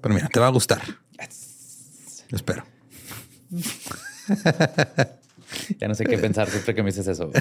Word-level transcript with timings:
Pero 0.00 0.14
mira, 0.14 0.28
te 0.28 0.40
va 0.40 0.46
a 0.46 0.50
gustar. 0.50 0.80
Espero. 2.30 2.64
Ya 5.78 5.88
no 5.88 5.94
sé 5.94 6.04
qué 6.04 6.16
pensar 6.16 6.48
siempre 6.48 6.74
que 6.74 6.82
me 6.82 6.90
dices 6.90 7.06
eso. 7.06 7.30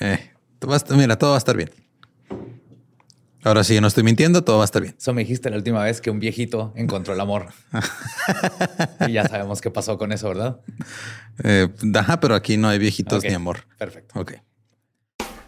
Eh, 0.00 0.30
mira, 0.96 1.18
todo 1.18 1.30
va 1.30 1.36
a 1.36 1.38
estar 1.38 1.54
bien. 1.54 1.70
Ahora 3.44 3.64
sí, 3.64 3.78
no 3.80 3.88
estoy 3.88 4.02
mintiendo, 4.02 4.42
todo 4.42 4.58
va 4.58 4.62
a 4.62 4.64
estar 4.64 4.80
bien. 4.80 4.94
Eso 4.98 5.12
me 5.12 5.22
dijiste 5.22 5.50
la 5.50 5.56
última 5.56 5.82
vez 5.82 6.00
que 6.00 6.10
un 6.10 6.20
viejito 6.20 6.72
encontró 6.74 7.12
el 7.12 7.20
amor. 7.20 7.48
y 9.08 9.12
ya 9.12 9.28
sabemos 9.28 9.60
qué 9.60 9.70
pasó 9.70 9.98
con 9.98 10.12
eso, 10.12 10.28
¿verdad? 10.28 10.60
Eh, 11.44 11.68
ajá, 11.94 12.20
pero 12.20 12.34
aquí 12.34 12.56
no 12.56 12.68
hay 12.68 12.78
viejitos 12.78 13.22
ni 13.24 13.34
amor. 13.34 13.66
Perfecto. 13.78 14.18
Ok. 14.18 14.34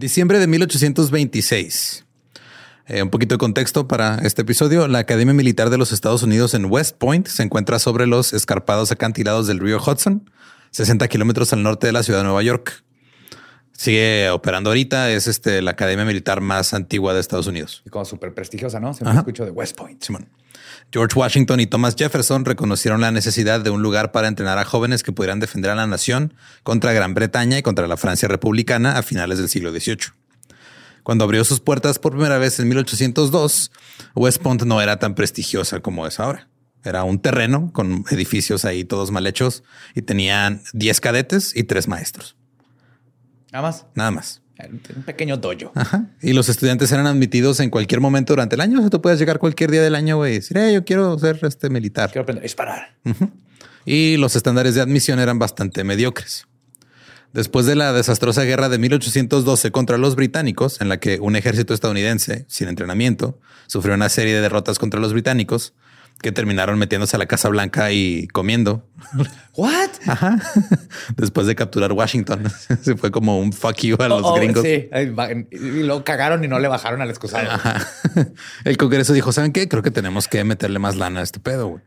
Diciembre 0.00 0.38
de 0.38 0.46
1826. 0.46 2.06
Eh, 2.86 3.02
un 3.02 3.10
poquito 3.10 3.34
de 3.34 3.38
contexto 3.38 3.86
para 3.86 4.14
este 4.22 4.40
episodio. 4.40 4.88
La 4.88 5.00
Academia 5.00 5.34
Militar 5.34 5.68
de 5.68 5.76
los 5.76 5.92
Estados 5.92 6.22
Unidos 6.22 6.54
en 6.54 6.64
West 6.64 6.96
Point 6.96 7.26
se 7.26 7.42
encuentra 7.42 7.78
sobre 7.78 8.06
los 8.06 8.32
escarpados 8.32 8.90
acantilados 8.92 9.46
del 9.46 9.58
río 9.58 9.76
Hudson, 9.76 10.30
60 10.70 11.06
kilómetros 11.08 11.52
al 11.52 11.62
norte 11.62 11.86
de 11.86 11.92
la 11.92 12.02
ciudad 12.02 12.20
de 12.20 12.24
Nueva 12.24 12.42
York. 12.42 12.82
Sigue 13.72 14.30
operando 14.30 14.70
ahorita. 14.70 15.10
Es 15.10 15.26
este, 15.26 15.60
la 15.60 15.72
Academia 15.72 16.06
Militar 16.06 16.40
más 16.40 16.72
antigua 16.72 17.12
de 17.12 17.20
Estados 17.20 17.46
Unidos. 17.46 17.82
Y 17.84 17.90
como 17.90 18.06
súper 18.06 18.32
prestigiosa, 18.32 18.80
¿no? 18.80 18.94
Siempre 18.94 19.10
Ajá. 19.10 19.18
escucho 19.20 19.44
de 19.44 19.50
West 19.50 19.76
Point. 19.76 20.02
Simón. 20.02 20.30
George 20.92 21.18
Washington 21.18 21.60
y 21.60 21.66
Thomas 21.66 21.94
Jefferson 21.96 22.44
reconocieron 22.44 23.00
la 23.00 23.12
necesidad 23.12 23.60
de 23.60 23.70
un 23.70 23.82
lugar 23.82 24.10
para 24.10 24.26
entrenar 24.26 24.58
a 24.58 24.64
jóvenes 24.64 25.02
que 25.02 25.12
pudieran 25.12 25.38
defender 25.38 25.70
a 25.70 25.76
la 25.76 25.86
nación 25.86 26.34
contra 26.64 26.92
Gran 26.92 27.14
Bretaña 27.14 27.58
y 27.58 27.62
contra 27.62 27.86
la 27.86 27.96
Francia 27.96 28.26
republicana 28.28 28.98
a 28.98 29.02
finales 29.02 29.38
del 29.38 29.48
siglo 29.48 29.70
XVIII. 29.70 30.12
Cuando 31.04 31.24
abrió 31.24 31.44
sus 31.44 31.60
puertas 31.60 31.98
por 31.98 32.12
primera 32.12 32.38
vez 32.38 32.58
en 32.58 32.68
1802, 32.68 33.70
West 34.16 34.42
Point 34.42 34.62
no 34.64 34.80
era 34.80 34.98
tan 34.98 35.14
prestigiosa 35.14 35.80
como 35.80 36.06
es 36.06 36.18
ahora. 36.18 36.48
Era 36.82 37.04
un 37.04 37.20
terreno 37.20 37.70
con 37.72 38.04
edificios 38.10 38.64
ahí 38.64 38.84
todos 38.84 39.10
mal 39.10 39.26
hechos 39.26 39.62
y 39.94 40.02
tenían 40.02 40.62
10 40.72 41.00
cadetes 41.00 41.54
y 41.54 41.64
3 41.64 41.88
maestros. 41.88 42.36
Nada 43.52 43.62
más. 43.62 43.86
Nada 43.94 44.10
más. 44.10 44.42
Un 44.68 45.02
pequeño 45.02 45.36
dojo. 45.36 45.72
Ajá. 45.74 46.06
Y 46.20 46.32
los 46.32 46.48
estudiantes 46.48 46.90
eran 46.92 47.06
admitidos 47.06 47.60
en 47.60 47.70
cualquier 47.70 48.00
momento 48.00 48.32
durante 48.32 48.54
el 48.54 48.60
año. 48.60 48.78
O 48.78 48.80
sea, 48.82 48.90
tú 48.90 49.00
puedes 49.00 49.18
llegar 49.18 49.38
cualquier 49.38 49.70
día 49.70 49.82
del 49.82 49.94
año 49.94 50.16
güey, 50.16 50.32
y 50.32 50.34
decir, 50.36 50.56
eh, 50.58 50.72
yo 50.72 50.84
quiero 50.84 51.18
ser 51.18 51.38
este 51.42 51.70
militar. 51.70 52.10
Quiero 52.10 52.22
aprender 52.22 52.42
a 52.42 52.44
disparar. 52.44 52.96
Y 53.84 54.16
los 54.18 54.36
estándares 54.36 54.74
de 54.74 54.82
admisión 54.82 55.18
eran 55.18 55.38
bastante 55.38 55.84
mediocres. 55.84 56.46
Después 57.32 57.64
de 57.64 57.76
la 57.76 57.92
desastrosa 57.92 58.42
guerra 58.42 58.68
de 58.68 58.78
1812 58.78 59.70
contra 59.70 59.98
los 59.98 60.16
británicos, 60.16 60.80
en 60.80 60.88
la 60.88 60.98
que 60.98 61.20
un 61.20 61.36
ejército 61.36 61.74
estadounidense, 61.74 62.44
sin 62.48 62.68
entrenamiento, 62.68 63.38
sufrió 63.68 63.94
una 63.94 64.08
serie 64.08 64.34
de 64.34 64.40
derrotas 64.40 64.80
contra 64.80 64.98
los 64.98 65.12
británicos, 65.12 65.72
que 66.22 66.32
terminaron 66.32 66.78
metiéndose 66.78 67.16
a 67.16 67.18
la 67.18 67.26
Casa 67.26 67.48
Blanca 67.48 67.92
y 67.92 68.28
comiendo. 68.28 68.86
What? 69.56 69.90
Ajá. 70.06 70.38
Después 71.16 71.46
de 71.46 71.54
capturar 71.54 71.92
Washington. 71.92 72.44
Se 72.82 72.96
fue 72.96 73.10
como 73.10 73.38
un 73.38 73.52
fuck 73.52 73.76
you 73.78 73.96
a 73.98 74.08
los 74.08 74.22
Oh, 74.22 74.32
oh, 74.32 74.34
gringos. 74.36 74.62
Sí, 74.62 74.88
y 75.50 75.82
lo 75.82 76.04
cagaron 76.04 76.44
y 76.44 76.48
no 76.48 76.58
le 76.58 76.68
bajaron 76.68 77.00
al 77.02 77.10
excusado. 77.10 77.50
Ajá. 77.50 77.86
El 78.64 78.76
Congreso 78.76 79.12
dijo, 79.12 79.32
¿saben 79.32 79.52
qué? 79.52 79.68
Creo 79.68 79.82
que 79.82 79.90
tenemos 79.90 80.28
que 80.28 80.44
meterle 80.44 80.78
más 80.78 80.96
lana 80.96 81.20
a 81.20 81.22
este 81.22 81.40
pedo. 81.40 81.68
güey". 81.68 81.82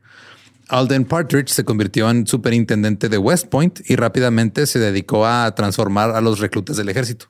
Alden 0.70 1.06
Partridge 1.06 1.50
se 1.50 1.64
convirtió 1.66 2.10
en 2.10 2.26
superintendente 2.26 3.10
de 3.10 3.18
West 3.18 3.48
Point 3.48 3.82
y 3.90 3.96
rápidamente 3.96 4.66
se 4.66 4.80
dedicó 4.80 5.28
a 5.28 5.54
transformar 5.56 6.12
a 6.12 6.22
los 6.22 6.40
reclutas 6.40 6.78
del 6.78 6.90
ejército. 6.90 7.28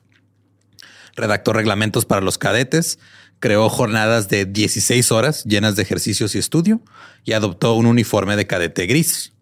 Redactó 1.16 1.52
reglamentos 1.52 2.06
para 2.06 2.20
los 2.22 2.38
cadetes, 2.38 2.98
creó 3.44 3.68
jornadas 3.68 4.30
de 4.30 4.46
16 4.46 5.12
horas 5.12 5.44
llenas 5.44 5.76
de 5.76 5.82
ejercicios 5.82 6.34
y 6.34 6.38
estudio 6.38 6.80
y 7.26 7.32
adoptó 7.34 7.74
un 7.74 7.84
uniforme 7.84 8.36
de 8.36 8.46
cadete 8.46 8.86
gris. 8.86 9.34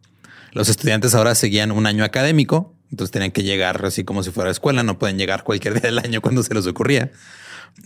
Los 0.50 0.68
estudiantes 0.68 1.14
ahora 1.14 1.36
seguían 1.36 1.70
un 1.70 1.86
año 1.86 2.02
académico, 2.02 2.74
entonces 2.90 3.12
tenían 3.12 3.30
que 3.30 3.44
llegar 3.44 3.84
así 3.84 4.02
como 4.02 4.24
si 4.24 4.32
fuera 4.32 4.50
escuela, 4.50 4.82
no 4.82 4.98
pueden 4.98 5.18
llegar 5.18 5.44
cualquier 5.44 5.74
día 5.74 5.82
del 5.82 6.00
año 6.00 6.20
cuando 6.20 6.42
se 6.42 6.52
les 6.52 6.66
ocurría. 6.66 7.12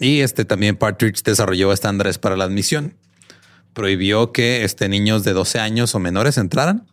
Y 0.01 0.21
este 0.21 0.47
también 0.47 0.77
Partridge 0.77 1.23
desarrolló 1.23 1.71
estándares 1.71 2.17
para 2.17 2.35
la 2.35 2.45
admisión. 2.45 2.97
Prohibió 3.75 4.33
que 4.33 4.65
este, 4.65 4.89
niños 4.89 5.23
de 5.23 5.35
12 5.35 5.59
años 5.59 5.95
o 5.95 5.99
menores 5.99 6.39
entraran. 6.39 6.87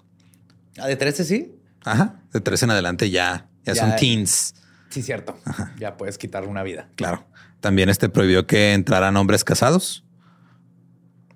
Ah, 0.78 0.88
de 0.88 0.98
13 0.98 1.24
sí. 1.24 1.56
Ajá. 1.86 2.20
De 2.34 2.42
13 2.42 2.66
en 2.66 2.72
adelante 2.72 3.10
ya, 3.10 3.48
ya, 3.66 3.74
Ya. 3.74 3.81
son 3.84 3.96
teens. 3.96 4.54
Sí, 4.90 5.02
cierto. 5.02 5.40
Ya 5.80 5.96
puedes 5.96 6.18
quitar 6.18 6.46
una 6.46 6.62
vida. 6.62 6.90
Claro. 6.98 7.25
También 7.63 7.88
este 7.88 8.10
prohibió 8.10 8.45
que 8.45 8.74
entraran 8.74 9.15
hombres 9.15 9.45
casados. 9.45 10.04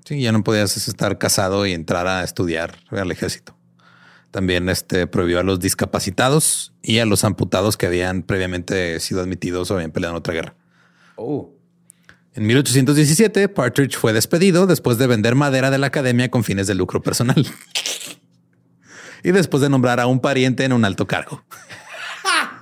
Sí, 0.03 0.19
ya 0.19 0.33
no 0.33 0.43
podías 0.43 0.75
estar 0.75 1.17
casado 1.17 1.65
y 1.65 1.71
entrar 1.71 2.05
a 2.05 2.21
estudiar 2.21 2.79
al 2.91 3.09
ejército. 3.13 3.57
También 4.31 4.67
este 4.67 5.07
prohibió 5.07 5.39
a 5.39 5.43
los 5.43 5.61
discapacitados 5.61 6.73
y 6.81 6.99
a 6.99 7.05
los 7.05 7.23
amputados 7.23 7.77
que 7.77 7.85
habían 7.85 8.23
previamente 8.23 8.99
sido 8.99 9.21
admitidos 9.21 9.71
o 9.71 9.75
habían 9.75 9.91
peleado 9.91 10.15
en 10.15 10.17
otra 10.17 10.33
guerra. 10.33 10.55
Oh, 11.15 11.53
En 12.33 12.45
1817, 12.45 13.47
Partridge 13.47 13.95
fue 13.95 14.11
despedido 14.11 14.67
después 14.67 14.97
de 14.97 15.07
vender 15.07 15.35
madera 15.35 15.71
de 15.71 15.77
la 15.77 15.87
academia 15.87 16.29
con 16.29 16.43
fines 16.43 16.67
de 16.67 16.75
lucro 16.75 17.01
personal. 17.01 17.47
y 19.23 19.31
después 19.31 19.61
de 19.61 19.69
nombrar 19.69 20.01
a 20.01 20.07
un 20.07 20.19
pariente 20.19 20.65
en 20.65 20.73
un 20.73 20.83
alto 20.83 21.07
cargo. 21.07 21.45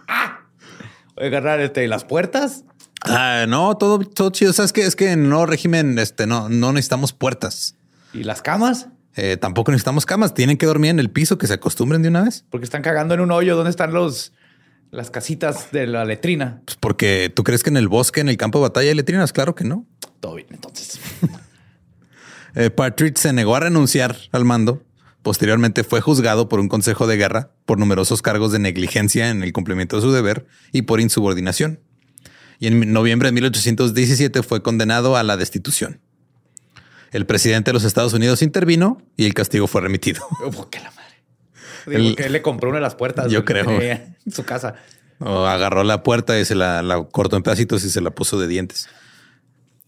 Oye, 1.15 1.25
agarrar 1.25 1.61
este, 1.61 1.87
las 1.87 2.05
puertas. 2.05 2.63
Ah, 3.01 3.45
no, 3.47 3.77
todo, 3.77 3.99
todo 3.99 4.29
chido. 4.29 4.53
Sabes 4.53 4.73
que 4.73 4.81
es 4.81 4.95
que 4.95 5.11
en 5.11 5.29
no 5.29 5.45
régimen, 5.45 5.99
este, 5.99 6.27
no, 6.27 6.49
no 6.49 6.73
necesitamos 6.73 7.13
puertas. 7.13 7.75
¿Y 8.13 8.23
las 8.23 8.41
camas? 8.41 8.87
Eh, 9.15 9.37
tampoco 9.37 9.71
necesitamos 9.71 10.05
camas. 10.05 10.33
Tienen 10.33 10.57
que 10.57 10.65
dormir 10.65 10.91
en 10.91 10.99
el 10.99 11.09
piso, 11.09 11.37
que 11.37 11.47
se 11.47 11.53
acostumbren 11.53 12.01
de 12.01 12.09
una 12.09 12.23
vez. 12.23 12.45
Porque 12.49 12.65
están 12.65 12.81
cagando 12.81 13.13
en 13.13 13.21
un 13.21 13.31
hoyo. 13.31 13.55
¿Dónde 13.55 13.69
están 13.69 13.93
los 13.93 14.33
las 14.91 15.11
casitas 15.11 15.71
de 15.71 15.87
la 15.87 16.05
letrina? 16.05 16.61
Pues 16.65 16.77
porque 16.77 17.31
tú 17.33 17.43
crees 17.43 17.63
que 17.63 17.69
en 17.69 17.77
el 17.77 17.87
bosque, 17.87 18.21
en 18.21 18.29
el 18.29 18.37
campo 18.37 18.59
de 18.59 18.63
batalla 18.63 18.89
hay 18.89 18.95
letrinas. 18.95 19.33
Claro 19.33 19.55
que 19.55 19.65
no. 19.65 19.85
Todo 20.19 20.35
bien, 20.35 20.47
entonces. 20.51 20.99
Eh, 22.57 22.69
Partridge 22.69 23.17
se 23.17 23.33
negó 23.33 23.57
a 23.57 23.59
renunciar 23.59 24.15
al 24.31 24.45
mando. 24.45 24.81
Posteriormente 25.23 25.83
fue 25.83 25.99
juzgado 25.99 26.47
por 26.47 26.61
un 26.61 26.69
consejo 26.69 27.05
de 27.05 27.17
guerra 27.17 27.49
por 27.65 27.77
numerosos 27.77 28.21
cargos 28.21 28.53
de 28.53 28.59
negligencia 28.59 29.29
en 29.29 29.43
el 29.43 29.51
cumplimiento 29.51 29.97
de 29.97 30.03
su 30.03 30.13
deber 30.13 30.45
y 30.71 30.83
por 30.83 31.01
insubordinación. 31.01 31.81
Y 32.65 32.67
en 32.67 32.93
noviembre 32.93 33.27
de 33.27 33.31
1817 33.33 34.41
fue 34.41 34.63
condenado 34.63 35.15
a 35.15 35.21
la 35.21 35.37
destitución. 35.37 35.99
El 37.11 37.27
presidente 37.27 37.69
de 37.69 37.73
los 37.73 37.83
Estados 37.83 38.13
Unidos 38.13 38.41
intervino 38.41 39.03
y 39.15 39.27
el 39.27 39.35
castigo 39.35 39.67
fue 39.67 39.81
remitido. 39.81 40.27
¿Por 40.51 40.71
qué 40.71 40.79
la 40.79 40.89
madre? 40.89 41.13
Digo, 41.85 41.97
El- 42.09 42.15
que 42.15 42.23
él 42.23 42.31
le 42.31 42.41
compró 42.41 42.69
una 42.69 42.79
de 42.79 42.81
las 42.81 42.95
puertas. 42.95 43.31
Yo 43.31 43.45
creo. 43.45 43.69
En 43.69 44.15
su 44.33 44.45
casa. 44.45 44.73
O 45.19 45.45
agarró 45.45 45.83
la 45.83 46.01
puerta 46.01 46.39
y 46.39 46.43
se 46.43 46.55
la, 46.55 46.81
la 46.81 47.03
cortó 47.03 47.37
en 47.37 47.43
pedacitos 47.43 47.85
y 47.85 47.91
se 47.91 48.01
la 48.01 48.09
puso 48.09 48.39
de 48.39 48.47
dientes. 48.47 48.89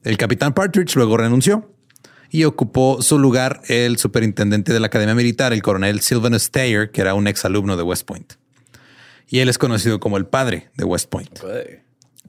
El 0.03 0.17
capitán 0.17 0.53
Partridge 0.53 0.95
luego 0.97 1.17
renunció 1.17 1.73
y 2.29 2.43
ocupó 2.43 3.01
su 3.01 3.17
lugar 3.17 3.59
el 3.69 3.97
superintendente 3.97 4.71
de 4.71 4.79
la 4.79 4.85
Academia 4.85 5.15
Militar, 5.15 5.51
el 5.51 5.63
coronel 5.63 6.01
Sylvanus 6.01 6.43
Stayer, 6.43 6.91
que 6.91 7.01
era 7.01 7.15
un 7.15 7.25
exalumno 7.27 7.75
de 7.75 7.81
West 7.81 8.05
Point. 8.05 8.33
Y 9.29 9.39
él 9.39 9.49
es 9.49 9.57
conocido 9.57 9.99
como 9.99 10.17
el 10.17 10.27
padre 10.27 10.69
de 10.75 10.83
West 10.85 11.09
Point, 11.09 11.39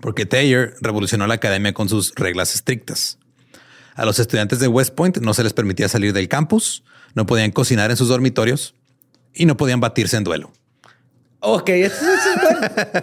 porque 0.01 0.27
Thayer 0.27 0.75
revolucionó 0.81 1.27
la 1.27 1.35
academia 1.35 1.73
con 1.73 1.89
sus 1.89 2.15
reglas 2.15 2.55
estrictas. 2.55 3.19
A 3.95 4.05
los 4.05 4.19
estudiantes 4.19 4.61
de 4.61 4.69
West 4.69 4.95
Point 4.95 5.19
no 5.19 5.35
se 5.35 5.43
les 5.43 5.53
permitía 5.53 5.89
salir 5.89 6.13
del 6.13 6.29
campus, 6.29 6.85
no 7.15 7.27
podían 7.27 7.51
cocinar 7.51 7.91
en 7.91 7.97
sus 7.97 8.09
dormitorios 8.09 8.75
y 9.35 9.47
no 9.47 9.57
podían 9.57 9.81
batirse 9.81 10.17
en 10.17 10.25
duelo. 10.25 10.53
Ok, 11.41 11.69
eso, 11.71 12.05
es. 12.13 12.21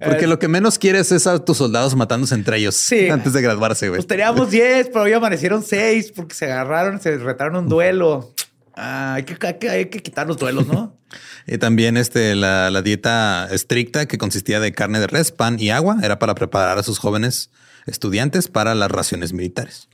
Porque 0.00 0.26
lo 0.26 0.38
que 0.38 0.48
menos 0.48 0.78
quieres 0.78 1.12
es 1.12 1.26
a 1.26 1.44
tus 1.44 1.58
soldados 1.58 1.94
matándose 1.94 2.34
entre 2.34 2.58
ellos 2.58 2.74
Sí. 2.76 3.08
antes 3.10 3.32
de 3.32 3.42
graduarse, 3.42 3.88
güey. 3.88 3.98
Pues 3.98 4.06
teníamos 4.06 4.50
10, 4.50 4.88
pero 4.88 5.02
hoy 5.02 5.12
amanecieron 5.12 5.62
6 5.62 6.12
porque 6.12 6.34
se 6.34 6.46
agarraron, 6.46 7.00
se 7.00 7.18
retaron 7.18 7.56
un 7.56 7.68
duelo. 7.68 8.32
Ah, 8.74 9.14
hay, 9.14 9.24
que, 9.24 9.36
hay, 9.46 9.58
que, 9.58 9.68
hay 9.68 9.86
que 9.86 10.00
quitar 10.00 10.26
los 10.26 10.38
duelos, 10.38 10.66
¿no? 10.66 10.96
Y 11.46 11.58
también 11.58 11.96
este, 11.96 12.34
la, 12.34 12.70
la 12.70 12.82
dieta 12.82 13.48
estricta 13.50 14.06
que 14.06 14.18
consistía 14.18 14.60
de 14.60 14.72
carne 14.72 15.00
de 15.00 15.06
res, 15.06 15.32
pan 15.32 15.58
y 15.58 15.70
agua 15.70 15.98
era 16.02 16.18
para 16.18 16.34
preparar 16.34 16.78
a 16.78 16.82
sus 16.82 16.98
jóvenes 16.98 17.50
estudiantes 17.86 18.48
para 18.48 18.74
las 18.74 18.90
raciones 18.90 19.32
militares. 19.32 19.88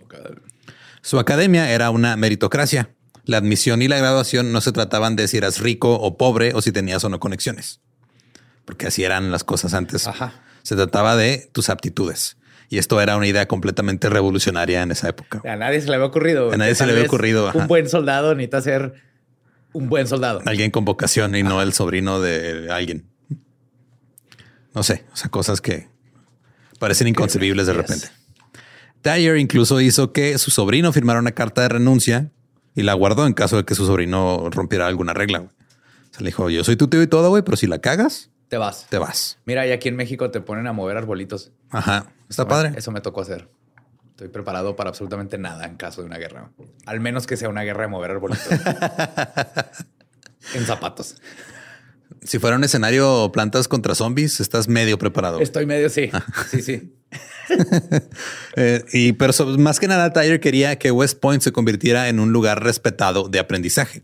Su 1.03 1.19
academia 1.19 1.71
era 1.71 1.91
una 1.91 2.17
meritocracia. 2.17 2.91
La 3.25 3.37
admisión 3.37 3.83
y 3.83 3.89
la 3.89 3.99
graduación 3.99 4.53
no 4.53 4.61
se 4.61 4.73
trataban 4.73 5.17
de 5.17 5.29
si 5.29 5.37
eras 5.37 5.61
rico 5.61 5.95
o 5.95 6.17
pobre 6.17 6.55
o 6.55 6.63
si 6.63 6.73
tenías 6.73 7.05
o 7.05 7.09
no 7.09 7.21
conexiones, 7.21 7.81
porque 8.65 8.87
así 8.87 9.05
eran 9.05 9.31
las 9.31 9.45
cosas 9.45 9.75
antes. 9.75 10.07
Ajá. 10.07 10.43
Se 10.63 10.77
trataba 10.77 11.17
de 11.17 11.51
tus 11.53 11.69
aptitudes. 11.69 12.37
Y 12.71 12.79
esto 12.79 13.01
era 13.01 13.17
una 13.17 13.27
idea 13.27 13.49
completamente 13.49 14.11
revolucionaria 14.11 14.83
en 14.83 14.91
esa 14.91 15.09
época. 15.09 15.41
A 15.51 15.57
nadie 15.57 15.81
se 15.81 15.89
le 15.89 15.95
había 15.95 16.07
ocurrido. 16.07 16.53
A 16.53 16.57
nadie 16.57 16.75
se 16.75 16.85
le 16.85 16.93
había 16.93 17.05
ocurrido, 17.05 17.49
ajá. 17.49 17.61
Un 17.61 17.67
buen 17.67 17.89
soldado 17.89 18.35
necesita 18.35 18.61
ser 18.61 18.95
un 19.73 19.89
buen 19.89 20.07
soldado. 20.07 20.41
Alguien 20.47 20.71
con 20.71 20.85
vocación 20.85 21.35
y 21.37 21.43
no 21.43 21.61
el 21.63 21.73
sobrino 21.73 22.21
de 22.21 22.69
alguien. 22.71 23.07
No 24.75 24.83
sé, 24.83 25.05
o 25.13 25.17
sea, 25.17 25.31
cosas 25.31 25.61
que 25.61 25.89
parecen 26.79 27.09
inconcebibles 27.09 27.67
de 27.67 27.73
repente. 27.73 28.09
Dyer 29.03 29.37
incluso 29.39 29.81
hizo 29.81 30.13
que 30.13 30.39
su 30.39 30.51
sobrino 30.51 30.93
firmara 30.93 31.19
una 31.21 31.33
carta 31.33 31.63
de 31.63 31.69
renuncia 31.69 32.31
y 32.75 32.83
la 32.83 32.95
guardó 32.95 33.27
en 33.27 33.33
caso 33.33 33.57
de 33.57 33.65
que 33.65 33.75
su 33.75 33.87
sobrino 33.87 34.51
rompiera 34.51 34.87
alguna 34.87 35.15
regla. 35.15 35.39
güey. 35.39 35.51
Se 36.11 36.23
le 36.23 36.29
dijo, 36.29 36.51
yo 36.51 36.65
soy 36.65 36.77
tu 36.77 36.89
tío 36.89 37.03
y 37.03 37.07
todo, 37.07 37.29
güey, 37.31 37.43
pero 37.43 37.57
si 37.57 37.67
la 37.67 37.79
cagas, 37.81 38.31
Te 38.49 38.57
vas. 38.57 38.87
te 38.89 38.99
vas. 38.99 39.39
Mira, 39.45 39.67
y 39.67 39.73
aquí 39.73 39.89
en 39.89 39.97
México 39.97 40.31
te 40.31 40.41
ponen 40.41 40.67
a 40.67 40.73
mover 40.73 40.97
arbolitos. 40.97 41.53
Ajá, 41.71 42.07
está 42.29 42.47
padre. 42.49 42.73
Eso 42.77 42.91
me 42.93 43.01
tocó 43.01 43.21
hacer. 43.21 43.49
Estoy 44.19 44.31
preparado 44.31 44.75
para 44.75 44.91
absolutamente 44.91 45.39
nada 45.39 45.65
en 45.65 45.77
caso 45.77 46.01
de 46.01 46.09
una 46.09 46.19
guerra. 46.19 46.51
Al 46.87 46.99
menos 46.99 47.29
que 47.29 47.37
sea 47.37 47.49
una 47.49 47.63
guerra 47.63 47.83
de 47.83 47.87
mover 47.87 48.11
arbolitos. 48.11 48.49
en 50.55 50.67
zapatos. 50.67 51.15
Si 52.23 52.41
fuera 52.41 52.57
un 52.57 52.65
escenario 52.65 53.31
plantas 53.33 53.69
contra 53.69 53.95
zombies, 53.95 54.41
estás 54.41 54.67
medio 54.67 54.99
preparado. 54.99 55.39
Estoy 55.39 55.67
medio, 55.67 55.89
sí. 55.89 56.11
Sí, 56.51 56.63
sí. 56.63 56.95
Eh, 58.57 58.85
y 58.93 59.13
pero 59.13 59.33
más 59.57 59.79
que 59.79 59.87
nada, 59.87 60.13
Tyler 60.13 60.41
quería 60.41 60.81
que 60.81 60.91
West 60.91 61.21
Point 61.21 61.41
se 61.41 61.53
convirtiera 61.53 62.09
en 62.09 62.19
un 62.19 62.33
lugar 62.33 62.65
respetado 62.65 63.29
de 63.29 63.39
aprendizaje. 63.39 64.03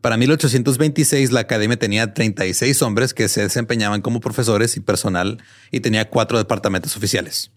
Para 0.00 0.16
1826, 0.16 1.30
la 1.30 1.40
academia 1.40 1.78
tenía 1.78 2.12
36 2.12 2.82
hombres 2.82 3.14
que 3.14 3.28
se 3.28 3.42
desempeñaban 3.42 4.02
como 4.02 4.18
profesores 4.18 4.76
y 4.76 4.80
personal 4.80 5.40
y 5.70 5.80
tenía 5.80 6.10
cuatro 6.10 6.36
departamentos 6.36 6.96
oficiales. 6.96 7.52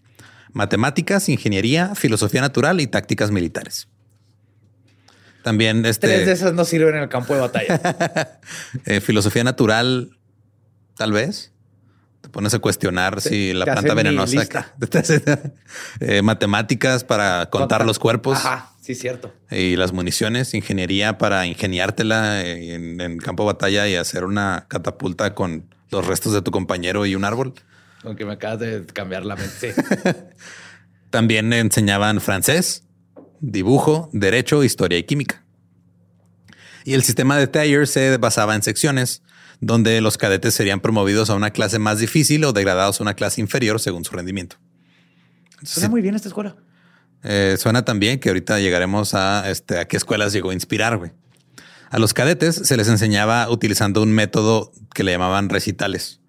Matemáticas, 0.52 1.28
ingeniería, 1.28 1.94
filosofía 1.94 2.40
natural 2.40 2.80
y 2.80 2.86
tácticas 2.86 3.30
militares. 3.30 3.88
También 5.42 5.82
Tres 5.82 6.00
de 6.00 6.16
este, 6.16 6.32
esas 6.32 6.52
no 6.54 6.64
sirven 6.64 6.96
en 6.96 7.02
el 7.02 7.08
campo 7.08 7.34
de 7.34 7.40
batalla. 7.40 7.80
eh, 8.86 9.00
filosofía 9.00 9.44
natural, 9.44 10.10
tal 10.96 11.12
vez. 11.12 11.52
Te 12.20 12.28
pones 12.28 12.52
a 12.52 12.58
cuestionar 12.58 13.22
si 13.22 13.54
la 13.54 13.64
planta 13.64 13.94
venenosa. 13.94 14.46
eh, 16.00 16.20
matemáticas 16.22 17.04
para 17.04 17.48
contar 17.48 17.86
los 17.86 17.98
cuerpos 17.98 18.36
Ajá, 18.36 18.72
sí, 18.82 18.94
cierto. 18.94 19.32
y 19.50 19.76
las 19.76 19.92
municiones. 19.92 20.52
Ingeniería 20.52 21.16
para 21.16 21.46
ingeniártela 21.46 22.44
en, 22.44 23.00
en 23.00 23.18
campo 23.18 23.44
de 23.44 23.54
batalla 23.54 23.88
y 23.88 23.94
hacer 23.94 24.24
una 24.24 24.66
catapulta 24.68 25.34
con 25.34 25.74
los 25.90 26.06
restos 26.06 26.34
de 26.34 26.42
tu 26.42 26.50
compañero 26.50 27.06
y 27.06 27.14
un 27.14 27.24
árbol. 27.24 27.54
Aunque 28.04 28.24
me 28.24 28.32
acabas 28.32 28.60
de 28.60 28.86
cambiar 28.86 29.24
la 29.24 29.36
mente. 29.36 29.74
También 31.10 31.52
enseñaban 31.52 32.20
francés, 32.20 32.84
dibujo, 33.40 34.08
derecho, 34.12 34.64
historia 34.64 34.98
y 34.98 35.04
química. 35.04 35.44
Y 36.84 36.94
el 36.94 37.02
sistema 37.02 37.36
de 37.36 37.46
taller 37.46 37.86
se 37.86 38.16
basaba 38.16 38.54
en 38.54 38.62
secciones, 38.62 39.22
donde 39.60 40.00
los 40.00 40.16
cadetes 40.16 40.54
serían 40.54 40.80
promovidos 40.80 41.28
a 41.30 41.34
una 41.34 41.50
clase 41.50 41.78
más 41.78 41.98
difícil 41.98 42.44
o 42.44 42.52
degradados 42.52 43.00
a 43.00 43.02
una 43.02 43.14
clase 43.14 43.40
inferior 43.40 43.80
según 43.80 44.04
su 44.04 44.12
rendimiento. 44.12 44.56
Suena 45.62 45.90
muy 45.90 46.00
bien 46.00 46.14
esta 46.14 46.28
escuela. 46.28 46.56
Eh, 47.22 47.56
suena 47.58 47.84
también 47.84 48.18
que 48.18 48.30
ahorita 48.30 48.60
llegaremos 48.60 49.14
a, 49.14 49.50
este, 49.50 49.78
a 49.78 49.86
qué 49.86 49.96
escuelas 49.98 50.32
llegó 50.32 50.50
a 50.50 50.54
inspirar. 50.54 50.96
Güey. 50.96 51.12
A 51.90 51.98
los 51.98 52.14
cadetes 52.14 52.54
se 52.54 52.76
les 52.76 52.88
enseñaba 52.88 53.50
utilizando 53.50 54.02
un 54.02 54.12
método 54.12 54.72
que 54.94 55.04
le 55.04 55.12
llamaban 55.12 55.48
recitales, 55.48 56.19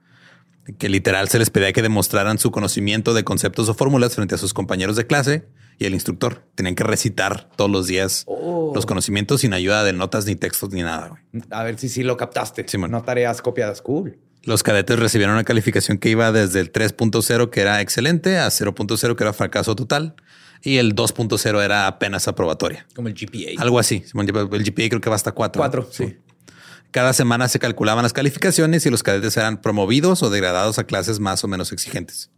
que 0.77 0.89
literal 0.89 1.27
se 1.29 1.39
les 1.39 1.49
pedía 1.49 1.73
que 1.73 1.81
demostraran 1.81 2.37
su 2.37 2.51
conocimiento 2.51 3.13
de 3.13 3.23
conceptos 3.23 3.67
o 3.69 3.73
fórmulas 3.73 4.15
frente 4.15 4.35
a 4.35 4.37
sus 4.37 4.53
compañeros 4.53 4.95
de 4.95 5.07
clase 5.07 5.45
y 5.79 5.85
el 5.85 5.93
instructor. 5.93 6.43
Tenían 6.55 6.75
que 6.75 6.83
recitar 6.83 7.49
todos 7.55 7.69
los 7.71 7.87
días 7.87 8.23
Oh. 8.27 8.71
los 8.75 8.85
conocimientos 8.85 9.41
sin 9.41 9.53
ayuda 9.53 9.83
de 9.83 9.93
notas 9.93 10.25
ni 10.25 10.35
textos 10.35 10.69
ni 10.71 10.81
nada. 10.83 11.09
güey. 11.09 11.43
A 11.49 11.63
ver 11.63 11.77
si 11.79 11.89
sí 11.89 12.03
lo 12.03 12.15
captaste. 12.17 12.67
Simón. 12.67 12.91
No 12.91 13.01
tareas 13.01 13.41
copiadas. 13.41 13.81
Cool. 13.81 14.17
Los 14.43 14.63
cadetes 14.63 14.97
recibieron 14.97 15.33
una 15.35 15.43
calificación 15.43 15.97
que 15.99 16.09
iba 16.09 16.31
desde 16.31 16.59
el 16.61 16.71
3.0, 16.71 17.49
que 17.51 17.61
era 17.61 17.79
excelente, 17.81 18.39
a 18.39 18.47
0.0, 18.49 19.15
que 19.15 19.23
era 19.23 19.33
fracaso 19.33 19.75
total, 19.75 20.15
y 20.63 20.77
el 20.77 20.95
2.0 20.95 21.63
era 21.63 21.85
apenas 21.87 22.27
aprobatoria. 22.27 22.87
Como 22.95 23.07
el 23.07 23.13
GPA. 23.13 23.61
Algo 23.61 23.77
así. 23.77 24.03
El 24.15 24.63
GPA 24.63 24.89
creo 24.89 25.01
que 25.01 25.09
va 25.11 25.15
hasta 25.15 25.31
4. 25.31 25.59
Cuatro, 25.59 25.87
sí. 25.91 26.17
Cada 26.91 27.13
semana 27.13 27.47
se 27.47 27.59
calculaban 27.59 28.03
las 28.03 28.13
calificaciones 28.13 28.85
y 28.85 28.89
los 28.89 29.03
cadetes 29.03 29.37
eran 29.37 29.61
promovidos 29.61 30.23
o 30.23 30.29
degradados 30.29 30.77
a 30.77 30.83
clases 30.83 31.19
más 31.19 31.43
o 31.43 31.47
menos 31.47 31.71
exigentes. 31.71 32.29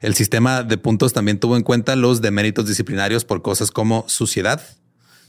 El 0.00 0.14
sistema 0.14 0.62
de 0.62 0.76
puntos 0.78 1.12
también 1.12 1.38
tuvo 1.38 1.56
en 1.56 1.62
cuenta 1.62 1.94
los 1.96 2.20
deméritos 2.20 2.66
disciplinarios 2.66 3.24
por 3.24 3.42
cosas 3.42 3.70
como 3.70 4.04
suciedad, 4.08 4.62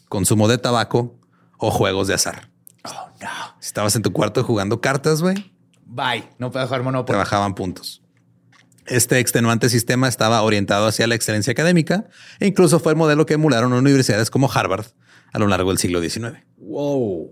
consumo 0.09 0.47
de 0.47 0.57
tabaco 0.57 1.19
o 1.57 1.71
juegos 1.71 2.07
de 2.07 2.13
azar. 2.13 2.49
Oh, 2.83 3.09
no. 3.21 3.55
Si 3.59 3.67
estabas 3.67 3.95
en 3.95 4.01
tu 4.01 4.11
cuarto 4.11 4.43
jugando 4.43 4.81
cartas, 4.81 5.21
güey, 5.21 5.53
Bye. 5.85 6.27
No 6.39 6.51
puedo 6.51 6.65
jugar 6.65 6.81
te 6.81 6.83
Monopoly. 6.83 7.17
bajaban 7.17 7.55
puntos. 7.55 8.01
Este 8.85 9.19
extenuante 9.19 9.69
sistema 9.69 10.07
estaba 10.07 10.41
orientado 10.41 10.87
hacia 10.87 11.07
la 11.07 11.15
excelencia 11.15 11.51
académica 11.51 12.07
e 12.39 12.47
incluso 12.47 12.79
fue 12.79 12.91
el 12.91 12.97
modelo 12.97 13.25
que 13.25 13.35
emularon 13.35 13.73
universidades 13.73 14.29
como 14.29 14.51
Harvard 14.51 14.87
a 15.31 15.39
lo 15.39 15.47
largo 15.47 15.69
del 15.69 15.77
siglo 15.77 16.01
XIX. 16.01 16.37
Wow. 16.57 17.31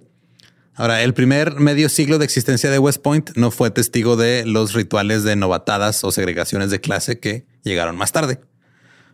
Ahora, 0.75 1.03
el 1.03 1.13
primer 1.13 1.59
medio 1.59 1.87
siglo 1.87 2.17
de 2.17 2.25
existencia 2.25 2.71
de 2.71 2.79
West 2.79 3.01
Point 3.01 3.31
no 3.35 3.51
fue 3.51 3.69
testigo 3.69 4.15
de 4.15 4.43
los 4.45 4.73
rituales 4.73 5.23
de 5.23 5.35
novatadas 5.35 6.03
o 6.03 6.11
segregaciones 6.11 6.71
de 6.71 6.81
clase 6.81 7.19
que 7.19 7.45
llegaron 7.63 7.95
más 7.95 8.11
tarde, 8.11 8.39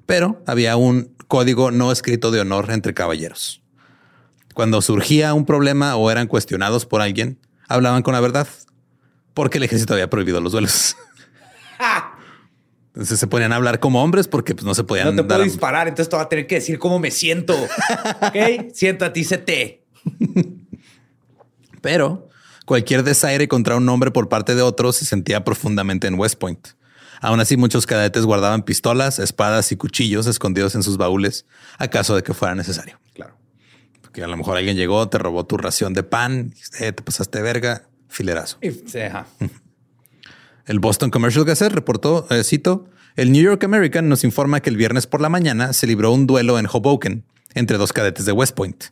pero 0.06 0.42
había 0.48 0.78
un 0.78 1.14
código 1.28 1.72
no 1.72 1.92
escrito 1.92 2.32
de 2.32 2.40
honor 2.40 2.72
entre 2.72 2.94
caballeros. 2.94 3.62
Cuando 4.54 4.82
surgía 4.82 5.34
un 5.34 5.46
problema 5.46 5.96
o 5.98 6.10
eran 6.10 6.28
cuestionados 6.28 6.86
por 6.86 7.02
alguien, 7.02 7.40
hablaban 7.68 8.04
con 8.04 8.14
la 8.14 8.22
verdad, 8.22 8.48
porque 9.34 9.58
el 9.58 9.64
ejército 9.66 9.94
había 9.94 10.10
prohibido 10.10 10.40
los 10.42 10.54
duelos. 10.54 10.96
Entonces 12.94 13.20
se 13.20 13.28
ponían 13.28 13.54
a 13.54 13.58
hablar 13.58 13.80
como 13.80 14.04
hombres 14.04 14.28
porque 14.28 14.56
pues, 14.56 14.66
no 14.66 14.74
se 14.76 14.84
podían 14.84 15.08
No 15.08 15.16
te 15.16 15.24
puedo 15.24 15.40
dar- 15.40 15.48
disparar, 15.48 15.88
entonces 15.88 16.10
te 16.10 16.16
voy 16.16 16.26
a 16.26 16.30
tener 16.30 16.48
que 16.48 16.56
decir 16.56 16.80
cómo 16.80 17.00
me 17.00 17.12
siento. 17.12 17.54
ok, 18.22 18.74
siéntate 18.74 19.20
y 19.20 19.24
sé 19.24 19.38
té. 19.38 19.84
Pero 21.82 22.30
cualquier 22.66 23.04
desaire 23.04 23.48
contra 23.48 23.76
un 23.76 23.88
hombre 23.90 24.12
por 24.12 24.30
parte 24.30 24.56
de 24.56 24.62
otro 24.62 24.92
se 24.92 25.06
sentía 25.06 25.44
profundamente 25.44 26.08
en 26.08 26.20
West 26.20 26.40
Point. 26.40 26.70
Aún 27.22 27.40
así, 27.40 27.58
muchos 27.58 27.86
cadetes 27.86 28.26
guardaban 28.26 28.64
pistolas, 28.64 29.20
espadas 29.20 29.72
y 29.72 29.76
cuchillos 29.76 30.26
escondidos 30.28 30.76
en 30.76 30.84
sus 30.84 30.98
baúles 30.98 31.46
a 31.78 31.90
caso 31.90 32.16
de 32.16 32.24
que 32.24 32.34
fuera 32.34 32.56
necesario. 32.56 33.00
Claro. 33.14 33.36
Porque 34.02 34.24
a 34.24 34.28
lo 34.28 34.38
mejor 34.38 34.58
alguien 34.58 34.78
llegó, 34.78 35.10
te 35.10 35.18
robó 35.18 35.46
tu 35.46 35.58
ración 35.58 35.94
de 35.94 36.04
pan, 36.04 36.54
eh, 36.80 36.94
te 36.94 37.04
pasaste 37.04 37.42
verga, 37.42 37.90
filerazo. 38.08 38.58
Y. 38.62 38.70
El 40.66 40.80
Boston 40.80 41.10
Commercial 41.10 41.46
Gazette 41.46 41.74
reportó, 41.74 42.28
eh, 42.30 42.44
cito, 42.44 42.86
el 43.16 43.32
New 43.32 43.42
York 43.42 43.64
American 43.64 44.08
nos 44.08 44.24
informa 44.24 44.62
que 44.62 44.70
el 44.70 44.78
viernes 44.78 45.08
por 45.08 45.20
la 45.20 45.28
mañana 45.28 45.74
se 45.74 45.88
libró 45.88 46.12
un 46.12 46.28
duelo 46.28 46.58
en 46.60 46.68
Hoboken 46.72 47.26
entre 47.54 47.78
dos 47.78 47.92
cadetes 47.92 48.26
de 48.26 48.32
West 48.32 48.56
Point. 48.56 48.86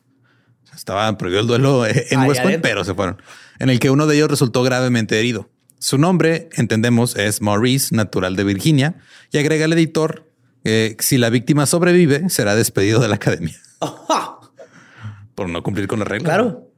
Estaba 0.75 1.17
prohibido 1.17 1.41
el 1.41 1.47
duelo 1.47 1.85
eh, 1.85 2.07
en 2.11 2.19
Ahí 2.19 2.29
West 2.29 2.41
Point, 2.41 2.61
pero 2.61 2.83
se 2.83 2.93
fueron. 2.93 3.21
En 3.59 3.69
el 3.69 3.79
que 3.79 3.89
uno 3.89 4.07
de 4.07 4.15
ellos 4.15 4.29
resultó 4.29 4.63
gravemente 4.63 5.19
herido. 5.19 5.49
Su 5.79 5.97
nombre, 5.97 6.49
entendemos, 6.55 7.15
es 7.15 7.41
Maurice, 7.41 7.95
natural 7.95 8.35
de 8.35 8.43
Virginia, 8.43 8.95
y 9.31 9.37
agrega 9.37 9.65
el 9.65 9.73
editor, 9.73 10.31
eh, 10.63 10.95
si 10.99 11.17
la 11.17 11.29
víctima 11.29 11.65
sobrevive, 11.65 12.29
será 12.29 12.55
despedido 12.55 12.99
de 12.99 13.07
la 13.07 13.15
academia 13.15 13.57
por 15.37 15.49
no 15.49 15.61
cumplir 15.61 15.87
con 15.87 15.99
las 15.99 16.07
reglas. 16.07 16.25
Claro. 16.25 16.71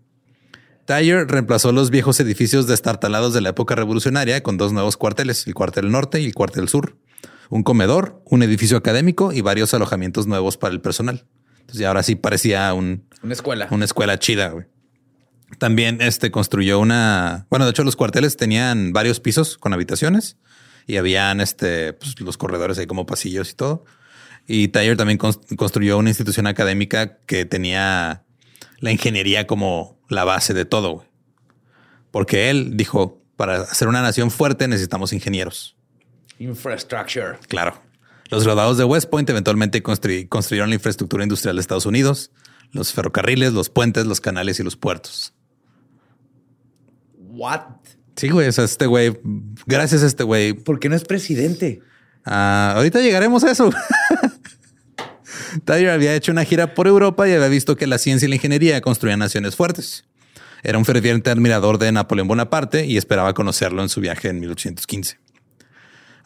Dyer 0.86 1.26
reemplazó 1.28 1.72
los 1.72 1.92
viejos 1.92 2.20
edificios 2.20 2.68
destartalados 2.68 3.34
de 3.34 3.42
la 3.42 3.50
época 3.50 3.74
revolucionaria 3.76 4.44
con 4.44 4.58
dos 4.58 4.74
nuevos 4.74 4.98
cuarteles, 4.98 5.48
el 5.48 5.54
cuartel 5.54 5.90
norte 5.92 6.20
y 6.20 6.26
el 6.26 6.34
cuartel 6.34 6.68
sur. 6.68 6.98
Un 7.50 7.64
comedor, 7.64 8.22
un 8.26 8.44
edificio 8.44 8.76
académico 8.76 9.32
y 9.32 9.42
varios 9.42 9.74
alojamientos 9.74 10.28
nuevos 10.28 10.58
para 10.58 10.74
el 10.74 10.82
personal. 10.82 11.26
Entonces 11.70 11.82
ya 11.82 11.88
ahora 11.90 12.04
sí 12.04 12.16
parecía 12.16 12.74
un, 12.74 13.06
Una 13.24 13.34
escuela. 13.34 13.68
una 13.72 13.86
escuela 13.86 14.18
chida. 14.20 14.50
güey. 14.50 14.66
También 15.58 16.02
este 16.02 16.32
construyó 16.32 16.80
una. 16.80 17.48
Bueno, 17.50 17.66
de 17.66 17.72
hecho, 17.72 17.84
los 17.84 17.96
cuarteles 17.96 18.38
tenían 18.38 18.94
varios 18.94 19.20
pisos 19.20 19.58
con 19.58 19.74
habitaciones 19.74 20.38
y 20.88 20.98
habían 20.98 21.42
este, 21.42 21.94
pues, 21.94 22.20
los 22.22 22.38
corredores 22.38 22.78
ahí 22.78 22.86
como 22.88 23.06
pasillos 23.06 23.52
y 23.52 23.56
todo. 23.56 23.86
Y 24.48 24.68
Tyler 24.70 24.98
también 24.98 25.18
cons- 25.20 25.56
construyó 25.56 25.98
una 25.98 26.10
institución 26.10 26.48
académica 26.48 27.18
que 27.26 27.46
tenía 27.46 28.24
la 28.80 28.92
ingeniería 28.92 29.48
como 29.48 30.00
la 30.08 30.24
base 30.24 30.54
de 30.54 30.66
todo. 30.66 30.92
güey. 30.94 31.08
Porque 32.12 32.50
él 32.50 32.78
dijo: 32.78 33.22
para 33.36 33.62
hacer 33.62 33.88
una 33.88 34.02
nación 34.02 34.32
fuerte 34.32 34.68
necesitamos 34.68 35.14
ingenieros. 35.14 35.76
Infrastructure. 36.40 37.38
Claro. 37.48 37.82
Los 38.30 38.44
graduados 38.44 38.78
de 38.78 38.84
West 38.84 39.10
Point 39.10 39.30
eventualmente 39.30 39.82
construy- 39.84 40.28
construyeron 40.30 40.70
la 40.70 40.76
infraestructura 40.76 41.24
industrial 41.24 41.56
de 41.56 41.62
Estados 41.62 41.86
Unidos, 41.86 42.32
los 42.72 42.94
ferrocarriles, 42.94 43.54
los 43.54 43.70
puentes, 43.70 44.06
los 44.06 44.22
canales 44.22 44.60
y 44.60 44.64
los 44.64 44.76
puertos. 44.76 45.34
What? 47.18 47.62
Sí, 48.16 48.30
güey. 48.30 48.48
O 48.48 48.52
sea, 48.52 48.66
este 48.66 48.86
güey, 48.86 49.18
gracias 49.66 50.04
a 50.04 50.06
este 50.08 50.24
güey. 50.24 50.54
¿Por 50.54 50.80
qué 50.80 50.90
no 50.90 50.96
es 50.96 51.04
presidente? 51.06 51.82
ah, 52.26 52.74
ahorita 52.76 53.00
llegaremos 53.02 53.44
a 53.44 53.52
eso. 53.52 53.72
Tyler 55.66 55.90
había 55.90 56.14
hecho 56.16 56.32
una 56.32 56.44
gira 56.46 56.76
por 56.76 56.88
Europa 56.88 57.28
y 57.28 57.32
había 57.32 57.48
visto 57.48 57.76
que 57.76 57.88
la 57.88 57.98
ciencia 57.98 58.26
y 58.28 58.30
la 58.30 58.36
ingeniería 58.36 58.82
construían 58.82 59.20
naciones 59.20 59.56
fuertes. 59.56 60.06
Era 60.62 60.78
un 60.78 60.86
ferviente 60.86 61.30
admirador 61.32 61.78
de 61.80 61.92
Napoleón 61.92 62.28
Bonaparte 62.28 62.86
y 62.86 62.98
esperaba 62.98 63.34
conocerlo 63.34 63.82
en 63.82 63.90
su 63.90 64.02
viaje 64.02 64.28
en 64.30 64.40
1815. 64.42 65.18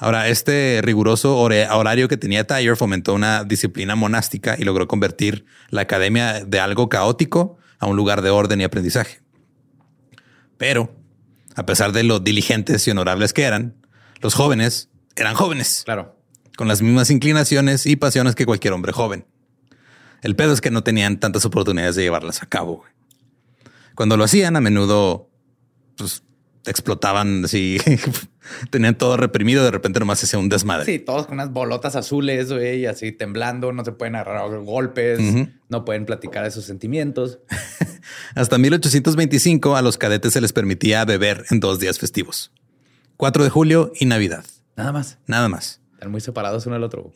Ahora, 0.03 0.27
este 0.27 0.81
riguroso 0.83 1.37
horario 1.37 2.09
que 2.09 2.17
tenía 2.17 2.45
Tyler 2.45 2.75
fomentó 2.75 3.13
una 3.13 3.45
disciplina 3.45 3.95
monástica 3.95 4.57
y 4.59 4.65
logró 4.65 4.85
convertir 4.85 5.45
la 5.69 5.83
academia 5.83 6.43
de 6.43 6.59
algo 6.59 6.89
caótico 6.89 7.57
a 7.79 7.85
un 7.85 7.95
lugar 7.95 8.21
de 8.21 8.29
orden 8.29 8.59
y 8.59 8.65
aprendizaje. 8.65 9.21
Pero, 10.57 10.93
a 11.55 11.65
pesar 11.65 11.93
de 11.93 12.03
lo 12.03 12.19
diligentes 12.19 12.85
y 12.85 12.91
honorables 12.91 13.31
que 13.31 13.43
eran, 13.43 13.75
los 14.19 14.33
jóvenes 14.33 14.89
eran 15.15 15.35
jóvenes, 15.35 15.83
Claro. 15.85 16.17
con 16.57 16.67
las 16.67 16.81
mismas 16.81 17.09
inclinaciones 17.09 17.85
y 17.85 17.95
pasiones 17.95 18.35
que 18.35 18.45
cualquier 18.45 18.73
hombre 18.73 18.91
joven. 18.91 19.25
El 20.21 20.35
pedo 20.35 20.51
es 20.51 20.59
que 20.59 20.69
no 20.69 20.83
tenían 20.83 21.17
tantas 21.17 21.45
oportunidades 21.45 21.95
de 21.95 22.03
llevarlas 22.03 22.43
a 22.43 22.45
cabo. 22.45 22.83
Cuando 23.95 24.17
lo 24.17 24.25
hacían, 24.25 24.57
a 24.57 24.59
menudo 24.59 25.29
pues, 25.95 26.23
explotaban 26.65 27.45
así, 27.45 27.77
tenían 28.69 28.97
todo 28.97 29.17
reprimido, 29.17 29.63
de 29.63 29.71
repente 29.71 29.99
nomás 29.99 30.19
se 30.19 30.25
hacía 30.25 30.39
un 30.39 30.49
desmadre. 30.49 30.85
Sí, 30.85 30.99
todos 30.99 31.25
con 31.25 31.35
unas 31.35 31.51
bolotas 31.51 31.95
azules, 31.95 32.51
güey, 32.51 32.85
así 32.85 33.11
temblando, 33.11 33.71
no 33.73 33.83
se 33.83 33.91
pueden 33.91 34.15
agarrar 34.15 34.59
golpes, 34.61 35.19
no 35.69 35.85
pueden 35.85 36.05
platicar 36.05 36.43
de 36.43 36.51
sus 36.51 36.65
sentimientos. 36.65 37.39
Hasta 38.35 38.57
1825 38.57 39.75
a 39.75 39.81
los 39.81 39.97
cadetes 39.97 40.33
se 40.33 40.41
les 40.41 40.53
permitía 40.53 41.03
beber 41.05 41.45
en 41.49 41.59
dos 41.59 41.79
días 41.79 41.99
festivos. 41.99 42.51
4 43.17 43.43
de 43.43 43.49
julio 43.49 43.91
y 43.99 44.05
Navidad. 44.05 44.43
Nada 44.75 44.91
más. 44.91 45.17
Nada 45.27 45.49
más. 45.49 45.81
Están 45.93 46.11
muy 46.11 46.21
separados 46.21 46.65
uno 46.65 46.75
del 46.75 46.83
otro. 46.83 47.13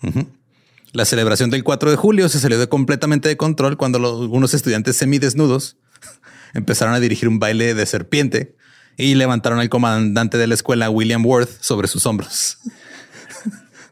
La 0.93 1.05
celebración 1.05 1.49
del 1.49 1.63
4 1.63 1.89
de 1.91 1.97
julio 1.97 2.29
se 2.29 2.39
salió 2.39 2.57
de 2.59 2.67
completamente 2.69 3.27
de 3.29 3.35
control 3.37 3.77
cuando 3.77 3.99
los- 3.99 4.21
algunos 4.21 4.53
estudiantes 4.53 4.95
semidesnudos 4.95 5.77
empezaron 6.53 6.93
a 6.93 6.99
dirigir 6.99 7.27
un 7.27 7.39
baile 7.39 7.73
de 7.73 7.85
serpiente 7.85 8.55
y 8.97 9.15
levantaron 9.15 9.59
al 9.59 9.69
comandante 9.69 10.37
de 10.37 10.47
la 10.47 10.53
escuela, 10.55 10.89
William 10.89 11.25
Worth, 11.25 11.61
sobre 11.61 11.87
sus 11.87 12.05
hombros. 12.05 12.57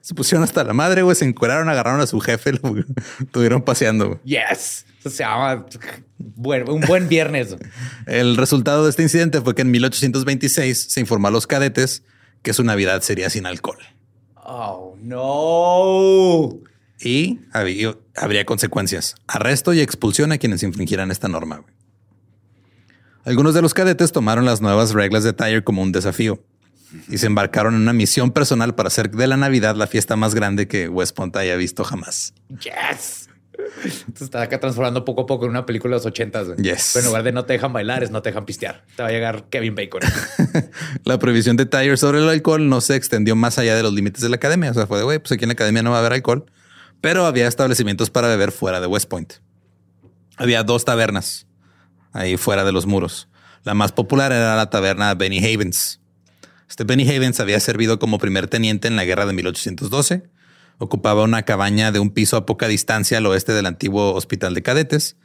se 0.02 0.14
pusieron 0.14 0.44
hasta 0.44 0.64
la 0.64 0.74
madre, 0.74 1.02
güey, 1.04 1.16
se 1.16 1.26
encueraron, 1.26 1.70
agarraron 1.70 2.02
a 2.02 2.08
su 2.08 2.20
jefe, 2.20 2.54
lo 2.54 2.76
estuvieron 3.20 3.62
paseando. 3.62 4.08
güey. 4.08 4.20
Yes. 4.26 4.86
Eso 5.00 5.10
se 5.12 5.24
llama 5.24 5.66
un 6.36 6.82
buen 6.88 7.08
viernes. 7.08 7.56
El 8.08 8.38
resultado 8.38 8.84
de 8.84 8.90
este 8.90 9.04
incidente 9.04 9.40
fue 9.42 9.54
que 9.54 9.62
en 9.62 9.70
1826 9.72 10.88
se 10.90 11.00
informó 11.00 11.28
a 11.28 11.32
los 11.32 11.46
cadetes 11.46 12.04
que 12.42 12.54
su 12.54 12.64
Navidad 12.64 13.02
sería 13.02 13.30
sin 13.30 13.46
alcohol. 13.46 13.78
Oh, 14.36 14.96
no. 15.02 16.60
Y 17.00 17.40
había- 17.52 17.96
habría 18.16 18.46
consecuencias, 18.46 19.16
arresto 19.28 19.74
y 19.74 19.82
expulsión 19.82 20.32
a 20.32 20.38
quienes 20.40 20.64
infringieran 20.64 21.12
esta 21.12 21.28
norma. 21.28 21.58
güey. 21.58 21.75
Algunos 23.26 23.56
de 23.56 23.62
los 23.64 23.74
cadetes 23.74 24.12
tomaron 24.12 24.46
las 24.46 24.62
nuevas 24.62 24.94
reglas 24.94 25.24
de 25.24 25.34
Tyre 25.34 25.64
como 25.64 25.82
un 25.82 25.92
desafío 25.92 26.44
y 27.10 27.18
se 27.18 27.26
embarcaron 27.26 27.74
en 27.74 27.82
una 27.82 27.94
misión 27.94 28.30
personal 28.30 28.76
para 28.76 28.88
hacer 28.88 29.10
de 29.10 29.26
la 29.26 29.36
Navidad 29.36 29.76
la 29.76 29.88
fiesta 29.88 30.16
más 30.16 30.36
grande 30.36 30.68
que 30.68 30.88
West 30.88 31.16
Point 31.16 31.36
haya 31.36 31.56
visto 31.56 31.84
jamás. 31.84 32.36
Yes. 32.50 33.30
Se 34.14 34.26
está 34.26 34.44
acá 34.44 34.60
transformando 34.60 35.06
poco 35.06 35.22
a 35.22 35.26
poco 35.26 35.46
en 35.46 35.52
una 35.52 35.66
película 35.66 35.96
de 35.96 35.98
los 35.98 36.06
ochentas. 36.06 36.56
Yes. 36.58 36.92
Pero 36.94 37.06
en 37.06 37.08
lugar 37.08 37.24
de 37.24 37.32
no 37.32 37.46
te 37.46 37.54
dejan 37.54 37.74
bailar, 37.74 38.04
es 38.04 38.12
no 38.12 38.22
te 38.22 38.30
dejan 38.30 38.46
pistear. 38.46 38.84
Te 38.96 39.02
va 39.02 39.10
a 39.10 39.12
llegar 39.12 39.46
Kevin 39.50 39.74
Bacon. 39.74 40.02
La 41.04 41.18
prohibición 41.18 41.58
de 41.58 41.66
Tyre 41.66 41.98
sobre 41.98 42.20
el 42.20 42.30
alcohol 42.30 42.70
no 42.70 42.80
se 42.80 42.96
extendió 42.96 43.36
más 43.36 43.58
allá 43.58 43.76
de 43.76 43.82
los 43.82 43.94
límites 43.94 44.22
de 44.22 44.30
la 44.30 44.36
academia. 44.36 44.70
O 44.70 44.74
sea, 44.76 44.86
fue 44.86 45.00
de, 45.00 45.04
güey, 45.04 45.18
pues 45.20 45.32
aquí 45.32 45.46
en 45.46 45.50
la 45.50 45.54
academia 45.54 45.82
no 45.82 45.90
va 45.90 45.98
a 45.98 46.00
haber 46.02 46.14
alcohol, 46.14 46.46
pero 47.02 47.26
había 47.26 47.48
establecimientos 47.48 48.12
para 48.12 48.28
beber 48.28 48.52
fuera 48.52 48.82
de 48.82 48.88
West 48.88 49.10
Point. 49.10 49.34
Había 50.38 50.64
dos 50.64 50.86
tabernas 50.86 51.48
ahí 52.16 52.38
fuera 52.38 52.64
de 52.64 52.72
los 52.72 52.86
muros. 52.86 53.28
La 53.64 53.74
más 53.74 53.92
popular 53.92 54.32
era 54.32 54.56
la 54.56 54.70
taberna 54.70 55.14
Benny 55.14 55.38
Havens. 55.40 56.00
Este 56.70 56.84
Benny 56.84 57.08
Havens 57.08 57.40
había 57.40 57.60
servido 57.60 58.00
como 58.00 58.18
primer 58.18 58.48
teniente 58.48 58.88
en 58.88 58.96
la 58.96 59.06
guerra 59.06 59.26
de 59.26 59.34
1812. 59.34 60.24
Ocupaba 60.78 61.24
una 61.24 61.44
cabaña 61.44 61.92
de 61.92 62.00
un 62.00 62.10
piso 62.10 62.38
a 62.38 62.46
poca 62.46 62.68
distancia 62.68 63.18
al 63.18 63.26
oeste 63.26 63.54
del 63.54 63.66
antiguo 63.66 64.14
hospital 64.14 64.54
de 64.54 64.64
cadetes. 64.64 65.18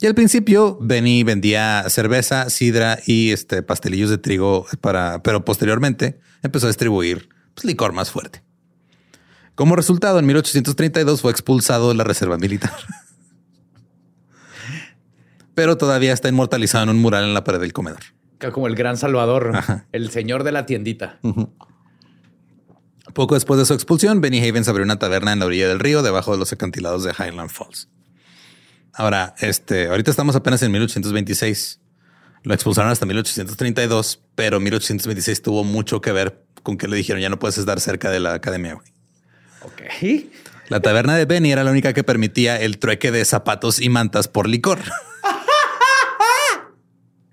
Y 0.00 0.06
al 0.06 0.14
principio, 0.14 0.78
Benny 0.80 1.22
vendía 1.22 1.84
cerveza, 1.88 2.50
sidra 2.50 2.98
y 3.06 3.30
este, 3.30 3.62
pastelillos 3.62 4.10
de 4.10 4.18
trigo 4.18 4.66
para, 4.80 5.22
pero 5.22 5.44
posteriormente 5.44 6.20
empezó 6.42 6.66
a 6.66 6.70
distribuir 6.70 7.30
pues, 7.54 7.64
licor 7.64 7.92
más 7.92 8.10
fuerte. 8.10 8.42
Como 9.54 9.74
resultado, 9.74 10.18
en 10.18 10.26
1832 10.26 11.22
fue 11.22 11.30
expulsado 11.30 11.88
de 11.88 11.94
la 11.94 12.04
reserva 12.04 12.36
militar. 12.36 12.72
pero 15.56 15.76
todavía 15.76 16.12
está 16.12 16.28
inmortalizado 16.28 16.84
en 16.84 16.90
un 16.90 16.98
mural 16.98 17.24
en 17.24 17.34
la 17.34 17.42
pared 17.42 17.58
del 17.58 17.72
comedor. 17.72 18.00
Como 18.52 18.66
el 18.68 18.74
gran 18.76 18.96
salvador, 18.98 19.52
Ajá. 19.56 19.86
el 19.92 20.10
señor 20.10 20.44
de 20.44 20.52
la 20.52 20.66
tiendita. 20.66 21.18
Poco 23.14 23.34
después 23.34 23.58
de 23.58 23.64
su 23.64 23.72
expulsión, 23.72 24.20
Benny 24.20 24.46
Havens 24.46 24.68
abrió 24.68 24.84
una 24.84 24.98
taberna 24.98 25.32
en 25.32 25.38
la 25.38 25.46
orilla 25.46 25.66
del 25.68 25.80
río, 25.80 26.02
debajo 26.02 26.32
de 26.32 26.38
los 26.38 26.52
acantilados 26.52 27.02
de 27.04 27.12
Highland 27.18 27.48
Falls. 27.50 27.88
Ahora, 28.92 29.34
este, 29.40 29.86
ahorita 29.88 30.10
estamos 30.10 30.36
apenas 30.36 30.62
en 30.62 30.70
1826. 30.72 31.80
Lo 32.42 32.52
expulsaron 32.54 32.90
hasta 32.92 33.06
1832, 33.06 34.20
pero 34.34 34.60
1826 34.60 35.40
tuvo 35.42 35.64
mucho 35.64 36.00
que 36.02 36.12
ver 36.12 36.44
con 36.62 36.76
que 36.76 36.88
le 36.88 36.96
dijeron 36.96 37.22
ya 37.22 37.28
no 37.30 37.38
puedes 37.38 37.56
estar 37.58 37.80
cerca 37.80 38.10
de 38.10 38.20
la 38.20 38.34
academia. 38.34 38.74
güey". 38.74 38.86
Ok. 39.62 40.26
La 40.68 40.80
taberna 40.80 41.16
de 41.16 41.24
Benny 41.24 41.52
era 41.52 41.64
la 41.64 41.70
única 41.70 41.92
que 41.92 42.04
permitía 42.04 42.60
el 42.60 42.78
trueque 42.78 43.10
de 43.12 43.24
zapatos 43.24 43.80
y 43.80 43.88
mantas 43.88 44.28
por 44.28 44.48
licor. 44.48 44.80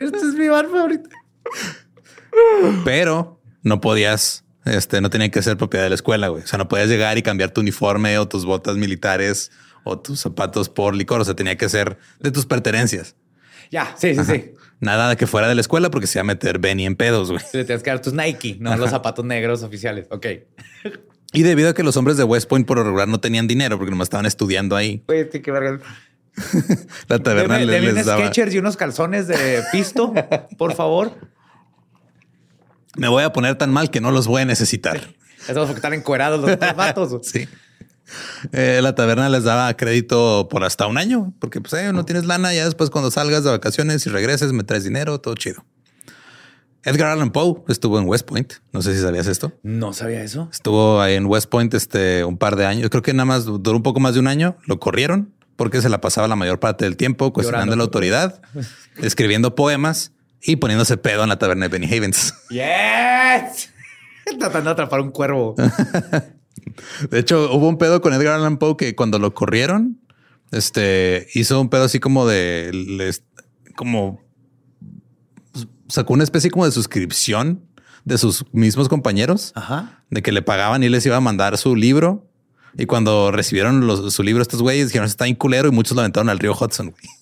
Este 0.03 0.17
es 0.17 0.33
mi 0.35 0.47
bar 0.47 0.67
favorito. 0.67 1.09
pero 2.83 3.39
no 3.61 3.79
podías, 3.79 4.43
este, 4.65 5.01
no 5.01 5.09
tenía 5.09 5.29
que 5.29 5.41
ser 5.41 5.57
propiedad 5.57 5.85
de 5.85 5.89
la 5.89 5.95
escuela, 5.95 6.27
güey. 6.27 6.43
O 6.43 6.47
sea, 6.47 6.57
no 6.57 6.67
podías 6.67 6.89
llegar 6.89 7.17
y 7.17 7.21
cambiar 7.21 7.51
tu 7.51 7.61
uniforme 7.61 8.17
o 8.17 8.27
tus 8.27 8.45
botas 8.45 8.75
militares 8.75 9.51
o 9.83 9.97
tus 9.99 10.19
zapatos 10.19 10.69
por 10.69 10.95
licor. 10.95 11.21
O 11.21 11.25
sea, 11.25 11.35
tenía 11.35 11.57
que 11.57 11.69
ser 11.69 11.97
de 12.19 12.31
tus 12.31 12.45
pertenencias. 12.45 13.15
Ya, 13.71 13.95
sí, 13.97 14.13
sí, 14.15 14.23
sí. 14.25 14.51
Nada 14.79 15.09
de 15.09 15.15
que 15.15 15.25
fuera 15.25 15.47
de 15.47 15.55
la 15.55 15.61
escuela 15.61 15.89
porque 15.89 16.07
se 16.07 16.19
iba 16.19 16.21
a 16.21 16.25
meter 16.25 16.59
Benny 16.59 16.85
en 16.85 16.95
pedos, 16.95 17.31
güey. 17.31 17.41
Le 17.53 17.63
tienes 17.63 17.81
que 17.81 17.89
dar 17.89 18.01
tus 18.01 18.13
Nike, 18.13 18.57
no 18.59 18.75
los 18.75 18.89
zapatos 18.89 19.23
negros 19.23 19.63
oficiales. 19.63 20.07
Ok. 20.11 20.27
Y 21.31 21.41
debido 21.41 21.69
a 21.69 21.73
que 21.73 21.81
los 21.81 21.97
hombres 21.97 22.17
de 22.17 22.23
West 22.23 22.47
Point 22.47 22.67
por 22.67 22.77
lo 22.77 22.83
regular 22.83 23.07
no 23.07 23.19
tenían 23.19 23.47
dinero 23.47 23.77
porque 23.77 23.89
nomás 23.89 24.05
estaban 24.05 24.27
estudiando 24.27 24.75
ahí, 24.75 25.03
qué 25.07 25.51
verga. 25.51 25.79
la 27.07 27.19
taberna 27.19 27.57
Deme, 27.57 27.65
les, 27.71 27.81
deme 27.81 27.93
les 27.93 28.05
daba. 28.05 28.31
Y 28.35 28.57
unos 28.57 28.77
calzones 28.77 29.27
de 29.27 29.63
pisto, 29.71 30.13
por 30.57 30.73
favor. 30.73 31.13
Me 32.95 33.07
voy 33.07 33.23
a 33.23 33.33
poner 33.33 33.57
tan 33.57 33.71
mal 33.71 33.89
que 33.89 34.01
no 34.01 34.11
los 34.11 34.27
voy 34.27 34.43
a 34.43 34.45
necesitar. 34.45 35.15
Eso 35.47 35.61
porque 35.61 35.73
están 35.73 35.93
encuerados 35.93 36.41
los 36.41 36.59
vatos. 36.75 37.21
Sí. 37.31 37.47
Eh, 38.51 38.81
la 38.83 38.95
taberna 38.95 39.29
les 39.29 39.45
daba 39.45 39.73
crédito 39.77 40.49
por 40.51 40.65
hasta 40.65 40.87
un 40.87 40.97
año, 40.97 41.33
porque 41.39 41.61
pues 41.61 41.73
eh, 41.73 41.93
no 41.93 42.03
tienes 42.03 42.25
lana, 42.25 42.53
ya 42.53 42.65
después 42.65 42.89
cuando 42.89 43.09
salgas 43.09 43.45
de 43.45 43.49
vacaciones 43.49 44.05
y 44.05 44.09
regreses 44.09 44.51
me 44.51 44.63
traes 44.63 44.83
dinero, 44.83 45.21
todo 45.21 45.35
chido. 45.35 45.63
Edgar 46.83 47.07
Allan 47.07 47.31
Poe 47.31 47.63
estuvo 47.69 47.97
en 47.97 48.07
West 48.07 48.27
Point. 48.27 48.55
No 48.73 48.81
sé 48.81 48.93
si 48.93 49.01
sabías 49.01 49.25
esto. 49.27 49.53
No 49.63 49.93
sabía 49.93 50.21
eso. 50.21 50.49
Estuvo 50.51 50.99
ahí 50.99 51.15
en 51.15 51.25
West 51.27 51.49
Point 51.49 51.73
este, 51.73 52.25
un 52.25 52.37
par 52.37 52.57
de 52.57 52.65
años. 52.65 52.89
Creo 52.89 53.01
que 53.01 53.13
nada 53.13 53.25
más 53.25 53.45
duró 53.45 53.77
un 53.77 53.83
poco 53.83 54.01
más 54.01 54.15
de 54.15 54.19
un 54.19 54.27
año. 54.27 54.57
Lo 54.65 54.81
corrieron 54.81 55.33
porque 55.55 55.81
se 55.81 55.89
la 55.89 56.01
pasaba 56.01 56.27
la 56.27 56.35
mayor 56.35 56.59
parte 56.59 56.85
del 56.85 56.97
tiempo 56.97 57.31
cuestionando 57.33 57.75
Llorando. 57.75 57.75
la 57.77 57.83
autoridad, 57.83 58.41
escribiendo 59.01 59.55
poemas 59.55 60.11
y 60.41 60.57
poniéndose 60.57 60.97
pedo 60.97 61.23
en 61.23 61.29
la 61.29 61.39
taberna 61.39 61.67
de 61.67 61.69
Benny 61.69 61.93
Havens. 61.95 62.33
Yes. 62.49 63.69
Tratando 64.39 64.69
de 64.69 64.71
atrapar 64.71 65.01
un 65.01 65.11
cuervo. 65.11 65.55
De 67.09 67.19
hecho, 67.19 67.53
hubo 67.53 67.67
un 67.67 67.77
pedo 67.77 68.01
con 68.01 68.13
Edgar 68.13 68.33
Allan 68.35 68.57
Poe 68.57 68.77
que 68.77 68.95
cuando 68.95 69.19
lo 69.19 69.33
corrieron, 69.33 69.99
este 70.51 71.27
hizo 71.33 71.59
un 71.59 71.69
pedo 71.69 71.83
así 71.83 71.99
como 71.99 72.25
de 72.25 72.71
les, 72.73 73.23
como 73.75 74.21
sacó 75.87 76.13
una 76.13 76.23
especie 76.23 76.49
como 76.49 76.65
de 76.65 76.71
suscripción 76.71 77.65
de 78.05 78.17
sus 78.17 78.45
mismos 78.51 78.89
compañeros 78.89 79.51
Ajá. 79.55 80.03
de 80.09 80.21
que 80.21 80.31
le 80.31 80.41
pagaban 80.41 80.83
y 80.83 80.89
les 80.89 81.05
iba 81.05 81.17
a 81.17 81.21
mandar 81.21 81.57
su 81.57 81.75
libro. 81.75 82.29
Y 82.77 82.85
cuando 82.85 83.31
recibieron 83.31 83.85
los- 83.87 84.13
su 84.13 84.23
libro, 84.23 84.41
estos 84.41 84.61
güeyes 84.61 84.87
dijeron 84.87 85.07
está 85.07 85.25
bien 85.25 85.35
culero 85.35 85.67
y 85.67 85.71
muchos 85.71 85.95
lo 85.95 86.01
aventaron 86.01 86.29
al 86.29 86.39
río 86.39 86.53
Hudson. 86.59 86.91
güey. 86.91 87.03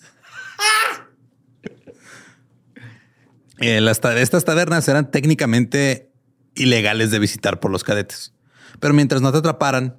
Eh, 3.60 3.80
las 3.80 4.00
ta- 4.02 4.18
estas 4.20 4.44
tabernas 4.44 4.88
eran 4.88 5.12
técnicamente 5.12 6.12
ilegales 6.56 7.12
de 7.12 7.20
visitar 7.20 7.60
por 7.60 7.70
los 7.70 7.84
cadetes, 7.84 8.34
pero 8.80 8.94
mientras 8.94 9.22
no 9.22 9.32
te 9.32 9.38
atraparan 9.38 9.98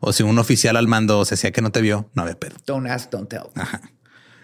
o 0.00 0.12
si 0.12 0.22
un 0.22 0.38
oficial 0.38 0.76
al 0.76 0.86
mando 0.86 1.24
se 1.24 1.34
hacía 1.34 1.50
que 1.50 1.60
no 1.60 1.72
te 1.72 1.80
vio, 1.80 2.08
no 2.14 2.22
había 2.22 2.38
pedo. 2.38 2.54
Don't 2.66 2.86
ask, 2.88 3.10
don't 3.10 3.28
tell. 3.28 3.42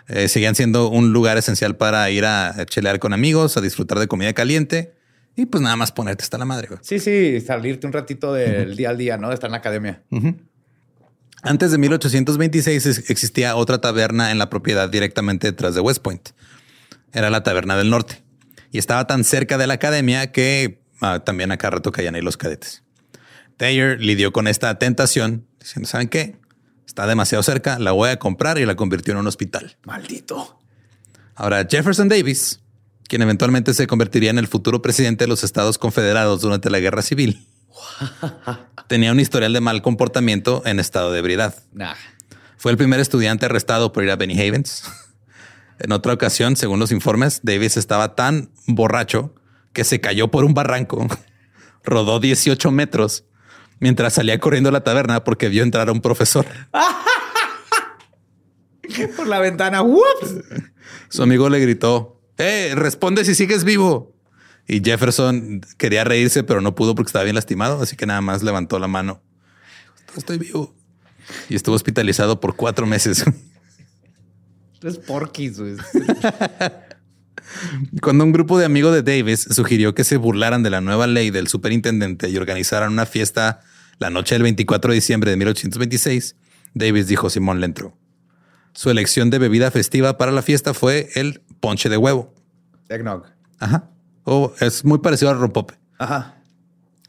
Eh, 0.08 0.26
seguían 0.28 0.56
siendo 0.56 0.88
un 0.88 1.12
lugar 1.12 1.38
esencial 1.38 1.76
para 1.76 2.10
ir 2.10 2.24
a 2.24 2.66
chelear 2.66 2.98
con 2.98 3.12
amigos, 3.12 3.56
a 3.56 3.60
disfrutar 3.60 4.00
de 4.00 4.08
comida 4.08 4.32
caliente 4.32 4.95
y 5.36 5.46
pues 5.46 5.62
nada 5.62 5.76
más 5.76 5.92
ponerte 5.92 6.24
hasta 6.24 6.38
la 6.38 6.44
madre. 6.44 6.68
güey. 6.68 6.80
Sí, 6.82 6.98
sí, 6.98 7.40
salirte 7.40 7.86
un 7.86 7.92
ratito 7.92 8.32
del 8.32 8.74
día 8.76 8.90
al 8.90 8.98
día, 8.98 9.16
¿no? 9.18 9.28
De 9.28 9.34
estar 9.34 9.48
en 9.48 9.52
la 9.52 9.58
academia. 9.58 10.02
Antes 11.42 11.70
de 11.70 11.78
1826 11.78 12.86
es- 12.86 13.10
existía 13.10 13.54
otra 13.56 13.78
taberna 13.80 14.30
en 14.32 14.38
la 14.38 14.50
propiedad 14.50 14.88
directamente 14.88 15.46
detrás 15.48 15.74
de 15.74 15.80
West 15.80 16.02
Point. 16.02 16.30
Era 17.12 17.30
la 17.30 17.42
Taberna 17.42 17.76
del 17.76 17.88
Norte 17.90 18.22
y 18.72 18.78
estaba 18.78 19.06
tan 19.06 19.22
cerca 19.24 19.56
de 19.58 19.66
la 19.66 19.74
academia 19.74 20.32
que 20.32 20.82
ah, 21.00 21.20
también 21.24 21.52
acá 21.52 21.70
rato 21.70 21.92
caían 21.92 22.14
ahí 22.14 22.22
los 22.22 22.36
cadetes. 22.36 22.82
Thayer 23.56 24.00
lidió 24.00 24.32
con 24.32 24.48
esta 24.48 24.78
tentación 24.78 25.46
diciendo, 25.60 25.88
¿saben 25.88 26.08
qué? 26.08 26.36
Está 26.86 27.06
demasiado 27.06 27.42
cerca, 27.42 27.78
la 27.78 27.92
voy 27.92 28.10
a 28.10 28.18
comprar 28.18 28.58
y 28.58 28.66
la 28.66 28.74
convirtió 28.74 29.12
en 29.12 29.18
un 29.20 29.26
hospital. 29.26 29.76
Maldito. 29.84 30.60
Ahora, 31.34 31.66
Jefferson 31.68 32.08
Davis, 32.08 32.60
quien 33.08 33.22
eventualmente 33.22 33.74
se 33.74 33.86
convertiría 33.86 34.30
en 34.30 34.38
el 34.38 34.48
futuro 34.48 34.82
presidente 34.82 35.24
de 35.24 35.28
los 35.28 35.44
Estados 35.44 35.78
Confederados 35.78 36.40
durante 36.40 36.70
la 36.70 36.80
Guerra 36.80 37.02
Civil, 37.02 37.46
tenía 38.88 39.12
un 39.12 39.20
historial 39.20 39.52
de 39.52 39.60
mal 39.60 39.82
comportamiento 39.82 40.62
en 40.66 40.80
estado 40.80 41.12
de 41.12 41.18
ebriedad. 41.18 41.54
Nah. 41.72 41.94
Fue 42.56 42.72
el 42.72 42.78
primer 42.78 43.00
estudiante 43.00 43.46
arrestado 43.46 43.92
por 43.92 44.02
ir 44.04 44.10
a 44.10 44.16
Benny 44.16 44.38
Havens. 44.40 44.84
En 45.78 45.92
otra 45.92 46.14
ocasión, 46.14 46.56
según 46.56 46.78
los 46.78 46.90
informes, 46.90 47.40
Davis 47.42 47.76
estaba 47.76 48.14
tan 48.14 48.50
borracho 48.66 49.34
que 49.74 49.84
se 49.84 50.00
cayó 50.00 50.30
por 50.30 50.46
un 50.46 50.54
barranco, 50.54 51.06
rodó 51.84 52.18
18 52.18 52.70
metros 52.70 53.26
mientras 53.78 54.14
salía 54.14 54.38
corriendo 54.38 54.70
a 54.70 54.72
la 54.72 54.84
taberna 54.84 55.22
porque 55.22 55.50
vio 55.50 55.62
entrar 55.62 55.90
a 55.90 55.92
un 55.92 56.00
profesor. 56.00 56.46
Por 59.16 59.26
la 59.26 59.38
ventana. 59.38 59.84
Su 61.10 61.22
amigo 61.22 61.50
le 61.50 61.58
gritó, 61.58 62.15
¡Eh, 62.38 62.72
responde 62.74 63.24
si 63.24 63.34
sigues 63.34 63.64
vivo! 63.64 64.14
Y 64.68 64.82
Jefferson 64.82 65.60
quería 65.76 66.04
reírse, 66.04 66.42
pero 66.42 66.60
no 66.60 66.74
pudo 66.74 66.94
porque 66.94 67.08
estaba 67.08 67.24
bien 67.24 67.36
lastimado, 67.36 67.80
así 67.80 67.96
que 67.96 68.06
nada 68.06 68.20
más 68.20 68.42
levantó 68.42 68.78
la 68.78 68.88
mano. 68.88 69.22
Estoy 70.16 70.38
vivo. 70.38 70.74
Y 71.48 71.54
estuvo 71.54 71.74
hospitalizado 71.74 72.40
por 72.40 72.56
cuatro 72.56 72.86
meses. 72.86 73.24
Es 74.82 74.98
porquis, 74.98 75.58
güey. 75.58 75.74
Cuando 78.02 78.24
un 78.24 78.30
grupo 78.30 78.58
de 78.58 78.66
amigos 78.66 78.94
de 78.94 79.02
Davis 79.02 79.48
sugirió 79.50 79.94
que 79.94 80.04
se 80.04 80.16
burlaran 80.16 80.62
de 80.62 80.70
la 80.70 80.80
nueva 80.80 81.08
ley 81.08 81.30
del 81.30 81.48
superintendente 81.48 82.28
y 82.28 82.36
organizaran 82.36 82.92
una 82.92 83.06
fiesta 83.06 83.62
la 83.98 84.10
noche 84.10 84.36
del 84.36 84.42
24 84.42 84.90
de 84.90 84.94
diciembre 84.94 85.30
de 85.30 85.38
1826, 85.38 86.36
Davis 86.74 87.08
dijo 87.08 87.30
Simón 87.30 87.60
le 87.60 87.66
entró. 87.66 87.96
Su 88.74 88.90
elección 88.90 89.30
de 89.30 89.38
bebida 89.38 89.70
festiva 89.70 90.18
para 90.18 90.32
la 90.32 90.42
fiesta 90.42 90.74
fue 90.74 91.08
el 91.14 91.42
ponche 91.60 91.88
de 91.88 91.96
huevo. 91.96 92.32
Eggnog. 92.88 93.24
Ajá. 93.58 93.90
O 94.24 94.52
es 94.60 94.84
muy 94.84 94.98
parecido 94.98 95.30
al 95.30 95.38
rompope. 95.38 95.74
Ajá. 95.98 96.34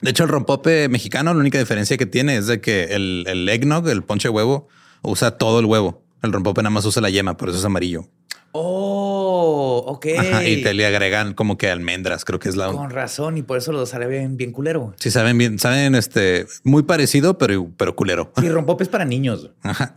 De 0.01 0.11
hecho, 0.11 0.23
el 0.23 0.29
rompope 0.29 0.89
mexicano, 0.89 1.33
la 1.33 1.39
única 1.39 1.57
diferencia 1.57 1.97
que 1.97 2.05
tiene 2.05 2.37
es 2.37 2.47
de 2.47 2.61
que 2.61 2.95
el, 2.95 3.25
el 3.27 3.49
eggnog, 3.49 3.89
el 3.89 4.03
ponche 4.03 4.27
de 4.27 4.33
huevo, 4.33 4.67
usa 5.01 5.31
todo 5.37 5.59
el 5.59 5.65
huevo. 5.65 6.03
El 6.21 6.31
rompope 6.33 6.61
nada 6.61 6.71
más 6.71 6.85
usa 6.85 7.01
la 7.01 7.09
yema, 7.09 7.37
por 7.37 7.49
eso 7.49 7.57
es 7.57 7.65
amarillo. 7.65 8.07
Oh, 8.51 9.83
ok. 9.87 10.05
Ajá, 10.17 10.43
y 10.43 10.63
te 10.63 10.73
le 10.73 10.85
agregan 10.85 11.33
como 11.33 11.57
que 11.57 11.69
almendras, 11.69 12.25
creo 12.25 12.39
que 12.39 12.49
es 12.49 12.55
la... 12.55 12.71
Con 12.71 12.89
razón, 12.89 13.37
y 13.37 13.43
por 13.43 13.57
eso 13.57 13.71
lo 13.71 13.85
sabe 13.85 14.07
bien, 14.07 14.51
culero. 14.51 14.93
Sí, 14.97 15.11
saben 15.11 15.37
bien, 15.37 15.59
saben 15.59 15.95
este, 15.95 16.47
muy 16.63 16.83
parecido, 16.83 17.37
pero, 17.37 17.69
pero 17.77 17.95
culero. 17.95 18.31
Sí, 18.39 18.49
rompope 18.49 18.83
es 18.83 18.89
para 18.89 19.05
niños. 19.05 19.51
Ajá. 19.61 19.95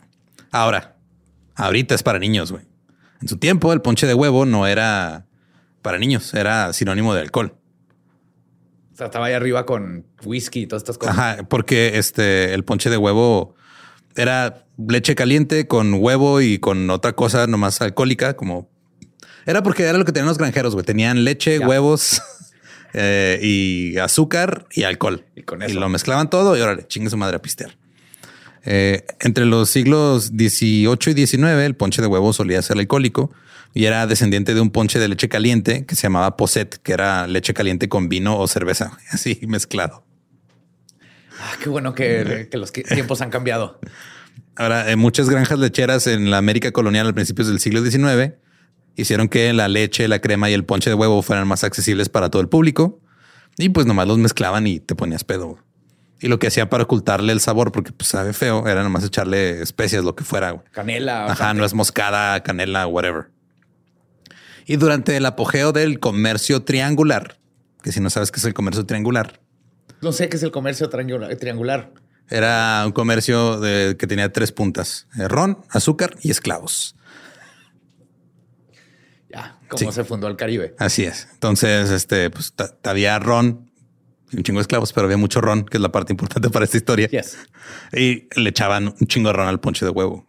Ahora, 0.50 0.96
ahorita 1.54 1.94
es 1.94 2.02
para 2.02 2.18
niños, 2.18 2.52
güey. 2.52 2.64
En 3.20 3.28
su 3.28 3.36
tiempo, 3.38 3.72
el 3.72 3.80
ponche 3.82 4.06
de 4.06 4.14
huevo 4.14 4.46
no 4.46 4.66
era 4.66 5.26
para 5.82 5.98
niños, 5.98 6.34
era 6.34 6.72
sinónimo 6.72 7.14
de 7.14 7.20
alcohol. 7.22 7.54
O 8.92 8.96
sea, 8.96 9.06
estaba 9.06 9.26
ahí 9.26 9.32
arriba 9.34 9.64
con 9.66 10.06
whisky 10.24 10.60
y 10.62 10.66
todas 10.66 10.82
estas 10.82 10.98
cosas. 10.98 11.16
Ajá, 11.18 11.42
porque 11.48 11.98
este, 11.98 12.52
el 12.54 12.64
ponche 12.64 12.90
de 12.90 12.96
huevo 12.96 13.54
era 14.16 14.66
leche 14.76 15.14
caliente 15.14 15.66
con 15.66 15.94
huevo 15.94 16.40
y 16.40 16.58
con 16.58 16.88
otra 16.90 17.12
cosa 17.14 17.46
nomás 17.46 17.80
alcohólica, 17.80 18.34
como 18.36 18.68
era 19.46 19.62
porque 19.62 19.84
era 19.84 19.96
lo 19.98 20.04
que 20.04 20.12
tenían 20.12 20.28
los 20.28 20.38
granjeros, 20.38 20.74
güey. 20.74 20.84
Tenían 20.84 21.24
leche, 21.24 21.58
Ya. 21.60 21.66
huevos 21.66 22.20
eh, 22.92 23.38
y 23.42 23.96
azúcar 23.98 24.66
y 24.72 24.82
alcohol. 24.82 25.24
Y 25.34 25.42
con 25.42 25.62
eso. 25.62 25.78
lo 25.80 25.88
mezclaban 25.88 26.28
todo 26.28 26.56
y 26.56 26.60
órale, 26.60 26.86
chingue 26.86 27.08
su 27.10 27.16
madre 27.16 27.36
a 27.36 27.42
pistear. 27.42 27.76
Eh, 28.64 29.04
entre 29.20 29.46
los 29.46 29.70
siglos 29.70 30.26
XVIII 30.26 31.12
y 31.14 31.26
XIX, 31.26 31.44
el 31.64 31.76
ponche 31.76 32.02
de 32.02 32.08
huevo 32.08 32.32
solía 32.32 32.60
ser 32.62 32.78
alcohólico 32.78 33.32
y 33.72 33.84
era 33.84 34.06
descendiente 34.06 34.54
de 34.54 34.60
un 34.60 34.70
ponche 34.70 34.98
de 34.98 35.08
leche 35.08 35.28
caliente 35.28 35.86
que 35.86 35.94
se 35.94 36.02
llamaba 36.02 36.36
posset, 36.36 36.76
que 36.82 36.92
era 36.92 37.26
leche 37.26 37.54
caliente 37.54 37.88
con 37.88 38.08
vino 38.08 38.38
o 38.38 38.46
cerveza, 38.48 38.98
así 39.10 39.40
mezclado. 39.46 40.04
Ah, 41.40 41.56
qué 41.62 41.70
bueno 41.70 41.94
que, 41.94 42.48
que 42.50 42.58
los 42.58 42.72
tiempos 42.72 43.22
han 43.22 43.30
cambiado. 43.30 43.80
Ahora, 44.56 44.90
en 44.90 44.98
muchas 44.98 45.30
granjas 45.30 45.58
lecheras 45.58 46.06
en 46.06 46.30
la 46.30 46.36
América 46.36 46.70
colonial 46.70 47.08
a 47.08 47.12
principios 47.14 47.48
del 47.48 47.60
siglo 47.60 47.82
XIX 47.82 48.34
hicieron 48.96 49.28
que 49.28 49.52
la 49.54 49.68
leche, 49.68 50.06
la 50.08 50.20
crema 50.20 50.50
y 50.50 50.52
el 50.52 50.64
ponche 50.64 50.90
de 50.90 50.94
huevo 50.94 51.22
fueran 51.22 51.48
más 51.48 51.64
accesibles 51.64 52.10
para 52.10 52.28
todo 52.28 52.42
el 52.42 52.48
público 52.48 53.00
y 53.56 53.70
pues 53.70 53.86
nomás 53.86 54.06
los 54.06 54.18
mezclaban 54.18 54.66
y 54.66 54.80
te 54.80 54.94
ponías 54.94 55.24
pedo. 55.24 55.58
Y 56.20 56.28
lo 56.28 56.38
que 56.38 56.48
hacía 56.48 56.68
para 56.68 56.84
ocultarle 56.84 57.32
el 57.32 57.40
sabor, 57.40 57.72
porque 57.72 57.92
pues 57.92 58.08
sabe 58.08 58.32
feo, 58.34 58.66
era 58.68 58.82
nomás 58.82 59.04
echarle 59.04 59.62
especias, 59.62 60.04
lo 60.04 60.14
que 60.14 60.22
fuera. 60.24 60.50
güey. 60.50 60.64
Canela. 60.70 61.26
Ajá, 61.26 61.54
no 61.54 61.64
es 61.64 61.72
moscada, 61.74 62.42
canela, 62.42 62.86
whatever. 62.86 63.30
Y 64.66 64.76
durante 64.76 65.16
el 65.16 65.24
apogeo 65.26 65.72
del 65.72 65.98
comercio 65.98 66.62
triangular, 66.62 67.38
que 67.82 67.90
si 67.90 68.00
no 68.00 68.10
sabes 68.10 68.30
qué 68.30 68.38
es 68.38 68.44
el 68.44 68.54
comercio 68.54 68.84
triangular, 68.86 69.40
No 70.02 70.12
sé 70.12 70.28
qué 70.28 70.36
es 70.36 70.42
el 70.42 70.50
comercio 70.52 70.88
triangular. 70.88 71.34
triangular. 71.36 71.92
Era 72.28 72.82
un 72.86 72.92
comercio 72.92 73.58
de- 73.58 73.96
que 73.98 74.06
tenía 74.06 74.30
tres 74.32 74.52
puntas: 74.52 75.06
eh, 75.18 75.26
ron, 75.26 75.58
azúcar 75.70 76.14
y 76.22 76.30
esclavos. 76.30 76.94
Ya, 79.28 79.58
cómo 79.68 79.78
Sí. 79.78 79.92
se 79.92 80.04
fundó 80.04 80.26
el 80.28 80.36
Caribe. 80.36 80.74
Así 80.78 81.04
es. 81.04 81.28
Entonces, 81.32 81.90
este, 81.90 82.30
pues 82.30 82.52
había 82.84 83.18
ron 83.18 83.69
un 84.32 84.42
chingo 84.42 84.58
de 84.58 84.62
esclavos, 84.62 84.92
pero 84.92 85.06
había 85.06 85.16
mucho 85.16 85.40
ron, 85.40 85.64
que 85.64 85.76
es 85.76 85.80
la 85.80 85.92
parte 85.92 86.12
importante 86.12 86.50
para 86.50 86.64
esta 86.64 86.76
historia. 86.76 87.08
Yes. 87.08 87.38
Y 87.92 88.28
le 88.40 88.50
echaban 88.50 88.94
un 89.00 89.06
chingo 89.06 89.28
de 89.28 89.32
ron 89.34 89.48
al 89.48 89.60
ponche 89.60 89.84
de 89.84 89.90
huevo. 89.90 90.26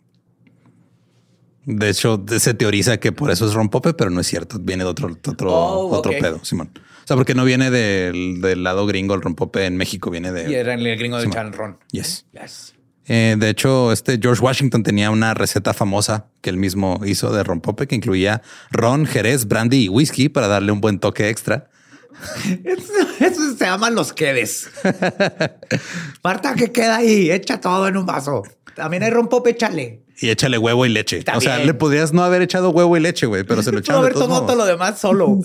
De 1.65 1.89
hecho, 1.89 2.23
se 2.39 2.53
teoriza 2.53 2.97
que 2.97 3.11
por 3.11 3.29
eso 3.29 3.45
es 3.45 3.53
rompope, 3.53 3.93
pero 3.93 4.09
no 4.09 4.19
es 4.19 4.27
cierto. 4.27 4.57
Viene 4.59 4.83
de 4.83 4.89
otro, 4.89 5.09
de 5.09 5.31
otro, 5.31 5.53
Oh, 5.53 5.95
otro 5.95 6.11
pedo, 6.11 6.43
Simón. 6.43 6.71
O 6.75 7.07
sea, 7.07 7.15
porque 7.15 7.35
no 7.35 7.45
viene 7.45 7.69
del, 7.69 8.41
del 8.41 8.63
lado 8.63 8.85
gringo 8.85 9.13
el 9.13 9.21
rompope 9.21 9.65
en 9.65 9.77
México, 9.77 10.09
viene 10.09 10.31
de. 10.31 10.49
Y 10.49 10.55
era 10.55 10.73
el 10.73 10.97
gringo 10.97 11.19
de. 11.19 11.29
Chan 11.29 11.53
Ron. 11.53 11.77
Yes. 11.91 12.25
Yes. 12.33 12.73
Eh, 13.07 13.35
de 13.37 13.49
hecho, 13.49 13.91
este 13.91 14.19
George 14.21 14.41
Washington 14.41 14.83
tenía 14.83 15.11
una 15.11 15.33
receta 15.33 15.73
famosa 15.73 16.27
que 16.41 16.49
él 16.49 16.57
mismo 16.57 17.01
hizo 17.05 17.33
de 17.33 17.43
rompope 17.43 17.87
que 17.87 17.95
incluía 17.95 18.41
ron, 18.69 19.05
jerez, 19.05 19.47
brandy 19.47 19.85
y 19.85 19.89
whisky 19.89 20.29
para 20.29 20.47
darle 20.47 20.71
un 20.71 20.81
buen 20.81 20.99
toque 20.99 21.29
extra. 21.29 21.70
Eso, 22.63 22.93
eso 23.19 23.55
se 23.55 23.65
llaman 23.65 23.95
los 23.95 24.13
quedes. 24.13 24.69
Marta, 26.23 26.55
¿qué 26.55 26.71
queda 26.71 26.97
ahí? 26.97 27.31
Echa 27.31 27.59
todo 27.59 27.87
en 27.87 27.97
un 27.97 28.05
vaso. 28.05 28.43
También 28.75 29.03
hay 29.03 29.09
rompope, 29.09 29.51
échale. 29.51 30.03
Y 30.19 30.29
échale 30.29 30.57
huevo 30.57 30.85
y 30.85 30.89
leche. 30.89 31.23
O 31.33 31.41
sea, 31.41 31.57
le 31.59 31.73
podrías 31.73 32.13
no 32.13 32.23
haber 32.23 32.41
echado 32.41 32.69
huevo 32.69 32.95
y 32.95 32.99
leche, 32.99 33.25
güey, 33.25 33.43
pero 33.43 33.63
se 33.63 33.71
lo 33.71 33.79
echaron 33.79 34.01
haber 34.01 34.13
tomado 34.13 34.45
todo 34.45 34.55
lo 34.55 34.65
demás 34.65 34.99
solo. 34.99 35.39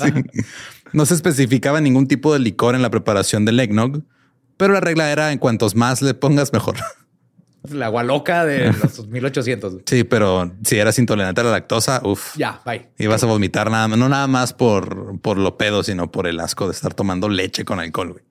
No 0.93 1.07
se 1.07 1.15
especificaba 1.15 1.81
ningún 1.81 2.09
tipo 2.09 2.33
de 2.33 2.39
licor 2.39 2.75
en 2.75 2.83
la 2.83 2.91
preparación 2.91 3.45
del 3.45 3.59
eggnog, 3.59 4.03
pero 4.57 4.75
la 4.75 4.81
regla 4.81 5.11
era 5.11 5.33
en 5.33 5.39
cuantos 5.39 5.75
más 5.75 6.03
le 6.03 6.15
pongas, 6.15 6.53
mejor. 6.53 6.77
La 7.71 7.87
agua 7.87 8.03
loca 8.03 8.45
de 8.45 8.73
los 8.83 9.07
1800. 9.07 9.79
Sí, 9.87 10.05
pero 10.05 10.53
si 10.65 10.79
eras 10.79 10.99
intolerante 10.99 11.41
a 11.41 11.45
la 11.45 11.51
lactosa, 11.51 12.01
uff. 12.05 12.37
Ya, 12.37 12.61
bye. 12.65 12.89
Ibas 12.99 13.23
a 13.23 13.27
vomitar 13.27 13.71
nada 13.71 13.89
no 13.89 14.09
nada 14.09 14.27
más 14.27 14.53
por, 14.53 15.21
por 15.21 15.39
lo 15.39 15.57
pedo, 15.57 15.83
sino 15.83 16.11
por 16.11 16.27
el 16.27 16.41
asco 16.41 16.67
de 16.67 16.73
estar 16.73 16.95
tomando 16.95 17.29
leche 17.29 17.65
con 17.65 17.81
alcohol. 17.81 18.13
güey. 18.13 18.25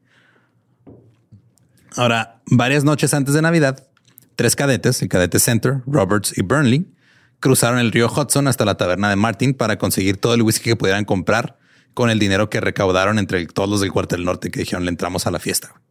Ahora, 1.95 2.41
varias 2.48 2.84
noches 2.84 3.13
antes 3.13 3.34
de 3.34 3.41
Navidad, 3.41 3.88
tres 4.36 4.56
cadetes, 4.56 5.02
el 5.02 5.08
cadete 5.10 5.39
Center, 5.39 5.82
Roberts 5.88 6.38
y 6.38 6.41
Burnley, 6.41 6.86
cruzaron 7.39 7.80
el 7.80 7.91
río 7.91 8.12
Hudson 8.12 8.48
hasta 8.48 8.65
la 8.65 8.76
taberna 8.76 9.10
de 9.10 9.15
Martin 9.15 9.54
para 9.54 9.78
conseguir 9.78 10.17
todo 10.17 10.34
el 10.34 10.41
whisky 10.41 10.71
que 10.71 10.76
pudieran 10.76 11.06
comprar 11.06 11.58
con 11.93 12.10
el 12.10 12.19
dinero 12.19 12.50
que 12.50 12.60
recaudaron 12.60 13.19
entre 13.19 13.45
todos 13.48 13.69
los 13.69 13.80
del 13.80 13.91
cuartel 13.91 14.26
norte 14.26 14.52
que 14.52 14.60
dijeron 14.60 14.84
le 14.84 14.89
entramos 14.89 15.26
a 15.28 15.32
la 15.32 15.39
fiesta. 15.39 15.82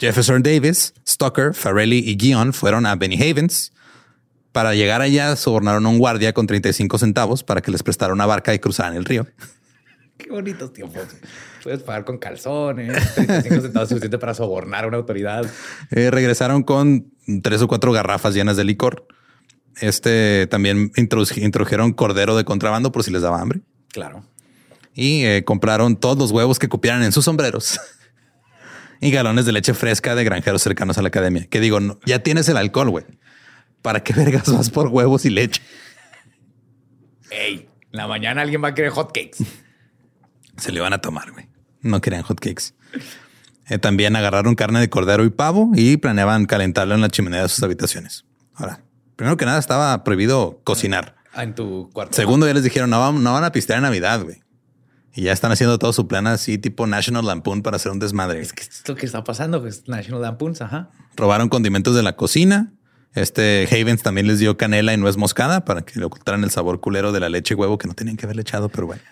Jefferson 0.00 0.42
Davis, 0.42 0.94
Stoker, 1.06 1.52
Farrelly 1.54 1.98
y 1.98 2.16
Guion 2.16 2.52
fueron 2.52 2.86
a 2.86 2.96
Benny 2.96 3.16
Havens. 3.20 3.72
Para 4.52 4.74
llegar 4.74 5.00
allá, 5.02 5.36
sobornaron 5.36 5.84
a 5.86 5.88
un 5.90 5.98
guardia 5.98 6.32
con 6.32 6.46
35 6.46 6.98
centavos 6.98 7.44
para 7.44 7.60
que 7.60 7.70
les 7.70 7.82
prestara 7.82 8.12
una 8.12 8.26
barca 8.26 8.52
y 8.54 8.58
cruzaran 8.58 8.96
el 8.96 9.04
río. 9.04 9.26
Qué 10.18 10.30
bonitos 10.30 10.72
tiempos. 10.72 11.02
Puedes 11.62 11.82
pagar 11.82 12.04
con 12.04 12.18
calzones, 12.18 13.14
35 13.14 13.60
centavos 13.62 13.88
suficiente 13.88 14.18
para 14.18 14.34
sobornar 14.34 14.84
a 14.84 14.88
una 14.88 14.96
autoridad. 14.96 15.44
Eh, 15.90 16.10
regresaron 16.10 16.62
con 16.62 17.12
tres 17.42 17.62
o 17.62 17.68
cuatro 17.68 17.92
garrafas 17.92 18.34
llenas 18.34 18.56
de 18.56 18.64
licor. 18.64 19.06
Este 19.80 20.46
también 20.48 20.90
introdu- 20.92 21.40
introdujeron 21.42 21.92
cordero 21.92 22.36
de 22.36 22.44
contrabando 22.44 22.90
por 22.92 23.04
si 23.04 23.10
les 23.10 23.22
daba 23.22 23.40
hambre 23.40 23.60
Claro. 23.92 24.24
y 24.94 25.24
eh, 25.24 25.44
compraron 25.44 25.96
todos 25.96 26.18
los 26.18 26.32
huevos 26.32 26.58
que 26.58 26.68
cupieran 26.68 27.02
en 27.02 27.12
sus 27.12 27.24
sombreros 27.24 27.78
y 29.00 29.10
galones 29.10 29.46
de 29.46 29.52
leche 29.52 29.74
fresca 29.74 30.14
de 30.14 30.24
granjeros 30.24 30.62
cercanos 30.62 30.98
a 30.98 31.02
la 31.02 31.08
academia. 31.08 31.46
Que 31.46 31.60
digo, 31.60 31.80
no, 31.80 31.98
ya 32.06 32.22
tienes 32.22 32.48
el 32.48 32.56
alcohol, 32.56 32.90
güey. 32.90 33.04
¿Para 33.82 34.02
qué 34.02 34.12
vergas 34.16 34.52
vas 34.52 34.70
por 34.70 34.88
huevos 34.88 35.24
y 35.24 35.30
leche? 35.30 35.62
Ey, 37.30 37.68
en 37.92 37.98
la 37.98 38.06
mañana 38.06 38.42
alguien 38.42 38.62
va 38.62 38.68
a 38.68 38.74
querer 38.74 38.90
hotcakes. 38.90 39.44
Se 40.56 40.72
le 40.72 40.78
iban 40.78 40.92
a 40.92 40.98
tomar, 41.00 41.30
güey. 41.32 41.48
No 41.80 42.00
querían 42.00 42.22
hotcakes. 42.22 42.74
Eh, 43.68 43.78
también 43.78 44.16
agarraron 44.16 44.54
carne 44.56 44.80
de 44.80 44.90
cordero 44.90 45.24
y 45.24 45.30
pavo 45.30 45.70
y 45.74 45.96
planeaban 45.96 46.46
calentarlo 46.46 46.94
en 46.94 47.00
la 47.00 47.08
chimenea 47.08 47.42
de 47.42 47.48
sus 47.48 47.62
habitaciones. 47.62 48.24
Ahora, 48.54 48.82
primero 49.16 49.36
que 49.36 49.46
nada 49.46 49.58
estaba 49.58 50.02
prohibido 50.04 50.60
cocinar. 50.64 51.14
Ah, 51.32 51.44
en 51.44 51.54
tu 51.54 51.88
cuarto. 51.92 52.14
Segundo, 52.16 52.46
ya 52.48 52.54
les 52.54 52.64
dijeron, 52.64 52.90
no, 52.90 52.98
van- 52.98 53.22
no 53.22 53.32
van 53.32 53.44
a 53.44 53.52
pistear 53.52 53.76
en 53.78 53.84
Navidad, 53.84 54.22
güey. 54.24 54.42
Y 55.12 55.22
ya 55.22 55.32
están 55.32 55.50
haciendo 55.50 55.78
todo 55.78 55.92
su 55.92 56.06
plan 56.06 56.26
así, 56.26 56.58
tipo 56.58 56.86
National 56.86 57.26
Lampoon 57.26 57.62
para 57.62 57.76
hacer 57.76 57.90
un 57.90 57.98
desmadre. 57.98 58.40
Es 58.40 58.52
que 58.52 58.62
es 58.62 58.82
lo 58.86 58.94
que 58.94 59.06
está 59.06 59.24
pasando, 59.24 59.60
pues 59.60 59.88
National 59.88 60.22
Lampoons, 60.22 60.62
ajá. 60.62 60.90
Robaron 61.16 61.48
condimentos 61.48 61.94
de 61.96 62.02
la 62.02 62.16
cocina. 62.16 62.72
Este 63.14 63.68
Havens 63.70 64.02
también 64.02 64.28
les 64.28 64.38
dio 64.38 64.56
canela 64.56 64.92
y 64.92 64.96
nuez 64.96 65.16
moscada 65.16 65.64
para 65.64 65.82
que 65.82 65.98
le 65.98 66.04
ocultaran 66.04 66.44
el 66.44 66.50
sabor 66.50 66.80
culero 66.80 67.10
de 67.10 67.18
la 67.18 67.28
leche 67.28 67.54
y 67.54 67.56
huevo 67.56 67.76
que 67.76 67.88
no 67.88 67.94
tenían 67.94 68.16
que 68.16 68.26
haberle 68.26 68.42
echado, 68.42 68.68
pero 68.68 68.86
bueno. 68.86 69.02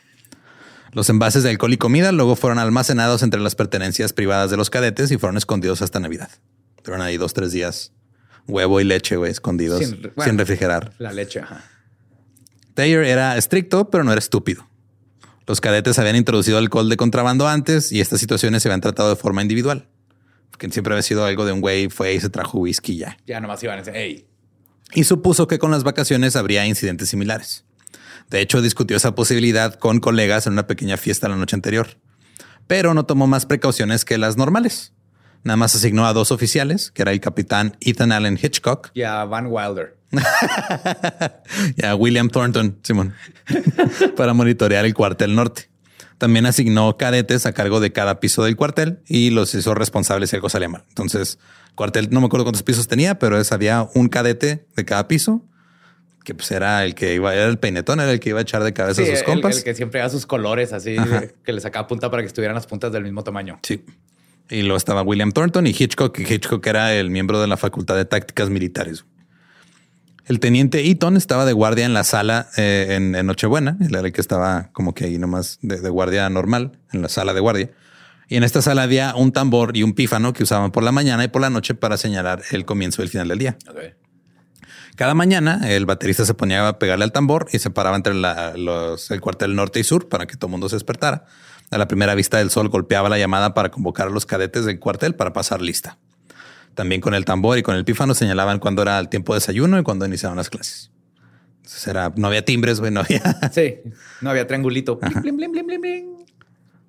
Los 0.93 1.11
envases 1.11 1.43
de 1.43 1.51
alcohol 1.51 1.73
y 1.73 1.79
comida 1.79 2.13
luego 2.13 2.37
fueron 2.37 2.61
almacenados 2.61 3.23
entre 3.23 3.41
las 3.41 3.57
pertenencias 3.57 4.13
privadas 4.13 4.51
de 4.51 4.57
los 4.57 4.71
cadetes 4.71 5.11
y 5.11 5.19
fueron 5.19 5.37
escondidos 5.37 5.83
hasta 5.83 5.99
Navidad. 5.99 6.31
Fueron 6.85 7.03
ahí 7.03 7.17
dos, 7.17 7.35
tres 7.35 7.53
días. 7.53 7.93
Huevo 8.47 8.81
y 8.81 8.85
leche, 8.85 9.17
güey, 9.17 9.31
escondidos 9.31 9.85
Sin 9.85 10.39
refrigerar. 10.39 10.93
La 10.99 11.13
leche, 11.13 11.41
ajá. 11.41 11.65
Taylor 12.75 13.05
era 13.05 13.37
estricto, 13.37 13.91
pero 13.91 14.05
no 14.05 14.13
era 14.13 14.21
estúpido. 14.21 14.68
Los 15.49 15.63
cadetes 15.63 15.99
habían 15.99 16.17
introducido 16.17 16.59
alcohol 16.59 16.91
de 16.91 16.99
contrabando 16.99 17.49
antes 17.49 17.91
y 17.91 18.03
estas 18.03 18.21
situaciones 18.21 18.63
se 18.63 18.69
habían 18.69 18.83
tratado 18.83 19.09
de 19.09 19.17
forma 19.17 19.41
individual. 19.41 19.89
Que 20.59 20.71
siempre 20.71 20.93
había 20.93 21.03
sido 21.03 21.25
algo 21.25 21.47
de 21.47 21.53
un 21.53 21.63
güey 21.63 21.89
fue 21.89 22.13
y 22.13 22.21
se 22.21 22.29
trajo 22.29 22.59
whisky 22.59 22.93
y 22.93 22.99
ya. 22.99 23.17
Ya 23.27 23.41
nomás 23.41 23.63
iban 23.63 23.79
a 23.79 23.83
decir, 23.83 23.95
hey, 23.97 24.27
Y 24.93 25.05
supuso 25.05 25.47
que 25.49 25.59
con 25.59 25.71
las 25.71 25.85
vacaciones 25.85 26.37
habría 26.37 26.67
incidentes 26.67 27.09
similares. 27.09 27.65
De 28.29 28.43
hecho, 28.43 28.61
discutió 28.61 28.99
esa 28.99 29.15
posibilidad 29.15 29.75
con 29.75 30.01
colegas 30.01 30.47
en 30.47 30.53
una 30.53 30.67
pequeña 30.67 30.99
fiesta 30.99 31.31
la 31.31 31.37
noche 31.37 31.57
anterior, 31.57 31.97
pero 32.67 32.93
no 32.93 33.07
tomó 33.07 33.27
más 33.27 33.47
precauciones 33.47 34.05
que 34.05 34.19
las 34.19 34.37
normales. 34.37 34.93
Nada 35.45 35.57
más 35.57 35.75
asignó 35.75 36.07
a 36.07 36.13
dos 36.13 36.31
oficiales, 36.31 36.91
que 36.91 37.01
era 37.01 37.13
el 37.13 37.21
capitán 37.21 37.75
Ethan 37.81 38.13
Allen 38.13 38.39
Hitchcock 38.41 38.91
y 38.93 39.01
a 39.03 39.25
Van 39.25 39.47
Wilder. 39.47 39.98
y 41.77 41.85
a 41.85 41.95
William 41.95 42.29
Thornton, 42.29 42.79
Simón, 42.83 43.15
para 44.17 44.35
monitorear 44.35 44.85
el 44.85 44.95
cuartel 44.95 45.35
norte. 45.35 45.69
También 46.19 46.47
asignó 46.47 46.97
cadetes 46.97 47.47
a 47.47 47.53
cargo 47.53 47.79
de 47.79 47.93
cada 47.93 48.19
piso 48.19 48.43
del 48.43 48.57
cuartel 48.57 49.01
y 49.07 49.31
los 49.31 49.55
hizo 49.55 49.75
responsables 49.75 50.31
si 50.31 50.37
algo 50.37 50.49
salía 50.49 50.69
mal. 50.69 50.85
Entonces, 50.89 51.39
cuartel, 51.77 52.09
no 52.11 52.21
me 52.21 52.27
acuerdo 52.27 52.45
cuántos 52.45 52.65
pisos 52.65 52.89
tenía, 52.89 53.19
pero 53.19 53.39
es, 53.39 53.53
había 53.53 53.89
un 53.95 54.09
cadete 54.09 54.67
de 54.75 54.85
cada 54.85 55.07
piso 55.07 55.45
que 56.25 56.35
pues 56.35 56.51
era 56.51 56.85
el 56.85 56.95
que 56.95 57.15
iba, 57.15 57.35
era 57.35 57.47
el 57.47 57.59
peinetón, 57.59 58.01
era 58.01 58.13
el 58.13 58.21
que 58.21 58.29
iba 58.29 58.39
a 58.39 58.43
echar 58.43 58.63
de 58.63 58.75
cabeza 58.75 59.01
a 59.01 59.07
sus 59.07 59.23
compas. 59.23 59.57
el 59.57 59.65
que 59.65 59.75
siempre 59.75 60.01
da 60.01 60.11
sus 60.11 60.27
colores 60.27 60.75
así, 60.75 60.95
que 61.43 61.53
le 61.55 61.61
sacaba 61.63 61.87
punta 61.87 62.11
para 62.11 62.23
que 62.23 62.27
estuvieran 62.27 62.55
las 62.55 62.67
puntas 62.67 62.93
del 62.93 63.03
mismo 63.03 63.25
tamaño. 63.25 63.59
Sí. 63.63 63.83
Y 64.51 64.61
luego 64.61 64.77
estaba 64.77 65.01
William 65.01 65.33
Thornton 65.33 65.67
y 65.67 65.71
Hitchcock. 65.71 66.19
y 66.19 66.31
Hitchcock 66.31 66.67
era 66.67 66.93
el 66.93 67.09
miembro 67.09 67.41
de 67.41 67.47
la 67.47 67.57
Facultad 67.57 67.97
de 67.97 68.05
Tácticas 68.05 68.51
Militares. 68.51 69.07
El 70.29 70.41
teniente 70.41 70.87
Eaton 70.87 71.17
estaba 71.17 71.45
de 71.47 71.53
guardia 71.55 71.87
en 71.87 71.95
la 71.95 72.05
sala 72.05 72.49
eh, 72.57 72.89
en, 72.91 73.15
en 73.15 73.27
Nochebuena. 73.27 73.77
Él 73.81 73.95
era 73.95 74.07
el 74.07 74.13
que 74.13 74.21
estaba 74.21 74.69
como 74.73 74.95
que 74.95 75.05
ahí 75.07 75.19
nomás 75.19 75.59
de, 75.63 75.81
de 75.81 75.89
guardia 75.89 76.29
normal, 76.29 76.79
en 76.93 77.01
la 77.03 77.09
sala 77.09 77.33
de 77.33 77.41
guardia. 77.41 77.71
Y 78.29 78.37
en 78.37 78.45
esta 78.45 78.61
sala 78.61 78.83
había 78.83 79.15
un 79.17 79.33
tambor 79.33 79.75
y 79.75 79.83
un 79.83 79.95
pífano 79.95 80.35
que 80.35 80.43
usaban 80.43 80.71
por 80.71 80.83
la 80.83 80.93
mañana 80.93 81.25
y 81.25 81.29
por 81.29 81.41
la 81.41 81.49
noche 81.49 81.75
para 81.75 81.97
señalar 81.97 82.43
el 82.51 82.67
comienzo 82.67 83.01
y 83.01 83.05
el 83.05 83.09
final 83.11 83.29
del 83.29 83.39
día. 83.39 83.57
Cada 84.97 85.15
mañana 85.15 85.61
el 85.71 85.87
baterista 85.87 86.27
se 86.27 86.35
ponía 86.35 86.67
a 86.69 86.79
pegarle 86.79 87.05
al 87.05 87.13
tambor 87.13 87.47
y 87.53 87.59
se 87.61 87.71
paraba 87.71 87.97
entre 87.97 88.13
la- 88.15 88.55
los- 88.57 89.11
el 89.11 89.21
cuartel 89.23 89.55
norte 89.57 89.81
y 89.81 89.85
sur 89.85 90.09
para 90.11 90.27
que 90.27 90.37
todo 90.37 90.49
el 90.49 90.51
mundo 90.51 90.69
se 90.69 90.77
despertara. 90.77 91.25
A 91.71 91.79
la 91.79 91.89
primera 91.89 92.15
vista 92.15 92.37
del 92.39 92.51
sol 92.51 92.69
golpeaba 92.69 93.09
la 93.09 93.17
llamada 93.19 93.55
para 93.55 93.71
convocar 93.71 94.09
a 94.09 94.11
los 94.11 94.27
cadetes 94.27 94.67
del 94.67 94.79
cuartel 94.79 95.15
para 95.15 95.33
pasar 95.33 95.63
lista. 95.63 95.97
También 96.79 97.01
con 97.01 97.13
el 97.13 97.25
tambor 97.25 97.59
y 97.59 97.65
con 97.65 97.75
el 97.75 97.85
pífano 97.85 98.15
señalaban 98.15 98.61
cuándo 98.61 98.83
era 98.83 99.01
el 99.01 99.09
tiempo 99.09 99.35
de 99.35 99.39
desayuno 99.41 99.81
y 99.81 99.83
cuándo 99.83 100.07
iniciaban 100.07 100.37
las 100.37 100.49
clases. 100.49 100.93
Entonces 101.57 101.89
era, 101.89 102.13
no 102.15 102.29
había 102.29 102.45
timbres, 102.45 102.79
güey, 102.79 102.93
no 102.93 103.01
había. 103.01 103.21
Sí, 103.53 103.79
no 104.21 104.31
había 104.31 104.47
triangulito. 104.47 104.95
Blim, 104.95 105.37
blim, 105.37 105.51
blim, 105.51 105.67
blim, 105.67 105.81
blim. 105.81 106.07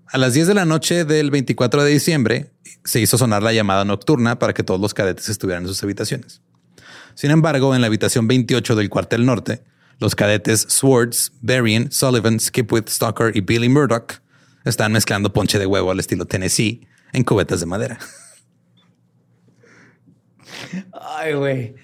A 0.05 0.19
las 0.19 0.35
10 0.35 0.45
de 0.45 0.53
la 0.53 0.65
noche 0.65 1.05
del 1.05 1.31
24 1.31 1.83
de 1.83 1.89
diciembre 1.89 2.51
se 2.83 2.99
hizo 2.99 3.17
sonar 3.17 3.41
la 3.41 3.51
llamada 3.51 3.83
nocturna 3.83 4.37
para 4.37 4.53
que 4.53 4.61
todos 4.61 4.79
los 4.79 4.93
cadetes 4.93 5.27
estuvieran 5.27 5.63
en 5.63 5.69
sus 5.69 5.81
habitaciones. 5.81 6.43
Sin 7.15 7.31
embargo, 7.31 7.73
en 7.73 7.81
la 7.81 7.87
habitación 7.87 8.27
28 8.27 8.75
del 8.75 8.91
cuartel 8.91 9.25
norte, 9.25 9.63
los 9.97 10.13
cadetes 10.13 10.67
Swords, 10.69 11.31
Berrien, 11.41 11.91
Sullivan, 11.91 12.39
Skipwith, 12.39 12.89
Stalker 12.89 13.35
y 13.35 13.41
Billy 13.41 13.69
Murdoch 13.69 14.21
están 14.65 14.91
mezclando 14.91 15.33
ponche 15.33 15.57
de 15.57 15.65
huevo 15.65 15.89
al 15.89 15.99
estilo 15.99 16.27
Tennessee 16.27 16.87
en 17.11 17.23
cubetas 17.23 17.59
de 17.59 17.65
madera. 17.65 17.97
Ay, 20.93 21.33
güey. 21.33 21.75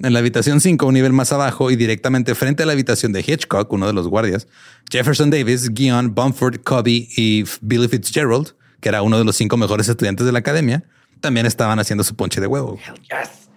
En 0.00 0.12
la 0.12 0.18
habitación 0.18 0.60
5, 0.60 0.84
un 0.84 0.94
nivel 0.94 1.12
más 1.12 1.32
abajo 1.32 1.70
y 1.70 1.76
directamente 1.76 2.34
frente 2.34 2.64
a 2.64 2.66
la 2.66 2.72
habitación 2.72 3.12
de 3.12 3.20
Hitchcock, 3.20 3.72
uno 3.72 3.86
de 3.86 3.92
los 3.92 4.08
guardias, 4.08 4.48
Jefferson 4.90 5.30
Davis, 5.30 5.72
Guion, 5.72 6.14
Bumford, 6.14 6.62
Cobby 6.64 7.08
y 7.16 7.44
Billy 7.60 7.86
Fitzgerald, 7.86 8.54
que 8.80 8.88
era 8.88 9.02
uno 9.02 9.16
de 9.16 9.24
los 9.24 9.36
cinco 9.36 9.56
mejores 9.56 9.88
estudiantes 9.88 10.26
de 10.26 10.32
la 10.32 10.40
academia, 10.40 10.82
también 11.20 11.46
estaban 11.46 11.78
haciendo 11.78 12.02
su 12.02 12.16
ponche 12.16 12.40
de 12.40 12.48
huevo. 12.48 12.78
Yes. 12.78 13.48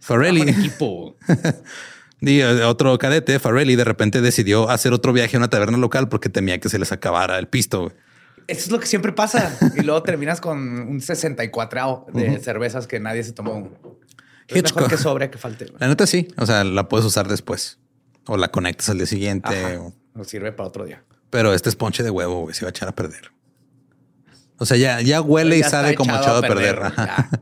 Farrelly, 0.00 0.44
y 2.20 2.40
eh, 2.40 2.64
otro 2.64 2.98
cadete, 2.98 3.38
Farrelly, 3.38 3.76
de 3.76 3.84
repente 3.84 4.20
decidió 4.20 4.70
hacer 4.70 4.92
otro 4.92 5.12
viaje 5.12 5.36
a 5.36 5.38
una 5.38 5.48
taberna 5.48 5.78
local 5.78 6.08
porque 6.08 6.28
temía 6.28 6.58
que 6.60 6.68
se 6.68 6.78
les 6.78 6.92
acabara 6.92 7.38
el 7.38 7.46
pisto. 7.46 7.92
Eso 8.46 8.60
es 8.66 8.70
lo 8.70 8.78
que 8.80 8.86
siempre 8.86 9.12
pasa. 9.12 9.56
Y 9.76 9.82
luego 9.82 10.02
terminas 10.02 10.40
con 10.40 10.58
un 10.58 11.00
64 11.00 12.06
de 12.12 12.38
cervezas 12.40 12.86
que 12.86 13.00
nadie 13.00 13.22
se 13.24 13.32
tomó. 13.32 13.70
Es 14.48 14.58
Hitchcock. 14.58 14.76
mejor 14.76 14.90
que 14.90 14.96
sobre 15.02 15.30
que 15.30 15.38
falte. 15.38 15.72
La 15.78 15.88
neta 15.88 16.06
sí, 16.06 16.28
o 16.36 16.44
sea, 16.46 16.64
la 16.64 16.88
puedes 16.88 17.06
usar 17.06 17.28
después 17.28 17.78
o 18.26 18.36
la 18.36 18.48
conectas 18.48 18.88
al 18.90 18.98
día 18.98 19.06
siguiente. 19.06 19.48
Ajá. 19.48 19.80
o- 19.80 19.94
Nos 20.14 20.28
sirve 20.28 20.52
para 20.52 20.68
otro 20.68 20.84
día. 20.84 21.02
Pero 21.30 21.52
este 21.54 21.68
es 21.68 21.76
ponche 21.76 22.02
de 22.02 22.10
huevo, 22.10 22.42
güey, 22.42 22.54
se 22.54 22.64
va 22.64 22.68
a 22.68 22.70
echar 22.70 22.88
a 22.88 22.94
perder. 22.94 23.32
O 24.58 24.66
sea, 24.66 24.76
ya, 24.76 25.00
ya 25.00 25.20
huele 25.20 25.56
y 25.56 25.60
Ya 25.62 25.68
sabe 25.70 25.94
como 25.96 26.14
echado 26.14 26.38
a 26.38 26.42
perder. 26.42 26.80
ya. 26.96 27.30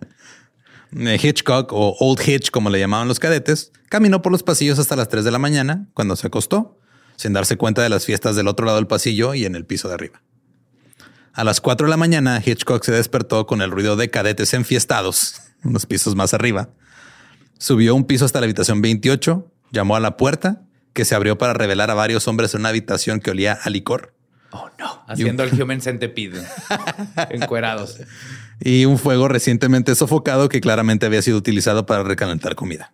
Eh, 0.94 1.18
Hitchcock 1.22 1.72
o 1.72 1.96
Old 2.00 2.20
Hitch, 2.28 2.50
como 2.50 2.68
le 2.68 2.78
llamaban 2.78 3.08
los 3.08 3.18
cadetes, 3.18 3.72
caminó 3.88 4.20
por 4.20 4.30
los 4.30 4.42
pasillos 4.42 4.78
hasta 4.78 4.94
las 4.94 5.08
3 5.08 5.24
de 5.24 5.30
la 5.30 5.38
mañana 5.38 5.88
cuando 5.94 6.16
se 6.16 6.26
acostó, 6.26 6.78
sin 7.16 7.32
darse 7.32 7.56
cuenta 7.56 7.80
de 7.82 7.88
las 7.88 8.04
fiestas 8.04 8.36
del 8.36 8.46
otro 8.46 8.66
lado 8.66 8.76
del 8.76 8.86
pasillo 8.86 9.32
y 9.32 9.46
en 9.46 9.54
el 9.56 9.64
piso 9.64 9.88
de 9.88 9.94
arriba. 9.94 10.20
A 11.34 11.44
las 11.44 11.62
4 11.62 11.86
de 11.86 11.90
la 11.90 11.96
mañana, 11.96 12.42
Hitchcock 12.44 12.84
se 12.84 12.92
despertó 12.92 13.46
con 13.46 13.62
el 13.62 13.70
ruido 13.70 13.96
de 13.96 14.10
cadetes 14.10 14.52
enfiestados, 14.52 15.40
unos 15.64 15.86
pisos 15.86 16.14
más 16.14 16.34
arriba. 16.34 16.68
Subió 17.58 17.94
un 17.94 18.04
piso 18.04 18.24
hasta 18.24 18.40
la 18.40 18.44
habitación 18.44 18.82
28, 18.82 19.50
llamó 19.70 19.96
a 19.96 20.00
la 20.00 20.16
puerta, 20.16 20.62
que 20.92 21.06
se 21.06 21.14
abrió 21.14 21.38
para 21.38 21.54
revelar 21.54 21.90
a 21.90 21.94
varios 21.94 22.28
hombres 22.28 22.54
en 22.54 22.60
una 22.60 22.68
habitación 22.68 23.20
que 23.20 23.30
olía 23.30 23.58
a 23.62 23.70
licor. 23.70 24.14
Oh, 24.50 24.68
no. 24.78 25.04
Haciendo 25.08 25.42
el 25.42 25.62
human 25.62 25.80
centipede. 25.80 26.46
Encuerados. 27.30 28.00
y 28.60 28.84
un 28.84 28.98
fuego 28.98 29.28
recientemente 29.28 29.94
sofocado 29.94 30.50
que 30.50 30.60
claramente 30.60 31.06
había 31.06 31.22
sido 31.22 31.38
utilizado 31.38 31.86
para 31.86 32.02
recalentar 32.02 32.54
comida. 32.54 32.92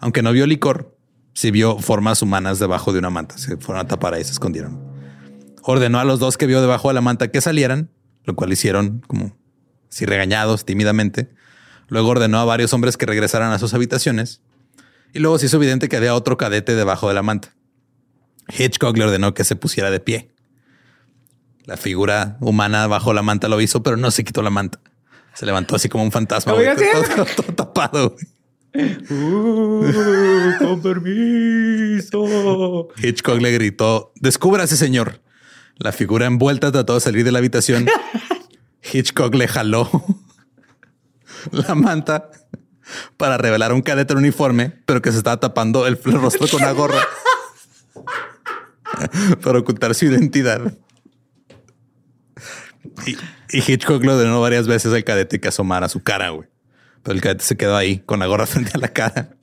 Aunque 0.00 0.22
no 0.22 0.32
vio 0.32 0.46
licor, 0.46 0.96
sí 1.34 1.50
vio 1.50 1.78
formas 1.78 2.22
humanas 2.22 2.58
debajo 2.58 2.94
de 2.94 3.00
una 3.00 3.10
manta. 3.10 3.36
Se 3.36 3.58
fueron 3.58 3.84
a 3.84 3.88
tapar 3.88 4.14
ahí, 4.14 4.24
se 4.24 4.32
escondieron. 4.32 4.85
Ordenó 5.68 5.98
a 5.98 6.04
los 6.04 6.20
dos 6.20 6.38
que 6.38 6.46
vio 6.46 6.60
debajo 6.60 6.86
de 6.88 6.94
la 6.94 7.00
manta 7.00 7.28
que 7.32 7.40
salieran, 7.40 7.90
lo 8.24 8.36
cual 8.36 8.52
hicieron 8.52 9.00
como 9.08 9.36
si 9.88 10.06
regañados 10.06 10.64
tímidamente. 10.64 11.28
Luego 11.88 12.10
ordenó 12.10 12.38
a 12.38 12.44
varios 12.44 12.72
hombres 12.72 12.96
que 12.96 13.04
regresaran 13.04 13.50
a 13.52 13.58
sus 13.58 13.74
habitaciones 13.74 14.42
y 15.12 15.18
luego 15.18 15.38
se 15.40 15.46
hizo 15.46 15.56
evidente 15.56 15.88
que 15.88 15.96
había 15.96 16.14
otro 16.14 16.36
cadete 16.36 16.76
debajo 16.76 17.08
de 17.08 17.14
la 17.14 17.22
manta. 17.22 17.52
Hitchcock 18.56 18.96
le 18.96 19.04
ordenó 19.04 19.34
que 19.34 19.42
se 19.42 19.56
pusiera 19.56 19.90
de 19.90 19.98
pie. 19.98 20.30
La 21.64 21.76
figura 21.76 22.36
humana 22.40 22.86
bajo 22.86 23.12
la 23.12 23.22
manta 23.22 23.48
lo 23.48 23.60
hizo, 23.60 23.82
pero 23.82 23.96
no 23.96 24.12
se 24.12 24.22
quitó 24.22 24.42
la 24.42 24.50
manta. 24.50 24.78
Se 25.34 25.46
levantó 25.46 25.74
así 25.74 25.88
como 25.88 26.04
un 26.04 26.12
fantasma, 26.12 26.52
güey, 26.52 26.68
todo, 26.76 27.24
todo- 27.36 27.54
tapado. 27.56 28.14
güey. 28.72 28.96
con 30.60 30.80
permiso. 30.80 32.88
Hitchcock 33.02 33.40
le 33.40 33.50
gritó, 33.50 34.12
descúbrase, 34.20 34.76
señor. 34.76 35.25
La 35.78 35.92
figura 35.92 36.26
envuelta 36.26 36.72
trató 36.72 36.94
de 36.94 37.00
salir 37.00 37.24
de 37.24 37.32
la 37.32 37.38
habitación. 37.38 37.86
Hitchcock 38.92 39.34
le 39.34 39.48
jaló 39.48 39.90
la 41.50 41.74
manta 41.74 42.30
para 43.16 43.36
revelar 43.36 43.72
a 43.72 43.74
un 43.74 43.82
cadete 43.82 44.12
en 44.12 44.18
uniforme, 44.18 44.72
pero 44.86 45.02
que 45.02 45.10
se 45.10 45.18
estaba 45.18 45.38
tapando 45.38 45.86
el 45.86 46.00
rostro 46.02 46.46
con 46.48 46.62
una 46.62 46.72
gorra 46.72 47.00
para 49.42 49.58
ocultar 49.58 49.94
su 49.94 50.06
identidad. 50.06 50.72
Y, 53.06 53.16
y 53.50 53.72
Hitchcock 53.72 54.02
lo 54.04 54.14
ordenó 54.14 54.40
varias 54.40 54.66
veces 54.66 54.92
al 54.92 55.04
cadete 55.04 55.40
que 55.40 55.48
asomara 55.48 55.88
su 55.88 56.02
cara, 56.02 56.30
güey. 56.30 56.48
Pero 57.02 57.14
el 57.14 57.20
cadete 57.20 57.44
se 57.44 57.56
quedó 57.56 57.76
ahí 57.76 57.98
con 57.98 58.20
la 58.20 58.26
gorra 58.26 58.46
frente 58.46 58.72
a 58.74 58.78
la 58.78 58.88
cara. 58.88 59.36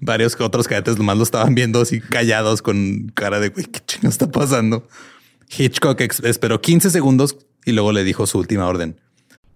Varios 0.00 0.38
otros 0.40 0.66
cadetes 0.66 0.98
nomás 0.98 1.16
lo 1.16 1.22
estaban 1.22 1.54
viendo 1.54 1.80
así 1.80 2.00
callados 2.00 2.62
con 2.62 3.12
cara 3.14 3.40
de 3.40 3.50
güey, 3.50 3.66
¿qué 3.66 3.80
chingo 3.86 4.08
está 4.08 4.30
pasando? 4.30 4.88
Hitchcock 5.56 6.00
esperó 6.00 6.62
15 6.62 6.88
segundos 6.88 7.36
y 7.66 7.72
luego 7.72 7.92
le 7.92 8.04
dijo 8.04 8.26
su 8.26 8.38
última 8.38 8.66
orden. 8.66 8.98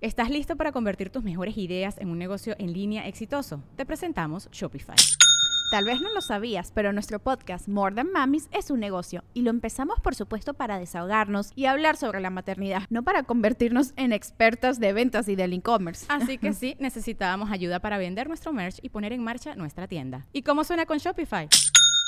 ¿Estás 0.03 0.29
listo 0.29 0.57
para 0.57 0.71
convertir 0.71 1.09
tus 1.09 1.25
mejores 1.25 1.57
ideas 1.57 1.97
en 1.99 2.11
un 2.11 2.19
negocio 2.19 2.55
en 2.59 2.75
línea 2.75 3.09
exitoso? 3.09 3.63
Te 3.77 3.87
presentamos 3.87 4.51
Shopify. 4.53 4.97
Tal 5.71 5.85
vez 5.85 6.01
no 6.01 6.13
lo 6.13 6.21
sabías, 6.21 6.71
pero 6.73 6.93
nuestro 6.93 7.19
podcast 7.19 7.67
More 7.67 7.95
Than 7.95 8.13
Mamis 8.13 8.49
es 8.53 8.71
un 8.71 8.79
negocio 8.79 9.25
y 9.33 9.41
lo 9.41 9.51
empezamos 9.51 9.99
por 10.01 10.15
supuesto 10.15 10.55
para 10.55 10.79
desahogarnos 10.79 11.51
y 11.57 11.65
hablar 11.65 11.97
sobre 11.97 12.21
la 12.21 12.31
maternidad, 12.31 12.83
no 12.91 13.03
para 13.03 13.23
convertirnos 13.23 13.95
en 13.97 14.13
expertas 14.13 14.79
de 14.79 14.93
ventas 14.93 15.29
y 15.29 15.35
del 15.35 15.55
e-commerce. 15.55 16.05
Así 16.09 16.37
que 16.37 16.53
sí, 16.53 16.77
necesitábamos 16.79 17.51
ayuda 17.51 17.81
para 17.81 17.97
vender 17.97 18.29
nuestro 18.29 18.53
merch 18.53 18.79
y 18.83 18.91
poner 18.91 19.13
en 19.13 19.25
marcha 19.25 19.57
nuestra 19.57 19.89
tienda. 19.89 20.27
¿Y 20.33 20.43
cómo 20.43 20.63
suena 20.63 20.85
con 20.85 20.99
Shopify? 20.99 21.49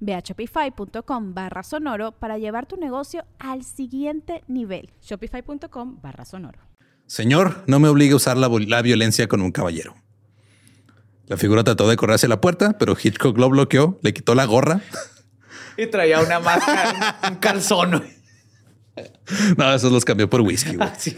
Ve 0.00 0.14
a 0.14 0.20
shopify.com 0.20 1.34
barra 1.34 1.62
sonoro 1.62 2.12
para 2.12 2.38
llevar 2.38 2.66
tu 2.66 2.76
negocio 2.76 3.24
al 3.38 3.64
siguiente 3.64 4.42
nivel. 4.48 4.90
Shopify.com 5.02 6.00
barra 6.00 6.24
sonoro. 6.24 6.60
Señor, 7.06 7.62
no 7.66 7.78
me 7.78 7.88
obligue 7.88 8.12
a 8.12 8.16
usar 8.16 8.36
la, 8.36 8.48
la 8.48 8.82
violencia 8.82 9.28
con 9.28 9.40
un 9.40 9.52
caballero. 9.52 9.94
La 11.26 11.36
figura 11.36 11.64
trató 11.64 11.88
de 11.88 11.96
correr 11.96 12.14
hacia 12.16 12.28
la 12.28 12.40
puerta, 12.40 12.78
pero 12.78 12.96
Hitchcock 13.00 13.36
lo 13.38 13.48
bloqueó, 13.50 13.98
le 14.02 14.14
quitó 14.14 14.34
la 14.34 14.44
gorra 14.44 14.80
Y 15.76 15.86
traía 15.88 16.20
una 16.20 16.38
máscara, 16.40 17.18
un 17.28 17.36
calzón. 17.36 18.04
No, 19.56 19.74
esos 19.74 19.92
los 19.92 20.04
cambió 20.04 20.30
por 20.30 20.40
whisky. 20.40 20.76
güey. 20.76 20.88
Sí. 20.98 21.16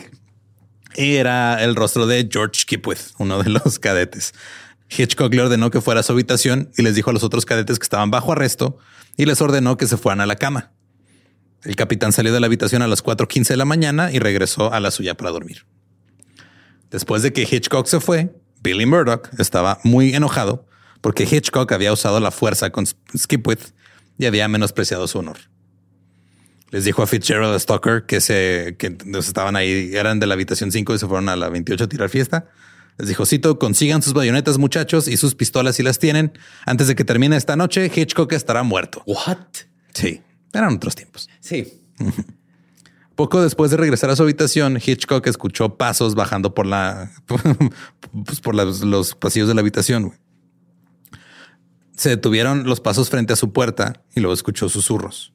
Y 0.97 1.15
era 1.17 1.63
el 1.63 1.77
rostro 1.77 2.07
de 2.07 2.29
George 2.31 2.65
Kipwith, 2.67 3.13
uno 3.19 3.43
de 3.43 3.51
los 3.51 3.79
cadetes. 3.79 4.35
Hitchcock 4.91 5.33
le 5.35 5.43
ordenó 5.43 5.71
que 5.71 5.81
fuera 5.81 6.01
a 6.01 6.03
su 6.03 6.13
habitación 6.13 6.71
y 6.77 6.83
les 6.83 6.95
dijo 6.95 7.11
a 7.11 7.13
los 7.13 7.25
otros 7.25 7.45
cadetes 7.45 7.79
que 7.79 7.85
estaban 7.85 8.11
bajo 8.11 8.33
arresto 8.33 8.79
y 9.17 9.27
les 9.27 9.41
ordenó 9.41 9.77
que 9.77 9.87
se 9.87 9.97
fueran 9.97 10.21
a 10.21 10.27
la 10.27 10.37
cama. 10.37 10.73
El 11.65 11.77
capitán 11.77 12.13
salió 12.13 12.33
de 12.33 12.41
la 12.41 12.47
habitación 12.47 12.83
a 12.83 12.87
las 12.87 13.05
4.15 13.05 13.49
de 13.49 13.57
la 13.57 13.65
mañana 13.65 14.13
y 14.13 14.19
regresó 14.19 14.73
a 14.73 14.81
la 14.81 14.91
suya 14.91 15.17
para 15.17 15.31
dormir. 15.31 15.67
Después 16.91 17.23
de 17.23 17.33
que 17.33 17.43
Hitchcock 17.43 17.87
se 17.87 18.01
fue, 18.01 18.35
Billy 18.63 18.87
Murdoch 18.87 19.29
estaba 19.39 19.79
muy 19.85 20.15
enojado 20.15 20.67
porque 21.01 21.25
Hitchcock 21.25 21.71
había 21.73 21.93
usado 21.93 22.21
la 22.21 22.31
fuerza 22.31 22.71
con 22.71 22.87
Skipwith 22.87 23.73
y 24.19 24.27
había 24.27 24.49
menospreciado 24.49 25.07
su 25.07 25.19
honor. 25.19 25.39
Les 26.71 26.85
dijo 26.85 27.03
a 27.03 27.07
Fitzgerald 27.07 27.55
a 27.55 27.59
Stoker 27.59 28.05
que 28.05 28.21
se 28.21 28.77
que 28.79 28.97
estaban 29.19 29.57
ahí, 29.57 29.91
eran 29.95 30.21
de 30.21 30.27
la 30.27 30.35
habitación 30.35 30.71
5 30.71 30.95
y 30.95 30.99
se 30.99 31.07
fueron 31.07 31.29
a 31.29 31.37
la 31.37 31.49
28 31.49 31.85
a 31.85 31.89
tirar 31.89 32.09
fiesta. 32.11 32.47
Les 32.99 33.09
dijo, 33.09 33.25
Cito, 33.27 33.59
consigan 33.59 34.03
sus 34.03 34.13
bayonetas, 34.13 34.59
muchachos, 34.59 35.07
y 35.09 35.17
sus 35.17 35.35
pistolas 35.37 35.77
si 35.77 35.83
las 35.85 35.99
tienen. 36.01 36.33
Antes 36.67 36.89
de 36.89 36.95
que 36.97 37.05
termine 37.05 37.37
esta 37.37 37.55
noche, 37.57 37.91
Hitchcock 37.95 38.33
estará 38.33 38.63
muerto. 38.65 39.03
What? 39.07 39.39
Sí, 39.95 40.21
eran 40.53 40.75
otros 40.75 40.95
tiempos. 40.97 41.29
Sí. 41.41 41.83
Poco 43.15 43.43
después 43.43 43.71
de 43.73 43.77
regresar 43.77 44.11
a 44.11 44.17
su 44.17 44.23
habitación, 44.23 44.77
Hitchcock 44.85 45.27
escuchó 45.27 45.77
pasos 45.77 46.15
bajando 46.15 46.55
por 46.55 46.67
la 46.67 47.11
pues, 48.25 48.41
por 48.41 48.55
las- 48.55 48.81
los 48.81 49.15
pasillos 49.15 49.49
de 49.49 49.55
la 49.55 49.61
habitación. 49.61 50.13
Se 51.97 52.11
detuvieron 52.11 52.65
los 52.65 52.81
pasos 52.81 53.11
frente 53.11 53.33
a 53.33 53.37
su 53.37 53.53
puerta 53.53 54.05
y 54.15 54.21
luego 54.21 54.35
escuchó 54.35 54.69
susurros. 54.69 55.33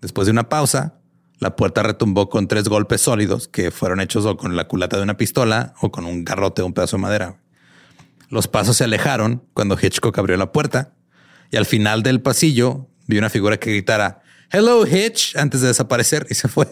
Después 0.00 0.26
de 0.26 0.30
una 0.32 0.48
pausa, 0.48 0.99
la 1.40 1.56
puerta 1.56 1.82
retumbó 1.82 2.28
con 2.28 2.46
tres 2.48 2.68
golpes 2.68 3.00
sólidos 3.00 3.48
que 3.48 3.70
fueron 3.70 4.00
hechos 4.00 4.24
o 4.26 4.36
con 4.36 4.56
la 4.56 4.68
culata 4.68 4.96
de 4.98 5.02
una 5.02 5.16
pistola 5.16 5.74
o 5.80 5.90
con 5.90 6.04
un 6.04 6.24
garrote 6.24 6.62
o 6.62 6.66
un 6.66 6.72
pedazo 6.74 6.96
de 6.96 7.02
madera. 7.02 7.40
Los 8.28 8.46
pasos 8.46 8.76
se 8.76 8.84
alejaron 8.84 9.42
cuando 9.54 9.76
Hitchcock 9.80 10.16
abrió 10.18 10.36
la 10.36 10.52
puerta 10.52 10.92
y 11.50 11.56
al 11.56 11.66
final 11.66 12.02
del 12.02 12.20
pasillo 12.20 12.88
vio 13.06 13.18
una 13.18 13.30
figura 13.30 13.58
que 13.58 13.70
gritara 13.70 14.22
Hello 14.52 14.86
Hitch 14.86 15.36
antes 15.36 15.60
de 15.62 15.68
desaparecer 15.68 16.26
y 16.30 16.34
se 16.34 16.46
fue. 16.48 16.68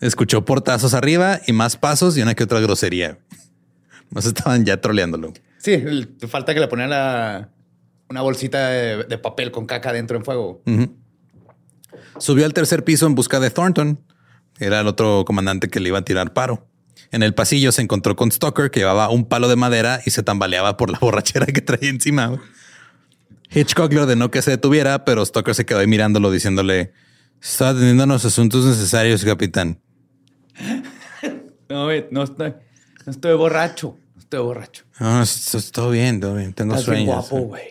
Escuchó 0.00 0.44
portazos 0.44 0.94
arriba 0.94 1.40
y 1.46 1.52
más 1.52 1.76
pasos 1.76 2.16
y 2.18 2.22
una 2.22 2.34
que 2.34 2.44
otra 2.44 2.60
grosería. 2.60 3.18
Nos 4.10 4.26
estaban 4.26 4.64
ya 4.64 4.80
troleándolo. 4.80 5.32
Sí, 5.58 5.72
el- 5.72 6.16
falta 6.28 6.52
que 6.54 6.60
le 6.60 6.66
ponían 6.68 6.90
la, 6.90 7.50
una 8.10 8.20
bolsita 8.22 8.68
de, 8.68 9.04
de 9.04 9.18
papel 9.18 9.52
con 9.52 9.64
caca 9.66 9.92
dentro 9.92 10.16
en 10.16 10.24
fuego. 10.24 10.62
Subió 12.18 12.44
al 12.46 12.54
tercer 12.54 12.84
piso 12.84 13.06
en 13.06 13.14
busca 13.14 13.40
de 13.40 13.50
Thornton. 13.50 14.00
Era 14.58 14.80
el 14.80 14.86
otro 14.86 15.24
comandante 15.26 15.68
que 15.68 15.80
le 15.80 15.88
iba 15.88 15.98
a 15.98 16.04
tirar 16.04 16.32
paro. 16.32 16.66
En 17.10 17.22
el 17.22 17.34
pasillo 17.34 17.72
se 17.72 17.82
encontró 17.82 18.16
con 18.16 18.30
Stoker 18.32 18.70
que 18.70 18.80
llevaba 18.80 19.08
un 19.10 19.24
palo 19.26 19.48
de 19.48 19.56
madera 19.56 20.00
y 20.06 20.10
se 20.10 20.22
tambaleaba 20.22 20.76
por 20.76 20.90
la 20.90 20.98
borrachera 21.00 21.46
que 21.46 21.60
traía 21.60 21.90
encima. 21.90 22.40
Hitchcock 23.50 23.92
le 23.92 24.00
ordenó 24.00 24.30
que 24.30 24.40
se 24.40 24.52
detuviera, 24.52 25.04
pero 25.04 25.24
Stoker 25.26 25.54
se 25.54 25.66
quedó 25.66 25.80
ahí 25.80 25.86
mirándolo 25.86 26.30
diciéndole, 26.30 26.92
está 27.40 27.70
atendiendo 27.70 28.06
los 28.06 28.24
asuntos 28.24 28.64
necesarios, 28.64 29.24
capitán. 29.24 29.78
No, 31.68 31.88
no 32.10 32.22
estoy, 32.22 32.54
no 33.06 33.12
estoy 33.12 33.34
borracho. 33.36 33.96
No 34.14 34.20
estoy 34.20 34.40
borracho. 34.40 34.84
No, 35.00 35.22
es- 35.22 35.54
es 35.54 35.72
todo 35.72 35.90
bien, 35.90 36.20
todo 36.20 36.34
bien. 36.36 36.52
Tengo 36.54 36.74
Estás 36.74 36.94
bien 36.94 37.06
sueños. 37.06 37.28
guapo, 37.30 37.46
güey. 37.46 37.64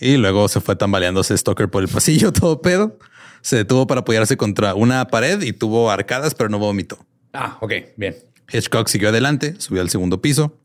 Y 0.00 0.16
luego 0.16 0.48
se 0.48 0.60
fue 0.60 0.76
tambaleándose 0.76 1.36
Stoker 1.36 1.68
por 1.68 1.82
el 1.82 1.88
pasillo, 1.88 2.32
todo 2.32 2.60
pedo. 2.62 2.98
Se 3.40 3.56
detuvo 3.56 3.86
para 3.86 4.00
apoyarse 4.02 4.36
contra 4.36 4.74
una 4.74 5.06
pared 5.08 5.42
y 5.42 5.52
tuvo 5.52 5.90
arcadas, 5.90 6.34
pero 6.34 6.48
no 6.50 6.58
vomitó. 6.58 6.98
Ah, 7.32 7.58
ok, 7.60 7.72
bien. 7.96 8.16
Hitchcock 8.52 8.88
siguió 8.88 9.10
adelante, 9.10 9.54
subió 9.58 9.82
al 9.82 9.90
segundo 9.90 10.20
piso. 10.22 10.58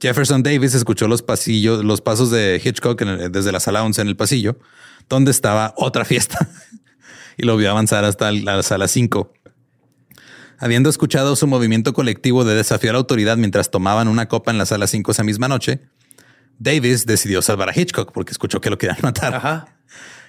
Jefferson 0.00 0.42
Davis 0.42 0.74
escuchó 0.74 1.08
los 1.08 1.22
pasillos, 1.22 1.84
los 1.84 2.00
pasos 2.00 2.30
de 2.30 2.60
Hitchcock 2.64 3.00
el- 3.02 3.32
desde 3.32 3.50
la 3.50 3.58
sala 3.60 3.82
11 3.82 4.02
en 4.02 4.08
el 4.08 4.16
pasillo, 4.16 4.58
donde 5.08 5.30
estaba 5.32 5.74
otra 5.76 6.04
fiesta, 6.04 6.48
y 7.36 7.44
lo 7.44 7.56
vio 7.56 7.70
avanzar 7.70 8.04
hasta 8.04 8.30
la 8.30 8.62
sala 8.62 8.86
5. 8.86 9.32
Habiendo 10.58 10.90
escuchado 10.90 11.34
su 11.36 11.46
movimiento 11.46 11.92
colectivo 11.92 12.44
de 12.44 12.54
desafiar 12.54 12.94
la 12.94 12.98
autoridad 12.98 13.36
mientras 13.36 13.70
tomaban 13.70 14.08
una 14.08 14.26
copa 14.28 14.50
en 14.50 14.58
la 14.58 14.66
sala 14.66 14.86
5 14.86 15.10
esa 15.12 15.24
misma 15.24 15.48
noche, 15.48 15.80
Davis 16.58 17.06
decidió 17.06 17.40
salvar 17.42 17.68
a 17.70 17.78
Hitchcock 17.78 18.12
porque 18.12 18.32
escuchó 18.32 18.60
que 18.60 18.70
lo 18.70 18.78
querían 18.78 18.98
matar. 19.02 19.34
Ajá. 19.34 19.74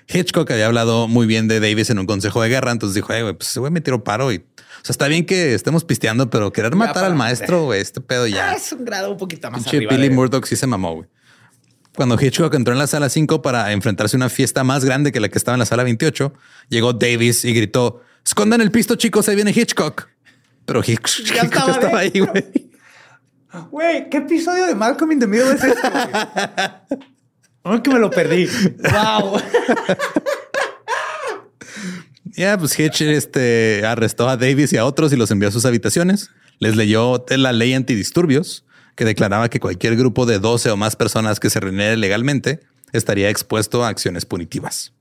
Hitchcock 0.08 0.50
había 0.52 0.66
hablado 0.66 1.08
muy 1.08 1.28
bien 1.28 1.48
de 1.48 1.60
Davis 1.60 1.90
en 1.92 2.00
un 2.00 2.06
consejo 2.08 2.42
de 2.42 2.50
guerra, 2.50 2.72
entonces 2.72 2.96
dijo, 2.96 3.14
"Eh, 3.14 3.22
güey, 3.22 3.36
pues 3.36 3.56
güey 3.58 3.72
me 3.72 3.80
tiró 3.80 4.04
paro 4.04 4.32
y, 4.32 4.38
o 4.38 4.42
sea, 4.84 4.92
está 4.92 5.08
bien 5.08 5.26
que 5.26 5.54
estemos 5.54 5.84
pisteando, 5.86 6.30
pero 6.32 6.52
querer 6.52 6.76
matar 6.76 7.04
al 7.06 7.14
maestro, 7.16 7.66
güey, 7.66 7.80
este 7.82 8.02
pedo 8.02 8.24
Ah, 8.24 8.28
ya. 8.28 8.54
es 8.54 8.72
un 8.72 8.86
grado 8.86 9.12
un 9.12 9.18
poquito 9.18 9.52
más 9.52 9.68
arriba. 9.68 9.92
Billy 9.96 10.10
de- 10.10 10.16
Murdoch 10.16 10.46
sí 10.46 10.56
se 10.56 10.66
mamó, 10.66 10.96
güey. 10.96 11.10
Cuando 11.96 12.18
Hitchcock 12.20 12.54
entró 12.56 12.74
en 12.74 12.80
la 12.80 12.88
sala 12.88 13.10
5 13.10 13.42
para 13.44 13.72
enfrentarse 13.72 14.16
a 14.16 14.18
una 14.18 14.30
fiesta 14.30 14.64
más 14.64 14.84
grande 14.86 15.12
que 15.12 15.20
la 15.20 15.30
que 15.30 15.38
estaba 15.38 15.56
en 15.56 15.60
la 15.60 15.66
sala 15.66 15.84
28, 15.84 16.34
llegó 16.70 16.94
Davis 16.94 17.46
y 17.46 17.54
gritó, 17.54 18.02
escondan 18.26 18.62
el 18.62 18.72
pisto, 18.72 18.96
chicos, 18.96 19.28
ahí 19.30 19.36
viene 19.36 19.52
Hitchcock. 19.52 20.08
Pero 20.66 20.82
Hitchcock 20.86 21.26
Ya 21.36 21.42
estaba 21.44 21.72
estaba 21.72 22.00
ahí, 22.00 22.12
güey. 22.20 22.69
Güey, 23.72 24.10
¿qué 24.10 24.18
episodio 24.18 24.68
de 24.68 24.76
Malcolm 24.76 25.12
in 25.12 25.20
the 25.20 25.28
Middle 25.28 25.54
es 25.54 25.64
este? 25.64 25.90
No, 27.64 27.82
que 27.84 27.90
me 27.90 28.00
lo 28.00 28.10
perdí. 28.12 28.48
Wow. 28.92 29.42
Ya, 32.24 32.58
pues 32.58 32.80
Hitch 32.80 33.02
este, 33.02 33.84
arrestó 33.86 34.30
a 34.30 34.38
Davis 34.38 34.72
y 34.72 34.78
a 34.78 34.86
otros 34.86 35.12
y 35.12 35.16
los 35.16 35.32
envió 35.32 35.50
a 35.50 35.52
sus 35.52 35.66
habitaciones. 35.66 36.30
Les 36.60 36.76
leyó 36.76 37.26
la 37.30 37.52
ley 37.52 37.74
antidisturbios 37.74 38.66
que 38.96 39.04
declaraba 39.04 39.50
que 39.50 39.60
cualquier 39.60 39.96
grupo 39.96 40.26
de 40.26 40.40
12 40.40 40.72
o 40.72 40.78
más 40.78 40.96
personas 40.96 41.40
que 41.40 41.50
se 41.50 41.60
reuniera 41.60 41.94
ilegalmente 41.94 42.60
estaría 42.94 43.30
expuesto 43.30 43.84
a 43.84 43.90
acciones 43.90 44.26
punitivas. 44.26 44.94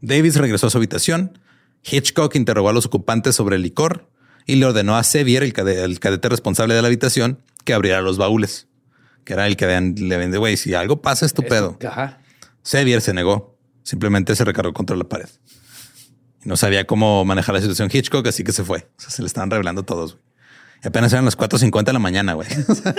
Davis 0.00 0.36
regresó 0.36 0.68
a 0.68 0.70
su 0.70 0.78
habitación. 0.78 1.38
Hitchcock 1.82 2.34
interrogó 2.36 2.70
a 2.70 2.72
los 2.72 2.86
ocupantes 2.86 3.36
sobre 3.36 3.56
el 3.56 3.62
licor 3.62 4.08
y 4.48 4.56
le 4.56 4.66
ordenó 4.66 4.96
a 4.96 5.04
Sevier, 5.04 5.44
el, 5.44 5.52
cade- 5.52 5.84
el 5.84 6.00
cadete 6.00 6.28
responsable 6.28 6.74
de 6.74 6.82
la 6.82 6.88
habitación, 6.88 7.40
que 7.64 7.72
abriera 7.74 8.00
los 8.00 8.18
baúles, 8.18 8.66
que 9.24 9.34
era 9.34 9.46
el 9.46 9.56
que 9.56 9.66
le 9.66 10.16
vende, 10.16 10.38
güey, 10.38 10.56
si 10.56 10.74
algo 10.74 11.00
pasa, 11.00 11.24
es 11.26 11.34
tu 11.34 11.42
pedo. 11.44 11.78
Ajá. 11.86 12.18
Sevier 12.62 13.00
se 13.00 13.12
negó. 13.14 13.56
Simplemente 13.84 14.34
se 14.34 14.44
recargó 14.44 14.72
contra 14.72 14.96
la 14.96 15.04
pared. 15.04 15.28
Y 16.44 16.48
no 16.48 16.56
sabía 16.56 16.86
cómo 16.86 17.24
manejar 17.24 17.54
la 17.54 17.60
situación 17.60 17.88
Hitchcock, 17.92 18.26
así 18.26 18.42
que 18.44 18.52
se 18.52 18.64
fue. 18.64 18.88
O 18.98 19.00
sea, 19.00 19.10
se 19.10 19.22
le 19.22 19.26
estaban 19.28 19.50
revelando 19.50 19.82
todos. 19.84 20.14
güey. 20.14 20.24
Y 20.84 20.88
apenas 20.88 21.12
eran 21.12 21.24
las 21.24 21.36
4.50 21.38 21.84
de 21.84 21.92
la 21.92 21.98
mañana, 21.98 22.32
güey. 22.34 22.48
O 22.68 22.74
sea, 22.74 22.94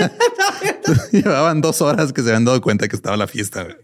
Llevaban 1.11 1.61
dos 1.61 1.81
horas 1.81 2.13
que 2.13 2.21
se 2.21 2.29
habían 2.29 2.45
dado 2.45 2.59
cuenta 2.61 2.87
que 2.87 2.95
estaba 2.95 3.15
la 3.17 3.27
fiesta. 3.27 3.63
güey. 3.63 3.75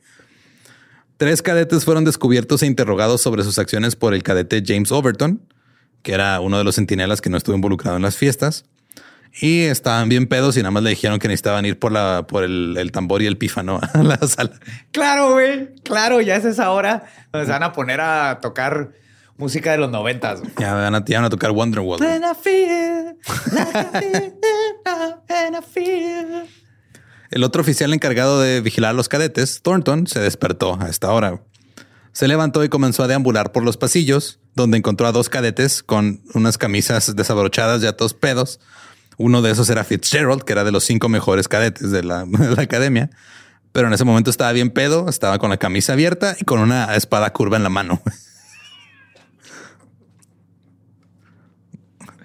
Tres 1.17 1.41
cadetes 1.41 1.85
fueron 1.85 2.03
descubiertos 2.03 2.61
e 2.63 2.65
interrogados 2.65 3.21
sobre 3.21 3.43
sus 3.43 3.57
acciones 3.59 3.95
por 3.95 4.13
el 4.13 4.21
cadete 4.23 4.63
James 4.65 4.91
Overton, 4.91 5.41
que 6.05 6.13
era 6.13 6.39
uno 6.39 6.59
de 6.59 6.63
los 6.63 6.75
centinelas 6.75 7.19
que 7.19 7.31
no 7.31 7.35
estuvo 7.37 7.55
involucrado 7.55 7.97
en 7.97 8.03
las 8.03 8.15
fiestas. 8.15 8.63
Y 9.41 9.63
estaban 9.63 10.07
bien 10.07 10.27
pedos 10.27 10.55
y 10.55 10.59
nada 10.59 10.69
más 10.71 10.83
le 10.83 10.91
dijeron 10.91 11.17
que 11.19 11.27
necesitaban 11.27 11.65
ir 11.65 11.77
por, 11.79 11.91
la, 11.91 12.25
por 12.27 12.43
el, 12.43 12.77
el 12.79 12.91
tambor 12.93 13.21
y 13.21 13.25
el 13.25 13.37
pífano 13.37 13.81
a 13.93 14.03
la 14.03 14.17
sala. 14.19 14.51
Claro, 14.91 15.33
güey. 15.33 15.73
Claro, 15.83 16.21
ya 16.21 16.35
es 16.35 16.45
esa 16.45 16.69
hora 16.69 17.03
donde 17.33 17.47
se 17.47 17.51
van 17.51 17.63
a 17.63 17.73
poner 17.73 17.99
a 18.01 18.39
tocar 18.39 18.91
música 19.35 19.71
de 19.71 19.79
los 19.79 19.89
noventas. 19.89 20.39
güey. 20.41 20.51
Ya 20.59 20.75
van 20.75 20.93
a, 20.95 21.03
ya 21.03 21.17
van 21.17 21.25
a 21.25 21.29
tocar 21.29 21.51
Wonderwall. 21.51 21.99
When 21.99 22.23
I 22.23 22.33
feel 22.41 23.17
like 23.51 23.77
I 23.77 23.99
feel 23.99 24.33
now, 24.85 25.23
and 25.27 25.55
I 25.57 25.61
feel- 25.61 26.47
El 27.31 27.43
otro 27.43 27.61
oficial 27.63 27.91
encargado 27.93 28.39
de 28.39 28.61
vigilar 28.61 28.91
a 28.91 28.93
los 28.93 29.09
cadetes, 29.09 29.61
Thornton, 29.63 30.05
se 30.07 30.19
despertó 30.19 30.79
a 30.79 30.87
esta 30.87 31.11
hora. 31.11 31.41
Se 32.15 32.27
levantó 32.29 32.63
y 32.63 32.69
comenzó 32.69 33.03
a 33.03 33.09
deambular 33.09 33.51
por 33.51 33.63
los 33.63 33.75
pasillos, 33.75 34.39
donde 34.53 34.77
encontró 34.77 35.05
a 35.05 35.11
dos 35.11 35.27
cadetes 35.27 35.83
con 35.83 36.21
unas 36.33 36.57
camisas 36.57 37.13
desabrochadas 37.13 37.81
ya 37.81 37.97
todos 37.97 38.13
pedos. 38.13 38.61
Uno 39.17 39.41
de 39.41 39.51
esos 39.51 39.69
era 39.69 39.83
Fitzgerald, 39.83 40.43
que 40.43 40.53
era 40.53 40.63
de 40.63 40.71
los 40.71 40.85
cinco 40.85 41.09
mejores 41.09 41.49
cadetes 41.49 41.91
de 41.91 42.03
la, 42.03 42.23
de 42.25 42.55
la 42.55 42.61
academia. 42.61 43.09
Pero 43.73 43.87
en 43.87 43.93
ese 43.93 44.05
momento 44.05 44.29
estaba 44.29 44.53
bien 44.53 44.69
pedo, 44.69 45.09
estaba 45.09 45.39
con 45.39 45.49
la 45.49 45.57
camisa 45.57 45.91
abierta 45.91 46.37
y 46.39 46.45
con 46.45 46.59
una 46.59 46.95
espada 46.95 47.33
curva 47.33 47.57
en 47.57 47.63
la 47.63 47.69
mano. 47.69 48.01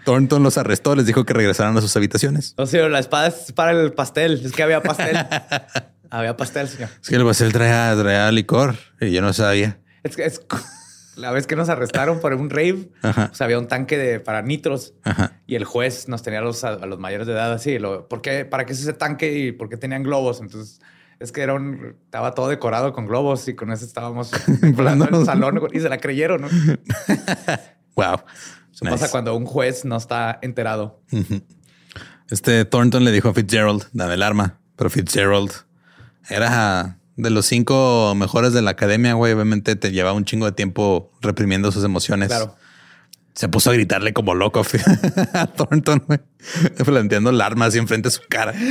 Thornton 0.04 0.44
los 0.44 0.56
arrestó, 0.56 0.94
les 0.94 1.06
dijo 1.06 1.26
que 1.26 1.34
regresaran 1.34 1.76
a 1.76 1.80
sus 1.80 1.96
habitaciones. 1.96 2.54
No 2.56 2.66
sé, 2.66 2.88
la 2.88 3.00
espada 3.00 3.26
es 3.26 3.50
para 3.50 3.72
el 3.72 3.92
pastel. 3.92 4.40
Es 4.44 4.52
que 4.52 4.62
había 4.62 4.84
pastel. 4.84 5.16
había 6.10 6.36
pastel, 6.36 6.68
señor. 6.68 6.90
Es 7.02 7.08
que 7.08 7.16
el 7.16 7.24
pastel 7.24 7.52
traía, 7.52 7.94
traía 7.98 8.30
licor 8.30 8.76
y 9.00 9.10
yo 9.12 9.22
no 9.22 9.32
sabía. 9.32 9.78
Es 10.02 10.16
que 10.16 10.24
es 10.24 10.40
la 11.16 11.30
vez 11.32 11.46
que 11.46 11.56
nos 11.56 11.68
arrestaron 11.68 12.20
por 12.20 12.32
un 12.34 12.48
rave, 12.50 12.88
Ajá. 13.02 13.28
pues 13.28 13.40
había 13.42 13.58
un 13.58 13.68
tanque 13.68 13.98
de 13.98 14.20
para 14.20 14.42
nitros 14.42 14.94
Ajá. 15.04 15.40
y 15.46 15.54
el 15.56 15.64
juez 15.64 16.08
nos 16.08 16.22
tenía 16.22 16.38
a 16.38 16.42
los, 16.42 16.64
a, 16.64 16.76
los 16.86 16.98
mayores 16.98 17.26
de 17.26 17.34
edad 17.34 17.52
así. 17.52 17.78
Lo, 17.78 18.08
¿Por 18.08 18.22
qué? 18.22 18.44
¿Para 18.44 18.64
qué 18.66 18.72
es 18.72 18.80
ese 18.80 18.92
tanque 18.94 19.38
y 19.38 19.52
por 19.52 19.68
qué 19.68 19.76
tenían 19.76 20.02
globos? 20.02 20.40
Entonces 20.40 20.80
Es 21.18 21.32
que 21.32 21.42
era 21.42 21.52
un, 21.54 21.96
estaba 22.04 22.32
todo 22.34 22.48
decorado 22.48 22.92
con 22.94 23.06
globos 23.06 23.46
y 23.48 23.54
con 23.54 23.70
eso 23.70 23.84
estábamos 23.84 24.30
Inflando. 24.62 25.06
en 25.08 25.14
el 25.14 25.24
salón 25.26 25.60
y 25.72 25.80
se 25.80 25.88
la 25.88 25.98
creyeron. 25.98 26.42
¿no? 26.42 26.48
Wow. 27.96 28.20
Eso 28.72 28.84
pasa 28.86 29.10
cuando 29.10 29.34
un 29.36 29.44
juez 29.44 29.84
no 29.84 29.96
está 29.96 30.38
enterado. 30.40 31.02
Este 32.30 32.64
Thornton 32.64 33.04
le 33.04 33.10
dijo 33.10 33.28
a 33.28 33.34
Fitzgerald, 33.34 33.84
dame 33.92 34.14
el 34.14 34.22
arma. 34.22 34.60
Pero 34.76 34.88
Fitzgerald 34.88 35.50
era 36.28 36.98
de 37.16 37.30
los 37.30 37.46
cinco 37.46 38.14
mejores 38.16 38.52
de 38.52 38.62
la 38.62 38.70
academia, 38.72 39.14
güey. 39.14 39.32
Obviamente 39.32 39.76
te 39.76 39.92
llevaba 39.92 40.16
un 40.16 40.24
chingo 40.24 40.46
de 40.46 40.52
tiempo 40.52 41.10
reprimiendo 41.20 41.70
sus 41.72 41.84
emociones. 41.84 42.28
Claro. 42.28 42.56
Se 43.34 43.48
puso 43.48 43.70
a 43.70 43.74
gritarle 43.74 44.12
como 44.12 44.34
loco 44.34 44.60
a 45.34 45.46
Thornton, 45.46 46.02
güey. 46.06 46.20
Planteando 46.84 47.30
el 47.30 47.40
arma 47.40 47.66
así 47.66 47.78
enfrente 47.78 48.08
de 48.08 48.14
su 48.14 48.22
cara. 48.28 48.52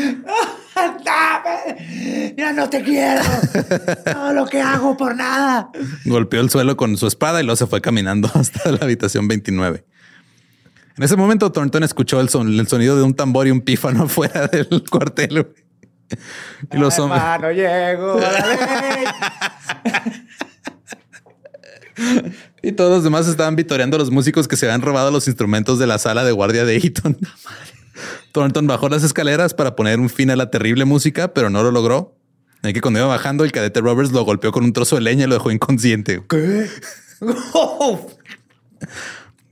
¡Ya 2.37 2.53
no 2.53 2.69
te 2.69 2.81
quiero! 2.83 3.21
Todo 4.05 4.33
lo 4.33 4.45
que 4.45 4.61
hago 4.61 4.95
por 4.95 5.15
nada. 5.15 5.69
Golpeó 6.05 6.41
el 6.41 6.49
suelo 6.49 6.77
con 6.77 6.97
su 6.97 7.07
espada 7.07 7.41
y 7.41 7.43
luego 7.43 7.55
se 7.57 7.67
fue 7.67 7.81
caminando 7.81 8.29
hasta 8.33 8.71
la 8.71 8.77
habitación 8.81 9.27
29. 9.27 9.83
En 10.97 11.03
ese 11.03 11.15
momento, 11.15 11.51
Thornton 11.51 11.83
escuchó 11.83 12.19
el, 12.19 12.29
son- 12.29 12.59
el 12.59 12.67
sonido 12.67 12.95
de 12.97 13.03
un 13.03 13.13
tambor 13.13 13.47
y 13.47 13.51
un 13.51 13.61
pífano 13.61 14.03
afuera 14.03 14.47
del 14.47 14.83
cuartel. 14.89 15.29
güey. 15.43 15.45
Y 16.71 16.77
los 16.77 16.97
hombres. 16.99 17.21
Hermano, 17.21 17.51
llego 17.51 18.17
a 18.17 18.31
la 18.31 18.81
ley. 18.81 19.05
Y 22.61 22.71
todos 22.73 22.91
los 22.91 23.03
demás 23.03 23.27
estaban 23.27 23.55
vitoreando 23.55 23.95
a 23.95 23.99
los 23.99 24.11
músicos 24.11 24.47
que 24.47 24.55
se 24.57 24.65
habían 24.65 24.81
robado 24.81 25.11
los 25.11 25.27
instrumentos 25.27 25.79
de 25.79 25.87
la 25.87 25.97
sala 25.97 26.23
de 26.23 26.31
guardia 26.31 26.65
de 26.65 26.77
Eaton. 26.77 27.17
Thornton 28.31 28.67
bajó 28.67 28.89
las 28.89 29.03
escaleras 29.03 29.53
para 29.53 29.75
poner 29.75 29.99
un 29.99 30.09
fin 30.09 30.29
a 30.29 30.35
la 30.35 30.49
terrible 30.49 30.85
música, 30.85 31.33
pero 31.33 31.49
no 31.49 31.63
lo 31.63 31.71
logró. 31.71 32.15
Así 32.61 32.73
que 32.73 32.81
cuando 32.81 32.99
iba 32.99 33.07
bajando, 33.07 33.43
el 33.43 33.51
cadete 33.51 33.81
Roberts 33.81 34.11
lo 34.11 34.23
golpeó 34.23 34.51
con 34.51 34.63
un 34.63 34.73
trozo 34.73 34.95
de 34.95 35.01
leña 35.01 35.25
y 35.25 35.27
lo 35.27 35.35
dejó 35.35 35.51
inconsciente. 35.51 36.23
¿Qué? 36.27 36.67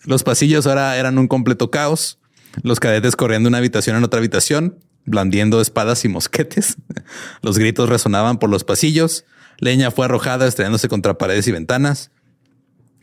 Los 0.03 0.23
pasillos 0.23 0.67
ahora 0.67 0.97
eran 0.97 1.17
un 1.17 1.27
completo 1.27 1.71
caos. 1.71 2.19
Los 2.63 2.79
cadetes 2.79 3.15
corriendo 3.15 3.47
de 3.47 3.49
una 3.49 3.57
habitación 3.59 3.97
en 3.97 4.03
otra 4.03 4.19
habitación, 4.19 4.79
blandiendo 5.07 5.59
espadas 5.59 6.05
y 6.05 6.09
mosquetes. 6.09 6.77
Los 7.41 7.57
gritos 7.57 7.89
resonaban 7.89 8.37
por 8.37 8.51
los 8.51 8.63
pasillos. 8.63 9.25
Leña 9.57 9.89
fue 9.89 10.05
arrojada, 10.05 10.45
estrellándose 10.45 10.87
contra 10.87 11.17
paredes 11.17 11.47
y 11.47 11.51
ventanas. 11.51 12.11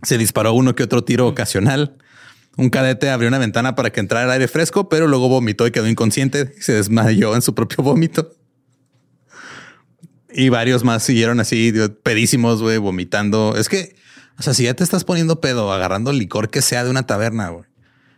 Se 0.05 0.19
disparó 0.19 0.53
uno 0.53 0.77
que 0.77 0.85
otro 0.85 1.03
tiro 1.03 1.27
ocasional. 1.27 1.97
Un 2.57 2.71
cadete 2.71 3.11
abrió 3.11 3.29
una 3.29 3.39
ventana 3.39 3.75
para 3.75 3.91
que 3.91 3.99
entrara 3.99 4.27
el 4.27 4.31
aire 4.31 4.47
fresco, 4.47 4.89
pero 4.89 5.09
luego 5.09 5.29
vomitó 5.29 5.67
y 5.67 5.73
quedó 5.73 5.89
inconsciente. 5.89 6.55
y 6.57 6.63
Se 6.63 6.75
desmayó 6.75 7.35
en 7.35 7.43
su 7.43 7.55
propio 7.55 7.83
vómito. 7.83 8.37
Y 10.33 10.51
varios 10.51 10.85
más 10.85 11.03
siguieron 11.03 11.41
así, 11.41 11.73
pedísimos, 12.03 12.63
güey, 12.63 12.79
vomitando. 12.79 13.57
Es 13.57 13.69
que, 13.69 13.97
o 14.39 14.43
sea, 14.43 14.55
si 14.55 14.65
ya 14.65 14.75
te 14.75 14.85
estás 14.85 15.05
poniendo 15.05 15.41
pedo, 15.41 15.73
agarrando 15.73 16.13
licor 16.13 16.51
que 16.51 16.63
sea 16.63 16.85
de 16.85 16.91
una 16.91 17.07
taberna. 17.07 17.53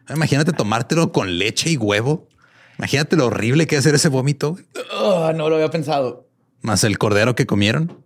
Imagínate 0.09 0.53
tomártelo 0.53 1.13
con 1.13 1.39
leche 1.39 1.71
y 1.71 1.77
huevo. 1.77 2.29
Imagínate 2.79 3.17
lo 3.17 3.27
horrible 3.27 3.67
que 3.67 3.77
es 3.77 3.81
hacer 3.81 3.95
ese 3.95 4.09
vómito. 4.09 4.57
Oh, 4.93 5.33
no 5.35 5.49
lo 5.49 5.57
había 5.57 5.71
pensado. 5.71 6.29
Más 6.63 6.85
el 6.85 6.99
cordero 6.99 7.35
que 7.35 7.47
comieron. 7.47 8.05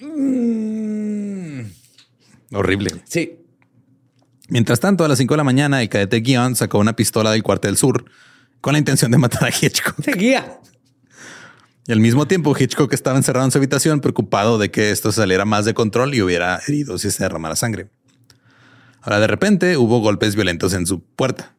Mm. 0.00 1.60
Horrible. 2.52 2.90
Sí. 3.04 3.38
Mientras 4.48 4.80
tanto, 4.80 5.04
a 5.04 5.08
las 5.08 5.18
5 5.18 5.34
de 5.34 5.38
la 5.38 5.44
mañana, 5.44 5.82
el 5.82 5.88
cadete 5.88 6.20
Guion 6.20 6.56
sacó 6.56 6.78
una 6.78 6.96
pistola 6.96 7.30
del 7.32 7.42
cuartel 7.42 7.76
sur 7.76 8.06
con 8.60 8.72
la 8.72 8.78
intención 8.78 9.10
de 9.10 9.18
matar 9.18 9.44
a 9.44 9.48
Hitchcock. 9.50 10.02
Seguía. 10.02 10.58
Y 11.86 11.92
al 11.92 12.00
mismo 12.00 12.26
tiempo, 12.26 12.54
Hitchcock 12.58 12.92
estaba 12.92 13.16
encerrado 13.16 13.44
en 13.46 13.50
su 13.50 13.58
habitación, 13.58 14.00
preocupado 14.00 14.58
de 14.58 14.70
que 14.70 14.90
esto 14.90 15.12
saliera 15.12 15.44
más 15.44 15.64
de 15.64 15.74
control 15.74 16.14
y 16.14 16.22
hubiera 16.22 16.60
herido 16.66 16.98
si 16.98 17.10
se 17.10 17.22
derramara 17.22 17.56
sangre. 17.56 17.88
Ahora, 19.00 19.20
de 19.20 19.26
repente, 19.26 19.76
hubo 19.76 20.00
golpes 20.00 20.34
violentos 20.34 20.72
en 20.72 20.86
su 20.86 21.02
puerta. 21.02 21.54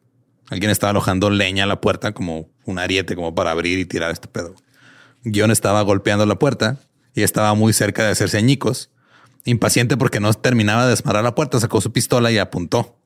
Alguien 0.50 0.70
estaba 0.70 0.90
alojando 0.90 1.30
leña 1.30 1.64
a 1.64 1.66
la 1.66 1.80
puerta 1.80 2.12
como 2.12 2.48
un 2.64 2.78
ariete, 2.78 3.14
como 3.14 3.34
para 3.34 3.52
abrir 3.52 3.78
y 3.78 3.84
tirar 3.86 4.10
este 4.10 4.28
pedo. 4.28 4.54
Guion 5.22 5.52
estaba 5.52 5.80
golpeando 5.82 6.26
la 6.26 6.38
puerta 6.38 6.78
y 7.14 7.22
estaba 7.22 7.54
muy 7.54 7.72
cerca 7.72 8.04
de 8.04 8.10
hacerse 8.10 8.36
añicos. 8.36 8.90
Impaciente 9.44 9.96
porque 9.96 10.18
no 10.18 10.34
terminaba 10.34 10.84
de 10.84 10.90
desmarar 10.90 11.22
la 11.22 11.34
puerta, 11.34 11.60
sacó 11.60 11.80
su 11.80 11.92
pistola 11.92 12.32
y 12.32 12.38
apuntó. 12.38 12.96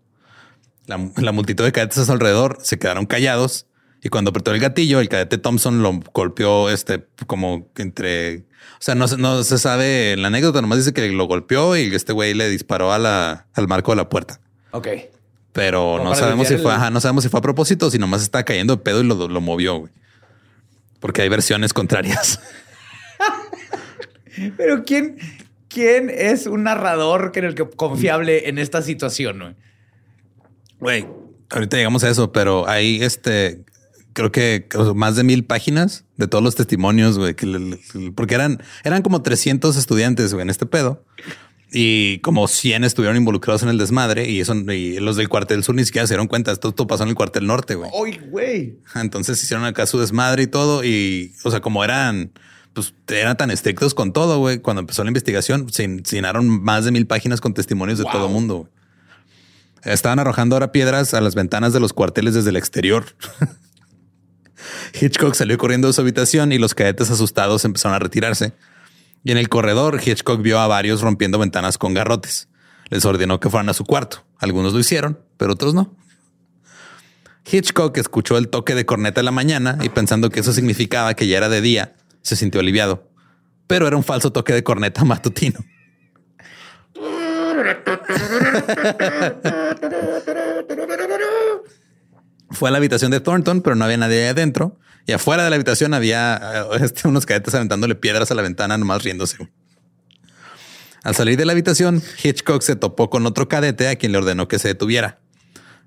La, 0.87 0.99
multitud 1.33 1.65
de 1.65 1.73
cadetes 1.73 1.99
a 1.99 2.05
su 2.05 2.13
alrededor 2.13 2.59
se 2.61 2.79
quedaron 2.79 3.07
callados 3.07 3.67
y 4.03 4.11
cuando 4.11 4.31
apretó 4.31 4.51
el 4.53 4.61
gatillo, 4.61 5.01
el 5.01 5.09
cadete 5.09 5.39
Thompson 5.39 5.83
lo 5.83 5.99
golpeó 6.13 6.69
este 6.69 7.07
como 7.27 7.71
entre, 7.77 8.41
o 8.41 8.81
sea, 8.81 8.95
no, 8.95 9.07
no 9.07 9.43
se 9.45 9.57
sabe 9.57 10.15
la 10.19 10.29
anécdota, 10.29 10.61
nomás 10.61 10.79
dice 10.79 10.93
que 10.93 11.09
lo 11.09 11.25
golpeó 11.25 11.75
y 11.75 11.95
este 11.95 12.13
güey 12.13 12.35
le 12.35 12.51
disparó 12.51 12.93
a 12.93 12.99
la, 12.99 13.47
al 13.55 13.67
marco 13.67 13.93
de 13.93 13.97
la 13.97 14.11
puerta. 14.11 14.41
Ok. 14.73 14.89
Pero 15.55 15.99
no 16.05 16.15
sabemos 16.15 16.49
si 16.49 16.57
fue, 16.59 16.73
el- 16.73 16.77
ajá, 16.77 16.91
no 16.91 17.01
sabemos 17.01 17.25
si 17.25 17.31
fue 17.31 17.39
a 17.39 17.43
propósito 17.43 17.91
si 17.91 17.99
nomás 17.99 18.21
está 18.23 18.45
cayendo 18.45 18.77
de 18.77 18.83
pedo 18.83 19.01
y 19.01 19.05
lo, 19.07 19.29
lo 19.29 19.41
movió, 19.41 19.79
güey. 19.79 19.93
Porque 21.01 21.23
hay 21.23 21.29
versiones 21.31 21.73
contrarias. 21.73 22.39
Pero 24.57 24.83
¿quién, 24.85 25.17
quién 25.69 26.11
es 26.11 26.47
un 26.47 26.65
narrador 26.65 27.31
que 27.33 27.39
en 27.39 27.45
el 27.47 27.55
que 27.55 27.69
confiable 27.69 28.49
en 28.49 28.59
esta 28.59 28.83
situación? 28.83 29.39
güey? 29.39 29.55
Güey, 30.81 31.07
ahorita 31.51 31.77
llegamos 31.77 32.03
a 32.05 32.11
eso, 32.11 32.33
pero 32.33 32.69
hay 32.69 33.03
este, 33.03 33.63
creo 34.13 34.33
que 34.33 34.67
más 34.97 35.15
de 35.17 35.23
mil 35.23 35.45
páginas 35.45 36.05
de 36.17 36.27
todos 36.27 36.43
los 36.43 36.57
testimonios, 36.57 37.17
güey, 37.17 37.35
que 37.35 37.79
porque 38.17 38.35
eran, 38.35 38.61
eran 38.83 39.03
como 39.03 39.23
300 39.23 39.77
estudiantes 39.77 40.35
güey, 40.35 40.43
en 40.43 40.51
este 40.51 40.67
pedo. 40.67 41.05
Y 41.77 42.21
como 42.21 42.47
100 42.47 42.85
estuvieron 42.85 43.17
involucrados 43.17 43.65
en 43.65 43.69
el 43.69 43.79
desmadre 43.79 44.31
y 44.31 44.41
eso 44.41 44.55
y 44.55 45.01
los 45.01 45.17
del 45.17 45.29
cuartel 45.29 45.65
sur 45.65 45.75
ni 45.75 45.85
siquiera 45.85 46.07
se 46.07 46.15
dieron 46.15 46.29
cuenta. 46.29 46.53
Esto, 46.53 46.69
esto 46.69 46.87
pasó 46.87 47.03
en 47.03 47.09
el 47.09 47.17
cuartel 47.17 47.49
norte, 47.49 47.75
güey. 47.75 47.91
¡Ay, 47.93 48.21
güey! 48.31 48.79
Entonces 48.95 49.43
hicieron 49.43 49.67
acá 49.67 49.85
su 49.87 49.99
desmadre 49.99 50.45
y 50.45 50.47
todo. 50.47 50.85
Y, 50.85 51.35
o 51.43 51.51
sea, 51.51 51.61
como 51.61 51.83
eran, 51.83 52.31
pues 52.75 52.95
eran 53.09 53.37
tan 53.37 53.51
estrictos 53.51 53.93
con 53.93 54.13
todo, 54.13 54.39
güey. 54.39 54.61
Cuando 54.61 54.81
empezó 54.81 55.03
la 55.03 55.11
investigación, 55.11 55.67
se 55.73 55.89
llenaron 56.13 56.63
más 56.63 56.85
de 56.85 56.93
mil 56.93 57.09
páginas 57.09 57.41
con 57.41 57.55
testimonios 57.55 57.99
de 57.99 58.05
todo 58.05 58.29
mundo. 58.29 58.57
güey. 58.59 58.71
Estaban 59.83 60.21
arrojando 60.21 60.55
ahora 60.55 60.71
piedras 60.71 61.13
a 61.13 61.21
las 61.21 61.35
ventanas 61.35 61.73
de 61.73 61.81
los 61.81 61.93
cuarteles 61.93 62.35
desde 62.35 62.51
el 62.51 62.57
exterior. 62.57 63.05
Hitchcock 65.01 65.35
salió 65.35 65.59
corriendo 65.59 65.89
de 65.89 65.93
su 65.93 66.01
habitación 66.01 66.53
y 66.53 66.59
los 66.59 66.73
cadetes 66.73 67.11
asustados 67.11 67.65
empezaron 67.65 67.97
a 67.97 67.99
retirarse. 67.99 68.53
Y 69.25 69.33
en 69.33 69.39
el 69.39 69.49
corredor, 69.49 70.01
Hitchcock 70.05 70.43
vio 70.43 70.61
a 70.61 70.67
varios 70.67 71.01
rompiendo 71.01 71.39
ventanas 71.39 71.79
con 71.79 71.95
garrotes. 71.95 72.49
Les 72.91 73.07
ordenó 73.07 73.41
que 73.41 73.49
fueran 73.49 73.71
a 73.71 73.75
su 73.75 73.85
cuarto. 73.85 74.25
Algunos 74.39 74.75
lo 74.75 74.79
hicieron, 74.79 75.19
pero 75.39 75.55
otros 75.55 75.73
no. 75.73 75.97
Hitchcock 77.51 77.97
escuchó 77.97 78.37
el 78.37 78.49
toque 78.49 78.75
de 78.75 78.85
corneta 78.85 79.23
en 79.23 79.25
la 79.25 79.31
mañana 79.31 79.79
y 79.83 79.89
pensando 79.89 80.29
que 80.29 80.41
eso 80.41 80.53
significaba 80.53 81.15
que 81.15 81.27
ya 81.27 81.39
era 81.39 81.49
de 81.49 81.63
día, 81.63 81.95
se 82.21 82.37
sintió 82.37 82.61
aliviado. 82.61 83.09
Pero 83.67 83.87
era 83.87 83.97
un 83.97 84.05
falso 84.05 84.31
toque 84.31 84.53
de 84.53 84.63
corneta 84.63 85.05
matutino. 85.07 85.61
Fue 92.51 92.69
a 92.69 92.73
la 92.73 92.79
habitación 92.79 93.11
de 93.11 93.21
Thornton, 93.21 93.63
pero 93.63 93.75
no 93.75 93.87
había 93.87 93.97
nadie 93.97 94.29
adentro. 94.29 94.79
Y 95.07 95.13
afuera 95.13 95.45
de 95.45 95.51
la 95.51 95.57
habitación 95.57 95.95
había 95.95 96.41
eh, 96.73 96.79
este, 96.81 97.09
unos 97.09 97.27
cadetes 97.27 97.55
aventándole 97.55 97.95
piedras 97.95 98.31
a 98.31 98.35
la 98.35 98.43
ventana, 98.43 98.79
nomás 98.79 99.03
riéndose. 99.03 99.37
Al 101.03 101.15
salir 101.15 101.37
de 101.37 101.45
la 101.45 101.53
habitación, 101.53 102.03
Hitchcock 102.23 102.63
se 102.63 102.77
topó 102.77 103.11
con 103.11 103.27
otro 103.27 103.47
cadete 103.49 103.89
a 103.89 103.97
quien 103.97 104.13
le 104.13 104.19
ordenó 104.19 104.49
que 104.49 104.59
se 104.59 104.69
detuviera. 104.69 105.21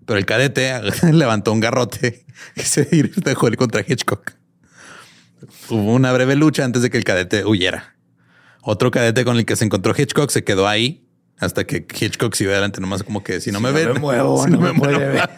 Pero 0.05 0.19
el 0.19 0.25
cadete 0.25 0.79
levantó 1.11 1.51
un 1.51 1.59
garrote 1.59 2.25
y 2.55 2.61
se 2.61 2.85
dejó 3.25 3.47
él 3.47 3.57
contra 3.57 3.83
Hitchcock. 3.85 4.33
Hubo 5.69 5.93
una 5.93 6.11
breve 6.13 6.35
lucha 6.35 6.63
antes 6.63 6.81
de 6.81 6.89
que 6.89 6.97
el 6.97 7.03
cadete 7.03 7.45
huyera. 7.45 7.95
Otro 8.61 8.91
cadete 8.91 9.25
con 9.25 9.37
el 9.37 9.45
que 9.45 9.55
se 9.55 9.65
encontró 9.65 9.93
Hitchcock 9.97 10.29
se 10.29 10.43
quedó 10.43 10.67
ahí 10.67 11.07
hasta 11.39 11.65
que 11.65 11.85
Hitchcock 11.99 12.33
siguió 12.33 12.51
adelante, 12.51 12.81
nomás 12.81 13.03
como 13.03 13.23
que 13.23 13.39
si 13.41 13.51
no 13.51 13.59
me 13.59 13.69
no 13.69 13.75
ven, 13.75 13.93
me 13.93 13.99
muevo, 13.99 14.43
si 14.45 14.51
no 14.51 14.59
me 14.59 14.73
puede 14.73 14.97
muevo. 14.97 15.13
ver. 15.13 15.29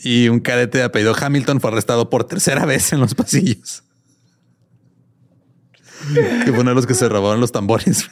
Y 0.00 0.28
un 0.28 0.40
cadete 0.40 0.78
de 0.78 0.84
apellido 0.84 1.14
Hamilton 1.18 1.60
fue 1.60 1.70
arrestado 1.70 2.10
por 2.10 2.24
tercera 2.24 2.64
vez 2.66 2.92
en 2.92 3.00
los 3.00 3.14
pasillos. 3.14 3.82
que 6.14 6.52
fue 6.52 6.60
uno 6.60 6.70
de 6.70 6.74
los 6.74 6.86
que 6.86 6.94
se 6.94 7.08
robaron 7.08 7.40
los 7.40 7.52
tambores. 7.52 8.08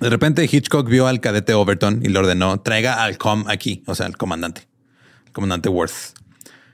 De 0.00 0.10
repente 0.10 0.48
Hitchcock 0.50 0.88
vio 0.88 1.06
al 1.08 1.20
cadete 1.20 1.54
Overton 1.54 2.00
y 2.04 2.08
le 2.08 2.18
ordenó 2.18 2.60
traiga 2.60 3.02
al 3.02 3.18
com 3.18 3.44
aquí, 3.48 3.82
o 3.86 3.94
sea, 3.96 4.06
al 4.06 4.16
comandante, 4.16 4.68
el 5.26 5.32
comandante 5.32 5.68
Worth. 5.68 6.14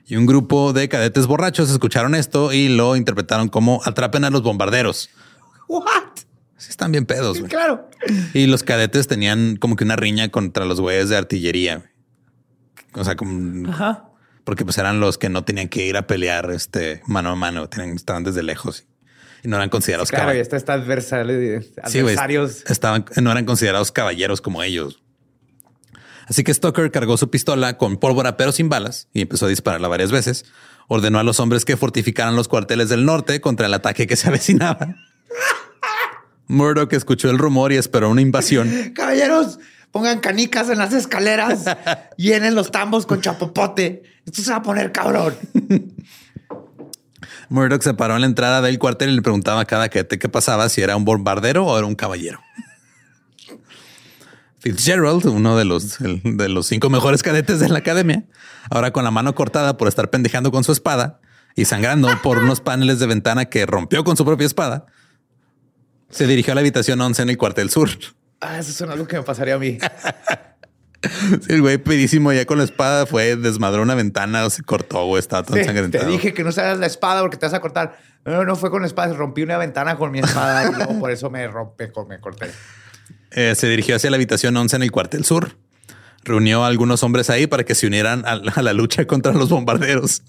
Y 0.06 0.16
un 0.16 0.26
grupo 0.26 0.74
de 0.74 0.88
cadetes 0.90 1.26
borrachos 1.26 1.70
escucharon 1.70 2.14
esto 2.14 2.52
y 2.52 2.68
lo 2.68 2.94
interpretaron 2.96 3.48
como 3.48 3.80
atrapen 3.84 4.24
a 4.24 4.30
los 4.30 4.42
bombarderos. 4.42 5.08
What? 5.68 5.84
Sí, 6.58 6.68
están 6.68 6.92
bien 6.92 7.06
pedos. 7.06 7.40
Claro. 7.48 7.88
Y 8.34 8.46
los 8.46 8.62
cadetes 8.62 9.08
tenían 9.08 9.56
como 9.56 9.76
que 9.76 9.84
una 9.84 9.96
riña 9.96 10.28
contra 10.28 10.66
los 10.66 10.80
güeyes 10.80 11.08
de 11.08 11.16
artillería. 11.16 11.90
O 12.94 13.04
sea, 13.04 13.16
como 13.16 13.68
Ajá. 13.70 14.04
porque 14.44 14.64
pues 14.64 14.78
eran 14.78 15.00
los 15.00 15.18
que 15.18 15.28
no 15.28 15.44
tenían 15.44 15.68
que 15.68 15.84
ir 15.86 15.96
a 15.96 16.06
pelear 16.06 16.50
este 16.50 17.02
mano 17.06 17.30
a 17.30 17.34
mano, 17.36 17.68
tenían, 17.68 17.96
estaban 17.96 18.24
desde 18.24 18.42
lejos 18.42 18.84
y 19.42 19.48
no 19.48 19.56
eran 19.56 19.68
considerados 19.68 20.08
Claro, 20.10 20.24
y 20.24 20.26
caballeros. 20.26 20.46
está 20.46 20.56
esta 20.56 20.76
adversari- 20.76 21.62
Sí, 21.86 21.98
adversarios. 22.00 22.64
estaban, 22.68 23.04
no 23.20 23.30
eran 23.32 23.44
considerados 23.44 23.92
caballeros 23.92 24.40
como 24.40 24.62
ellos. 24.62 25.02
Así 26.26 26.42
que 26.44 26.54
Stoker 26.54 26.90
cargó 26.90 27.16
su 27.18 27.28
pistola 27.30 27.76
con 27.76 27.98
pólvora 27.98 28.36
pero 28.38 28.50
sin 28.52 28.68
balas 28.70 29.08
y 29.12 29.20
empezó 29.22 29.44
a 29.46 29.48
dispararla 29.50 29.88
varias 29.88 30.10
veces. 30.10 30.46
Ordenó 30.88 31.18
a 31.18 31.22
los 31.22 31.40
hombres 31.40 31.64
que 31.64 31.76
fortificaran 31.76 32.36
los 32.36 32.48
cuarteles 32.48 32.88
del 32.88 33.04
norte 33.04 33.40
contra 33.42 33.66
el 33.66 33.74
ataque 33.74 34.06
que 34.06 34.16
se 34.16 34.28
avecinaba. 34.28 34.94
Murdoch 36.46 36.92
escuchó 36.92 37.30
el 37.30 37.38
rumor 37.38 37.72
y 37.72 37.76
esperó 37.76 38.10
una 38.10 38.20
invasión. 38.20 38.92
Caballeros, 38.94 39.58
pongan 39.94 40.18
canicas 40.18 40.68
en 40.70 40.78
las 40.78 40.92
escaleras, 40.92 41.64
llenen 42.16 42.56
los 42.56 42.72
tambos 42.72 43.06
con 43.06 43.20
chapopote. 43.20 44.02
Esto 44.26 44.42
se 44.42 44.50
va 44.50 44.56
a 44.56 44.62
poner 44.62 44.90
cabrón. 44.90 45.36
Murdoch 47.48 47.80
se 47.82 47.94
paró 47.94 48.16
en 48.16 48.22
la 48.22 48.26
entrada 48.26 48.60
del 48.60 48.80
cuartel 48.80 49.10
y 49.10 49.14
le 49.14 49.22
preguntaba 49.22 49.60
a 49.60 49.64
cada 49.66 49.88
cadete 49.88 50.18
qué 50.18 50.28
pasaba, 50.28 50.68
si 50.68 50.82
era 50.82 50.96
un 50.96 51.04
bombardero 51.04 51.64
o 51.64 51.78
era 51.78 51.86
un 51.86 51.94
caballero. 51.94 52.40
Fitzgerald, 54.58 55.26
uno 55.26 55.56
de 55.56 55.64
los, 55.64 56.00
el- 56.00 56.20
de 56.24 56.48
los 56.48 56.66
cinco 56.66 56.90
mejores 56.90 57.22
cadetes 57.22 57.60
de 57.60 57.68
la 57.68 57.78
academia, 57.78 58.24
ahora 58.70 58.90
con 58.92 59.04
la 59.04 59.12
mano 59.12 59.32
cortada 59.36 59.76
por 59.76 59.86
estar 59.86 60.10
pendejando 60.10 60.50
con 60.50 60.64
su 60.64 60.72
espada 60.72 61.20
y 61.54 61.66
sangrando 61.66 62.08
por 62.20 62.38
unos 62.38 62.60
paneles 62.60 62.98
de 62.98 63.06
ventana 63.06 63.44
que 63.44 63.64
rompió 63.64 64.02
con 64.02 64.16
su 64.16 64.24
propia 64.24 64.46
espada, 64.46 64.86
se 66.10 66.26
dirigió 66.26 66.50
a 66.52 66.54
la 66.56 66.62
habitación 66.62 67.00
11 67.00 67.22
en 67.22 67.30
el 67.30 67.38
cuartel 67.38 67.70
sur. 67.70 67.90
Ah, 68.46 68.58
eso 68.58 68.70
es 68.70 68.90
algo 68.90 69.06
que 69.06 69.16
me 69.16 69.22
pasaría 69.22 69.54
a 69.54 69.58
mí. 69.58 69.78
Sí, 71.42 71.52
el 71.52 71.60
güey 71.60 71.76
pedísimo 71.76 72.32
ya 72.32 72.46
con 72.46 72.56
la 72.56 72.64
espada 72.64 73.04
fue, 73.04 73.36
desmadró 73.36 73.82
una 73.82 73.94
ventana 73.94 74.46
o 74.46 74.48
se 74.48 74.62
cortó 74.62 75.00
o 75.02 75.18
estaba 75.18 75.42
todo 75.42 75.54
Sí, 75.54 75.60
ensangrentado. 75.60 76.06
te 76.06 76.10
dije 76.10 76.32
que 76.32 76.42
no 76.42 76.48
usaras 76.48 76.78
la 76.78 76.86
espada 76.86 77.20
porque 77.20 77.36
te 77.36 77.44
vas 77.44 77.52
a 77.52 77.60
cortar. 77.60 77.98
No, 78.24 78.42
no 78.46 78.56
fue 78.56 78.70
con 78.70 78.80
la 78.80 78.86
espada, 78.86 79.12
rompí 79.12 79.42
una 79.42 79.58
ventana 79.58 79.96
con 79.96 80.10
mi 80.10 80.20
espada 80.20 80.66
y 80.70 80.74
luego 80.74 80.98
por 80.98 81.10
eso 81.10 81.28
me 81.28 81.46
rompe, 81.46 81.92
me 82.08 82.20
corté. 82.20 82.50
Eh, 83.32 83.54
se 83.54 83.68
dirigió 83.68 83.96
hacia 83.96 84.08
la 84.08 84.16
habitación 84.16 84.56
11 84.56 84.76
en 84.76 84.82
el 84.82 84.90
cuartel 84.90 85.26
sur. 85.26 85.58
Reunió 86.22 86.64
a 86.64 86.68
algunos 86.68 87.02
hombres 87.02 87.28
ahí 87.28 87.46
para 87.46 87.64
que 87.64 87.74
se 87.74 87.86
unieran 87.86 88.24
a 88.24 88.62
la 88.62 88.72
lucha 88.72 89.06
contra 89.06 89.34
los 89.34 89.50
bombarderos. 89.50 90.22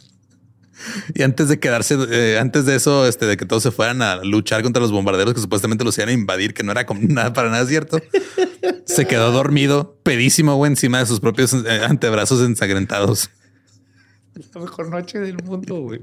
Y 1.14 1.24
antes 1.24 1.48
de 1.48 1.60
quedarse, 1.60 1.98
eh, 2.10 2.38
antes 2.40 2.66
de 2.66 2.76
eso, 2.76 3.08
este, 3.08 3.26
de 3.26 3.38
que 3.38 3.46
todos 3.46 3.64
se 3.64 3.72
fueran 3.72 4.02
a 4.02 4.18
luchar 4.18 4.62
contra 4.62 4.82
los 4.82 4.92
bombarderos 4.92 5.34
que 5.34 5.40
supuestamente 5.40 5.84
los 5.84 5.98
iban 5.98 6.10
a 6.10 6.14
invadir, 6.14 6.54
que 6.54 6.64
no 6.64 6.72
era 6.72 6.86
como 6.86 7.02
nada 7.08 7.34
para 7.34 7.50
nada 7.50 7.66
cierto, 7.66 8.00
se 8.86 9.08
quedó 9.08 9.32
dormido, 9.32 9.98
pedísimo, 10.04 10.56
güey, 10.56 10.72
encima 10.72 11.00
de 11.00 11.06
sus 11.06 11.20
propios 11.20 11.54
eh, 11.54 11.82
antebrazos 11.88 12.42
ensangrentados. 12.42 13.30
La 14.54 14.62
mejor 14.62 14.90
noche 14.90 15.20
del 15.20 15.38
mundo, 15.44 15.76
güey. 15.76 16.02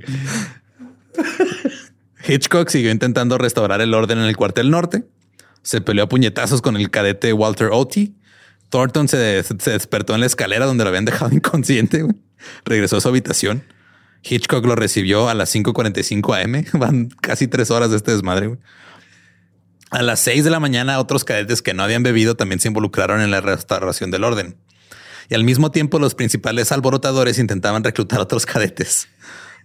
Hitchcock 2.27 2.69
siguió 2.69 2.91
intentando 2.91 3.37
restaurar 3.37 3.81
el 3.83 3.93
orden 3.93 4.19
en 4.19 4.25
el 4.25 4.37
cuartel 4.37 4.71
norte. 4.71 5.05
Se 5.63 5.81
peleó 5.81 6.05
a 6.05 6.09
puñetazos 6.09 6.63
con 6.63 6.77
el 6.77 6.91
cadete 6.91 7.33
Walter 7.33 7.69
Oaty. 7.73 8.15
Thornton 8.71 9.07
se, 9.09 9.43
se 9.43 9.71
despertó 9.71 10.15
en 10.15 10.21
la 10.21 10.27
escalera 10.27 10.65
donde 10.65 10.85
lo 10.85 10.89
habían 10.89 11.05
dejado 11.05 11.31
inconsciente. 11.35 12.03
güey. 12.03 12.15
Regresó 12.65 12.97
a 12.97 13.01
su 13.03 13.09
habitación. 13.09 13.65
Hitchcock 14.23 14.65
lo 14.65 14.77
recibió 14.77 15.29
a 15.29 15.35
las 15.35 15.55
5:45 15.55 16.45
am. 16.45 16.65
Van 16.79 17.09
casi 17.21 17.49
tres 17.49 17.71
horas 17.71 17.91
de 17.91 17.97
este 17.97 18.13
desmadre. 18.13 18.49
güey. 18.49 18.59
A 19.91 20.01
las 20.01 20.21
6 20.21 20.45
de 20.45 20.51
la 20.51 20.59
mañana, 20.59 20.99
otros 20.99 21.23
cadetes 21.23 21.61
que 21.61 21.75
no 21.75 21.83
habían 21.83 22.03
bebido 22.03 22.35
también 22.35 22.61
se 22.61 22.69
involucraron 22.69 23.21
en 23.21 23.31
la 23.31 23.43
restauración 23.43 24.11
del 24.11 24.25
orden. 24.25 24.57
Y 25.29 25.35
al 25.35 25.45
mismo 25.45 25.71
tiempo, 25.71 25.99
los 25.99 26.15
principales 26.15 26.73
alborotadores 26.73 27.39
intentaban 27.39 27.85
reclutar 27.85 28.19
a 28.21 28.23
otros 28.23 28.47
cadetes, 28.47 29.09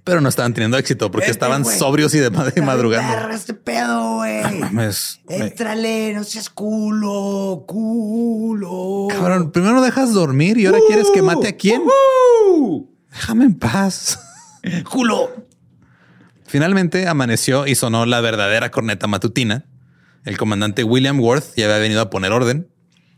pero 0.03 0.19
no 0.19 0.27
estaban 0.27 0.53
teniendo 0.53 0.77
éxito 0.77 1.11
porque 1.11 1.31
estaban 1.31 1.63
sobrios 1.63 2.13
y 2.13 2.19
de, 2.19 2.29
madrugando. 2.29 3.29
Este 3.33 3.53
pedo, 3.53 4.15
güey. 4.15 4.43
Mames. 4.59 5.21
Éntrale, 5.29 6.13
no 6.13 6.25
seas 6.25 6.49
culo, 6.49 7.63
culo. 7.65 9.07
Cabrón, 9.09 9.51
primero 9.51 9.81
dejas 9.81 10.13
dormir 10.13 10.57
y 10.57 10.65
ahora 10.65 10.79
quieres 10.87 11.07
que 11.13 11.21
mate 11.21 11.47
a 11.47 11.55
quién? 11.55 11.83
Uh, 12.49 12.85
Déjame 13.11 13.45
en 13.45 13.53
paz. 13.53 14.19
Culo. 14.83 15.47
Finalmente 16.45 17.07
amaneció 17.07 17.67
y 17.67 17.75
sonó 17.75 18.05
la 18.05 18.21
verdadera 18.21 18.71
corneta 18.71 19.07
matutina. 19.07 19.65
El 20.23 20.37
comandante 20.37 20.83
William 20.83 21.19
Worth 21.19 21.55
ya 21.55 21.65
había 21.65 21.77
venido 21.77 22.01
a 22.01 22.09
poner 22.09 22.31
orden 22.31 22.69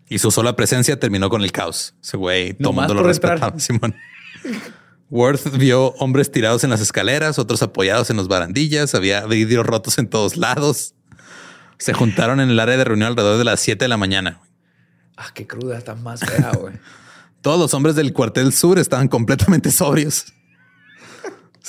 y 0.10 0.20
su 0.20 0.32
sola 0.32 0.56
presencia 0.56 1.00
terminó 1.00 1.30
con 1.30 1.44
el 1.44 1.52
caos. 1.52 1.96
Ese 2.04 2.18
güey, 2.18 2.54
todo 2.54 2.74
mundo 2.74 2.94
lo 2.94 3.04
respetaba, 3.04 3.58
Simón. 3.60 3.96
Worth 5.10 5.58
vio 5.58 5.90
hombres 5.94 6.32
tirados 6.32 6.64
en 6.64 6.70
las 6.70 6.82
escaleras, 6.82 7.40
otros 7.40 7.62
apoyados 7.64 8.10
en 8.10 8.18
las 8.18 8.28
barandillas, 8.28 8.94
había 8.94 9.26
vidrios 9.26 9.66
rotos 9.66 9.98
en 9.98 10.08
todos 10.08 10.38
lados. 10.38 10.96
Se 11.78 11.94
juntaron 11.94 12.40
en 12.40 12.50
el 12.50 12.60
área 12.60 12.78
de 12.78 12.84
reunión 12.84 13.10
alrededor 13.10 13.38
de 13.38 13.44
las 13.44 13.60
7 13.60 13.86
de 13.86 13.90
la 13.90 13.98
mañana. 13.98 14.42
Ah, 15.16 15.32
qué 15.34 15.48
cruda, 15.48 15.78
está 15.78 15.96
más 15.96 16.20
fea, 16.20 16.52
güey. 16.60 16.76
Todos 17.42 17.60
los 17.60 17.74
hombres 17.74 17.96
del 17.96 18.12
cuartel 18.14 18.54
sur 18.54 18.80
estaban 18.80 19.08
completamente 19.08 19.72
sobrios. 19.72 20.26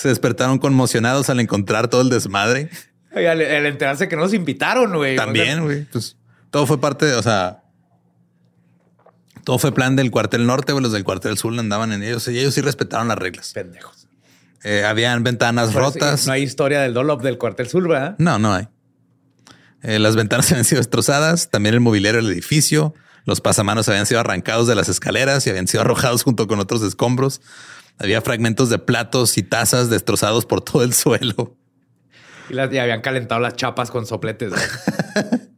Se 0.01 0.09
despertaron 0.09 0.59
conmocionados 0.59 1.29
al 1.29 1.41
encontrar 1.41 1.89
todo 1.89 2.01
el 2.01 2.09
desmadre. 2.09 2.71
Oye, 3.15 3.29
al, 3.29 3.41
al 3.41 3.67
enterarse 3.67 4.09
que 4.09 4.17
no 4.17 4.23
nos 4.23 4.33
invitaron, 4.33 4.95
güey. 4.95 5.17
También, 5.17 5.63
güey. 5.63 5.85
Pues 5.85 6.17
todo 6.51 6.67
fue 6.67 6.81
parte, 6.81 7.07
de, 7.07 7.15
o 7.15 7.23
sea, 7.23 7.65
todo 9.45 9.59
fue 9.59 9.73
plan 9.73 9.97
del 9.97 10.11
cuartel 10.11 10.47
norte, 10.47 10.73
güey. 10.73 10.83
Los 10.83 10.93
del 10.93 11.05
cuartel 11.05 11.37
sur 11.37 11.59
andaban 11.59 11.93
en 11.93 12.03
ellos 12.03 12.27
y 12.29 12.39
ellos 12.39 12.55
sí 12.55 12.63
respetaron 12.63 13.09
las 13.09 13.19
reglas. 13.19 13.53
Pendejos. 13.53 14.09
Eh, 14.63 14.85
habían 14.85 15.23
ventanas 15.23 15.75
rotas. 15.75 16.27
No 16.27 16.33
hay 16.33 16.43
historia 16.43 16.81
del 16.81 16.95
Dolop 16.95 17.23
del 17.23 17.37
cuartel 17.37 17.69
sur, 17.69 17.87
¿verdad? 17.87 18.15
No, 18.19 18.39
no 18.39 18.55
hay. 18.55 18.69
Eh, 19.83 19.99
las 19.99 20.17
ventanas 20.17 20.51
habían 20.53 20.65
sido 20.65 20.81
destrozadas, 20.81 21.51
también 21.51 21.75
el 21.75 21.81
mobiliario 21.81 22.23
del 22.23 22.33
edificio, 22.33 22.95
los 23.25 23.41
pasamanos 23.41 23.89
habían 23.89 24.07
sido 24.07 24.21
arrancados 24.21 24.67
de 24.67 24.75
las 24.75 24.89
escaleras 24.89 25.47
y 25.47 25.51
habían 25.51 25.69
sido 25.69 25.83
arrojados 25.83 26.23
junto 26.23 26.47
con 26.47 26.59
otros 26.59 26.83
escombros. 26.83 27.41
Había 28.01 28.23
fragmentos 28.23 28.71
de 28.71 28.79
platos 28.79 29.37
y 29.39 29.43
tazas 29.43 29.91
destrozados 29.91 30.47
por 30.47 30.63
todo 30.63 30.83
el 30.83 30.95
suelo. 30.95 31.57
Y, 32.49 32.55
las, 32.55 32.73
y 32.73 32.79
habían 32.79 33.03
calentado 33.03 33.41
las 33.41 33.55
chapas 33.55 33.91
con 33.91 34.07
sopletes. 34.07 34.53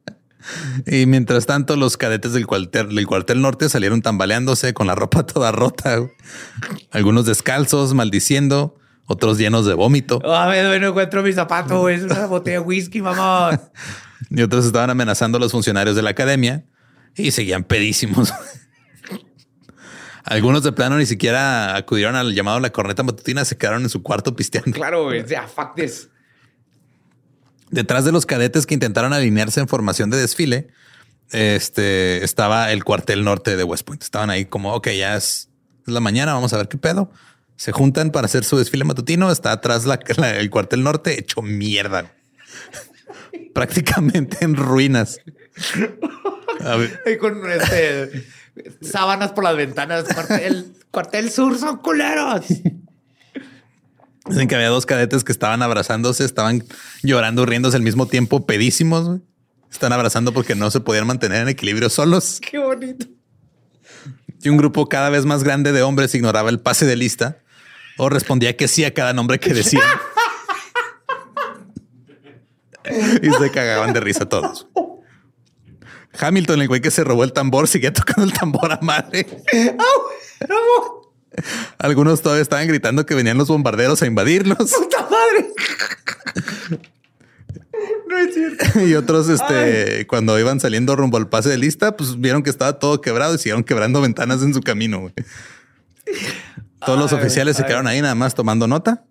Y 0.87 1.07
mientras 1.07 1.47
tanto, 1.47 1.77
los 1.77 1.97
cadetes 1.97 2.33
del 2.33 2.47
cuartel, 2.47 2.95
del 2.95 3.07
cuartel 3.07 3.41
norte 3.41 3.69
salieron 3.69 4.03
tambaleándose 4.03 4.75
con 4.75 4.87
la 4.87 4.95
ropa 4.95 5.25
toda 5.25 5.53
rota. 5.53 6.01
Algunos 6.91 7.27
descalzos, 7.27 7.95
maldiciendo, 7.95 8.75
otros 9.07 9.39
llenos 9.39 9.67
de 9.67 9.75
vómito 9.75 10.21
A 10.25 10.47
ver, 10.47 10.81
no 10.81 10.89
encuentro 10.89 11.23
mi 11.23 11.33
zapato. 11.33 11.89
Es 11.89 12.03
una 12.03 12.27
botella 12.27 12.61
de 12.61 12.65
whisky, 12.67 13.01
mamá. 13.03 13.61
y 14.31 14.43
otros 14.43 14.67
estaban 14.67 14.91
amenazando 14.91 15.39
a 15.39 15.41
los 15.41 15.53
funcionarios 15.53 15.97
de 15.97 16.03
la 16.03 16.11
academia 16.11 16.65
y 17.15 17.31
seguían 17.31 17.65
pedísimos. 17.65 18.33
Algunos 20.25 20.63
de 20.63 20.73
plano 20.73 20.97
ni 20.99 21.07
siquiera 21.07 21.77
acudieron 21.77 22.15
al 22.15 22.35
llamado 22.35 22.59
a 22.59 22.61
la 22.61 22.71
corneta 22.71 23.03
matutina, 23.03 23.45
se 23.45 23.57
quedaron 23.57 23.83
en 23.83 23.89
su 23.89 24.03
cuarto 24.03 24.37
pisteando. 24.37 24.73
Claro, 24.73 25.05
güey. 25.05 25.25
Ya, 25.27 25.47
fuck 25.49 25.75
this. 25.75 26.09
Detrás 27.71 28.05
de 28.05 28.13
los 28.13 28.27
cadetes 28.27 28.67
que 28.67 28.75
intentaron 28.75 29.13
alinearse 29.13 29.59
en 29.61 29.67
formación 29.69 30.11
de 30.11 30.19
desfile, 30.19 30.69
este 31.31 32.23
estaba 32.23 32.71
el 32.73 32.85
cuartel 32.85 33.25
norte 33.25 33.57
de 33.57 33.65
West 33.65 33.85
Point. 33.87 34.03
Estaban 34.03 34.31
ahí 34.31 34.45
como, 34.45 34.75
ok, 34.75 34.89
ya 34.91 35.17
es, 35.17 35.49
la 35.87 36.01
mañana, 36.01 36.35
vamos 36.35 36.53
a 36.53 36.59
ver 36.59 36.69
qué 36.69 36.77
pedo. 36.79 37.11
Se 37.57 37.73
juntan 37.73 38.11
para 38.11 38.27
hacer 38.27 38.45
su 38.45 38.59
desfile 38.59 38.85
matutino. 38.85 39.31
Está 39.33 39.53
atrás 39.53 39.85
la- 39.87 40.01
la- 40.17 40.37
el 40.37 40.51
cuartel 40.51 40.83
norte 40.85 41.19
hecho 41.19 41.43
mierda. 41.43 42.13
Prácticamente 43.55 44.39
en 44.45 44.55
ruinas. 44.57 45.19
A 46.65 46.77
ver, 46.77 47.19
con 47.19 47.51
este, 47.51 48.25
sábanas 48.81 49.33
por 49.33 49.45
las 49.45 49.57
ventanas. 49.57 50.05
Cuartel, 50.05 50.73
cuartel 50.91 51.31
sur 51.31 51.59
son 51.59 51.79
culeros. 51.79 52.47
Dicen 54.27 54.49
que 54.49 54.55
había 54.55 54.69
dos 54.69 54.87
cadetes 54.87 55.25
que 55.25 55.33
estaban 55.33 55.63
abrazándose, 55.63 56.25
estaban 56.25 56.65
llorando, 57.03 57.45
riéndose 57.45 57.77
al 57.77 57.83
mismo 57.83 58.07
tiempo, 58.07 58.47
pedísimos. 58.47 59.21
Están 59.71 59.93
abrazando 59.93 60.33
porque 60.33 60.55
no 60.55 60.71
se 60.71 60.81
podían 60.81 61.07
mantener 61.07 61.43
en 61.43 61.49
equilibrio 61.49 61.89
solos. 61.89 62.41
Qué 62.41 62.59
bonito. 62.59 63.07
Y 64.43 64.49
un 64.49 64.57
grupo 64.57 64.89
cada 64.89 65.09
vez 65.09 65.25
más 65.25 65.45
grande 65.45 65.73
de 65.73 65.83
hombres 65.83 66.15
ignoraba 66.15 66.51
el 66.51 66.61
pase 66.61 66.85
de 66.85 66.97
lista 66.97 67.39
o 67.97 68.09
respondía 68.09 68.57
que 68.57 68.69
sí 68.69 68.85
a 68.85 68.95
cada 68.95 69.13
nombre 69.13 69.41
que 69.41 69.55
decían. 69.55 69.83
y 73.23 73.31
se 73.31 73.51
cagaban 73.51 73.93
de 73.93 74.01
risa 74.01 74.29
todos. 74.29 74.67
Hamilton, 76.19 76.63
el 76.63 76.69
güey 76.69 76.81
que 76.81 76.91
se 76.91 77.05
robó 77.05 77.25
el 77.25 77.33
tambor, 77.33 77.69
seguía 77.69 77.93
tocando 77.93 78.25
el 78.25 78.33
tambor 78.33 78.73
a 78.73 78.79
madre. 78.83 79.27
Algunos 81.79 82.21
todavía 82.23 82.43
estaban 82.43 82.69
gritando 82.69 83.07
que 83.07 83.15
venían 83.15 83.39
los 83.39 83.49
bombarderos 83.49 84.03
a 84.03 84.07
invadirlos. 84.07 84.59
¡Puta 84.79 85.09
madre! 85.11 85.49
No 88.09 88.19
es 88.19 88.35
cierto. 88.35 88.81
y 88.87 88.95
otros, 88.95 89.29
este, 89.29 90.07
cuando 90.07 90.39
iban 90.39 90.61
saliendo 90.61 90.95
rumbo 90.95 91.17
al 91.17 91.29
pase 91.29 91.49
de 91.49 91.59
lista, 91.59 91.97
pues 91.97 92.21
vieron 92.21 92.43
que 92.43 92.51
estaba 92.51 92.79
todo 92.79 93.01
quebrado 93.01 93.35
y 93.35 93.39
siguieron 93.39 93.65
quebrando 93.65 94.01
ventanas 94.01 94.43
en 94.43 94.53
su 94.53 94.61
camino. 94.61 95.01
güey. 95.01 95.15
Todos 96.85 96.99
los 96.99 97.13
oficiales 97.13 97.57
se 97.57 97.65
quedaron 97.65 97.87
ahí 97.87 98.03
nada 98.03 98.15
más 98.15 98.35
tomando 98.35 98.67
nota 98.67 99.05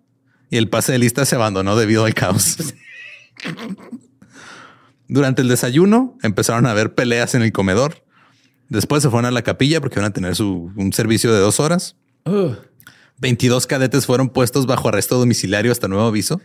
y 0.50 0.58
el 0.58 0.68
pase 0.68 0.92
de 0.92 0.98
lista 0.98 1.24
se 1.24 1.34
abandonó 1.34 1.74
debido 1.76 2.04
al 2.04 2.14
caos. 2.14 2.58
Durante 5.12 5.42
el 5.42 5.48
desayuno 5.48 6.16
empezaron 6.22 6.64
a 6.64 6.70
haber 6.70 6.94
peleas 6.94 7.34
en 7.34 7.42
el 7.42 7.52
comedor. 7.52 8.02
Después 8.70 9.02
se 9.02 9.10
fueron 9.10 9.26
a 9.26 9.30
la 9.30 9.42
capilla 9.42 9.78
porque 9.78 9.98
iban 9.98 10.10
a 10.10 10.14
tener 10.14 10.34
su, 10.34 10.72
un 10.74 10.90
servicio 10.94 11.30
de 11.34 11.38
dos 11.38 11.60
horas. 11.60 11.96
22 13.18 13.66
cadetes 13.66 14.06
fueron 14.06 14.30
puestos 14.30 14.64
bajo 14.64 14.88
arresto 14.88 15.18
domiciliario 15.18 15.70
hasta 15.70 15.86
nuevo 15.86 16.06
aviso. 16.06 16.40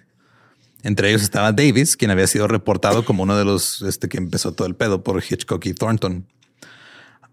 Entre 0.83 1.07
ellos 1.07 1.21
estaba 1.21 1.53
Davis, 1.53 1.95
quien 1.95 2.11
había 2.11 2.27
sido 2.27 2.49
reportado 2.49 3.05
como 3.05 3.23
uno 3.23 3.37
de 3.37 3.45
los 3.45 3.83
este, 3.83 4.09
que 4.09 4.17
empezó 4.17 4.51
todo 4.51 4.67
el 4.67 4.75
pedo 4.75 5.01
por 5.01 5.23
Hitchcock 5.23 5.65
y 5.65 5.73
Thornton. 5.73 6.27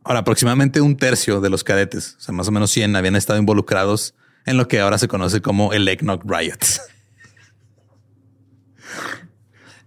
Ahora, 0.04 0.20
aproximadamente 0.20 0.80
un 0.80 0.96
tercio 0.96 1.40
de 1.40 1.50
los 1.50 1.64
cadetes, 1.64 2.14
o 2.18 2.20
sea, 2.20 2.32
más 2.32 2.46
o 2.46 2.52
menos 2.52 2.70
100, 2.70 2.94
habían 2.94 3.16
estado 3.16 3.40
involucrados 3.40 4.14
en 4.46 4.56
lo 4.56 4.68
que 4.68 4.78
ahora 4.78 4.98
se 4.98 5.08
conoce 5.08 5.40
como 5.40 5.72
el 5.72 5.88
Eggnog 5.88 6.22
Riots. 6.24 6.80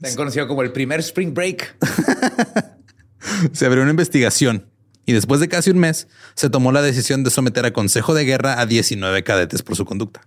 Tan 0.02 0.16
conocido 0.16 0.48
como 0.48 0.62
el 0.62 0.72
primer 0.72 1.00
Spring 1.00 1.34
Break. 1.34 1.76
se 3.52 3.66
abrió 3.66 3.82
una 3.82 3.92
investigación 3.92 4.70
y 5.06 5.14
después 5.14 5.40
de 5.40 5.48
casi 5.48 5.72
un 5.72 5.80
mes 5.80 6.08
se 6.36 6.50
tomó 6.50 6.72
la 6.72 6.82
decisión 6.82 7.24
de 7.24 7.30
someter 7.30 7.66
a 7.66 7.72
consejo 7.72 8.14
de 8.14 8.26
guerra 8.26 8.60
a 8.60 8.66
19 8.66 9.24
cadetes 9.24 9.64
por 9.64 9.76
su 9.76 9.86
conducta. 9.86 10.22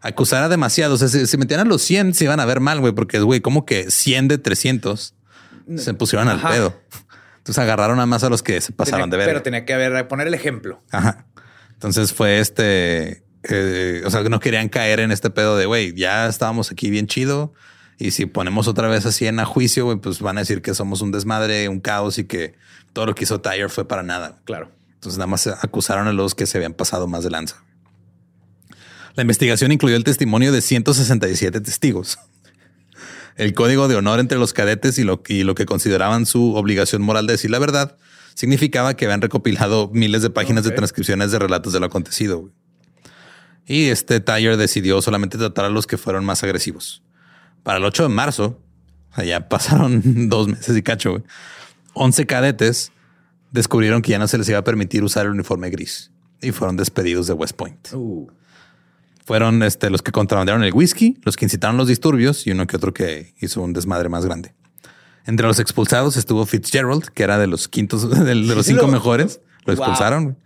Acusar 0.00 0.44
a 0.44 0.48
demasiados. 0.48 1.02
O 1.02 1.08
sea, 1.08 1.20
si, 1.20 1.26
si 1.26 1.36
metían 1.36 1.60
a 1.60 1.64
los 1.64 1.82
100 1.82 2.14
se 2.14 2.24
iban 2.24 2.38
a 2.40 2.44
ver 2.46 2.60
mal, 2.60 2.80
güey, 2.80 2.92
porque, 2.92 3.18
güey, 3.18 3.40
como 3.40 3.66
que 3.66 3.90
100 3.90 4.28
de 4.28 4.38
300 4.38 5.14
se 5.76 5.94
pusieron 5.94 6.28
al 6.28 6.40
pedo. 6.40 6.80
Entonces 7.38 7.58
agarraron 7.58 7.96
nada 7.96 8.06
más 8.06 8.22
a 8.24 8.30
los 8.30 8.42
que 8.42 8.60
se 8.60 8.72
pasaron 8.72 9.10
Tenía- 9.10 9.10
de 9.10 9.16
ver. 9.16 9.26
Pero 9.34 9.42
tenía 9.42 9.64
que 9.64 9.74
haber, 9.74 10.06
poner 10.06 10.26
el 10.28 10.34
ejemplo. 10.34 10.82
Ajá. 10.90 11.26
Entonces 11.72 12.12
fue 12.12 12.40
este, 12.40 13.24
eh, 13.42 14.02
o 14.04 14.10
sea, 14.10 14.22
que 14.22 14.28
no 14.28 14.38
querían 14.38 14.68
caer 14.68 15.00
en 15.00 15.10
este 15.10 15.30
pedo 15.30 15.56
de, 15.56 15.66
güey, 15.66 15.94
ya 15.94 16.28
estábamos 16.28 16.70
aquí 16.70 16.90
bien 16.90 17.06
chido. 17.06 17.52
Y 17.98 18.12
si 18.12 18.26
ponemos 18.26 18.68
otra 18.68 18.88
vez 18.88 19.04
así 19.06 19.26
en 19.26 19.40
a 19.40 19.44
juicio, 19.44 19.84
güey, 19.84 19.98
pues 19.98 20.20
van 20.20 20.38
a 20.38 20.42
decir 20.42 20.62
que 20.62 20.72
somos 20.72 21.00
un 21.02 21.10
desmadre, 21.10 21.68
un 21.68 21.80
caos 21.80 22.18
y 22.18 22.24
que 22.24 22.54
todo 22.92 23.06
lo 23.06 23.14
que 23.14 23.24
hizo 23.24 23.40
Tyre 23.40 23.68
fue 23.68 23.86
para 23.86 24.04
nada. 24.04 24.40
Claro. 24.44 24.70
Entonces 24.94 25.18
nada 25.18 25.26
más 25.26 25.46
acusaron 25.46 26.06
a 26.06 26.12
los 26.12 26.34
que 26.34 26.46
se 26.46 26.58
habían 26.58 26.74
pasado 26.74 27.08
más 27.08 27.24
de 27.24 27.30
lanza. 27.30 27.64
La 29.14 29.22
investigación 29.22 29.72
incluyó 29.72 29.96
el 29.96 30.04
testimonio 30.04 30.52
de 30.52 30.60
167 30.60 31.60
testigos. 31.60 32.18
El 33.34 33.52
código 33.54 33.88
de 33.88 33.96
honor 33.96 34.20
entre 34.20 34.38
los 34.38 34.52
cadetes 34.52 34.98
y 34.98 35.04
lo, 35.04 35.22
y 35.26 35.42
lo 35.42 35.56
que 35.56 35.66
consideraban 35.66 36.24
su 36.26 36.54
obligación 36.54 37.02
moral 37.02 37.26
de 37.26 37.34
decir 37.34 37.50
la 37.50 37.58
verdad 37.58 37.96
significaba 38.34 38.94
que 38.94 39.04
habían 39.04 39.20
recopilado 39.20 39.90
miles 39.92 40.22
de 40.22 40.30
páginas 40.30 40.62
de 40.62 40.70
transcripciones 40.70 41.32
de 41.32 41.40
relatos 41.40 41.72
de 41.72 41.80
lo 41.80 41.86
acontecido. 41.86 42.52
Y 43.66 43.86
este 43.86 44.20
Tyre 44.20 44.56
decidió 44.56 45.02
solamente 45.02 45.36
tratar 45.36 45.64
a 45.64 45.68
los 45.68 45.88
que 45.88 45.98
fueron 45.98 46.24
más 46.24 46.44
agresivos. 46.44 47.02
Para 47.68 47.80
el 47.80 47.84
8 47.84 48.04
de 48.04 48.08
marzo, 48.08 48.58
ya 49.26 49.46
pasaron 49.46 50.00
dos 50.30 50.48
meses 50.48 50.74
y 50.74 50.80
cacho, 50.82 51.10
güey, 51.10 51.22
11 51.92 52.24
cadetes 52.24 52.92
descubrieron 53.52 54.00
que 54.00 54.12
ya 54.12 54.18
no 54.18 54.26
se 54.26 54.38
les 54.38 54.48
iba 54.48 54.56
a 54.56 54.64
permitir 54.64 55.04
usar 55.04 55.26
el 55.26 55.32
uniforme 55.32 55.68
gris 55.68 56.10
y 56.40 56.50
fueron 56.52 56.78
despedidos 56.78 57.26
de 57.26 57.34
West 57.34 57.56
Point. 57.56 57.88
Fueron 59.26 59.62
este, 59.62 59.90
los 59.90 60.00
que 60.00 60.12
contrabandearon 60.12 60.64
el 60.64 60.72
whisky, 60.72 61.18
los 61.24 61.36
que 61.36 61.44
incitaron 61.44 61.76
los 61.76 61.88
disturbios 61.88 62.46
y 62.46 62.52
uno 62.52 62.66
que 62.66 62.76
otro 62.76 62.94
que 62.94 63.34
hizo 63.38 63.60
un 63.60 63.74
desmadre 63.74 64.08
más 64.08 64.24
grande. 64.24 64.54
Entre 65.26 65.46
los 65.46 65.58
expulsados 65.58 66.16
estuvo 66.16 66.46
Fitzgerald, 66.46 67.04
que 67.10 67.22
era 67.22 67.36
de 67.38 67.48
los 67.48 67.68
quintos, 67.68 68.08
de, 68.24 68.24
de 68.24 68.34
los 68.34 68.64
cinco 68.64 68.86
Lo- 68.86 68.92
mejores. 68.92 69.42
Lo 69.66 69.74
Wow. 69.74 69.84
expulsaron. 69.84 70.38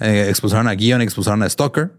Eh, 0.00 0.24
expulsaron 0.30 0.68
a 0.68 0.72
Guion, 0.72 1.02
expulsaron 1.02 1.42
a 1.42 1.50
Stalker. 1.50 1.92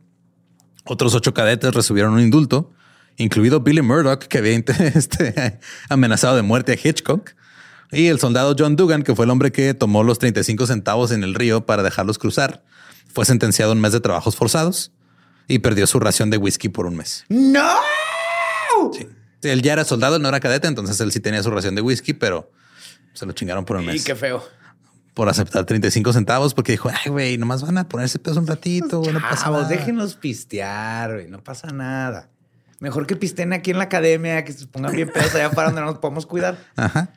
Otros 0.85 1.13
ocho 1.13 1.31
cadetes 1.35 1.75
recibieron 1.75 2.13
un 2.13 2.21
indulto, 2.21 2.71
incluido 3.17 3.59
Billy 3.61 3.81
Murdoch, 3.81 4.19
que 4.23 4.37
había 4.39 4.53
este, 4.95 5.59
amenazado 5.89 6.35
de 6.35 6.41
muerte 6.41 6.71
a 6.73 6.75
Hitchcock. 6.87 7.31
Y 7.91 8.07
el 8.07 8.19
soldado 8.19 8.55
John 8.57 8.75
Dugan, 8.75 9.03
que 9.03 9.15
fue 9.15 9.25
el 9.25 9.31
hombre 9.31 9.51
que 9.51 9.73
tomó 9.75 10.03
los 10.03 10.17
35 10.19 10.65
centavos 10.67 11.11
en 11.11 11.23
el 11.23 11.35
río 11.35 11.65
para 11.65 11.83
dejarlos 11.83 12.17
cruzar, 12.17 12.63
fue 13.13 13.23
sentenciado 13.25 13.71
a 13.71 13.75
un 13.75 13.81
mes 13.81 13.91
de 13.91 13.99
trabajos 13.99 14.35
forzados 14.35 14.91
y 15.47 15.59
perdió 15.59 15.85
su 15.85 15.99
ración 15.99 16.31
de 16.31 16.37
whisky 16.37 16.69
por 16.69 16.87
un 16.87 16.95
mes. 16.97 17.25
¡No! 17.29 17.69
Sí. 18.93 19.07
Él 19.43 19.61
ya 19.61 19.73
era 19.73 19.83
soldado, 19.83 20.15
él 20.15 20.21
no 20.21 20.29
era 20.29 20.39
cadete, 20.39 20.67
entonces 20.67 20.99
él 21.01 21.11
sí 21.11 21.19
tenía 21.19 21.43
su 21.43 21.51
ración 21.51 21.75
de 21.75 21.81
whisky, 21.81 22.13
pero 22.13 22.49
se 23.13 23.25
lo 23.25 23.33
chingaron 23.33 23.65
por 23.65 23.77
un 23.77 23.83
Y 23.83 23.87
mes 23.87 24.03
qué 24.05 24.15
feo. 24.15 24.43
por 25.13 25.29
aceptar 25.29 25.65
35 25.65 26.13
centavos 26.13 26.53
porque 26.53 26.71
dijo, 26.71 26.89
ay, 26.89 27.11
güey, 27.11 27.37
nomás 27.37 27.61
van 27.61 27.77
a 27.77 27.87
ponerse 27.87 28.17
peso 28.19 28.39
un 28.39 28.47
ratito, 28.47 28.99
güey, 29.01 29.13
no 29.13 29.19
pasa 29.21 29.43
Chavos, 29.43 29.63
nada. 29.63 29.69
déjenlos 29.69 30.15
pistear, 30.15 31.13
güey. 31.13 31.27
No 31.29 31.43
pasa 31.43 31.67
nada. 31.67 32.29
Mejor 32.83 33.07
que 33.07 33.15
pisteen 33.15 33.53
aquí 33.53 33.71
en 33.71 33.77
la 33.77 33.85
academia, 33.85 34.43
que 34.43 34.51
se 34.51 34.67
pongan 34.67 34.93
bien 34.93 35.07
pedos 35.07 35.33
allá 35.33 35.49
para 35.51 35.69
donde 35.69 35.81
nos 35.83 35.99
podemos 35.99 36.25
cuidar. 36.25 36.57
Ajá. 36.75 37.13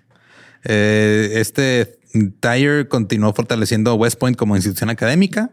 Eh, 0.63 1.33
este 1.41 1.99
Tyre 2.39 2.87
continuó 2.87 3.33
fortaleciendo 3.33 3.93
West 3.97 4.17
Point 4.17 4.37
como 4.37 4.55
institución 4.55 4.91
académica. 4.91 5.51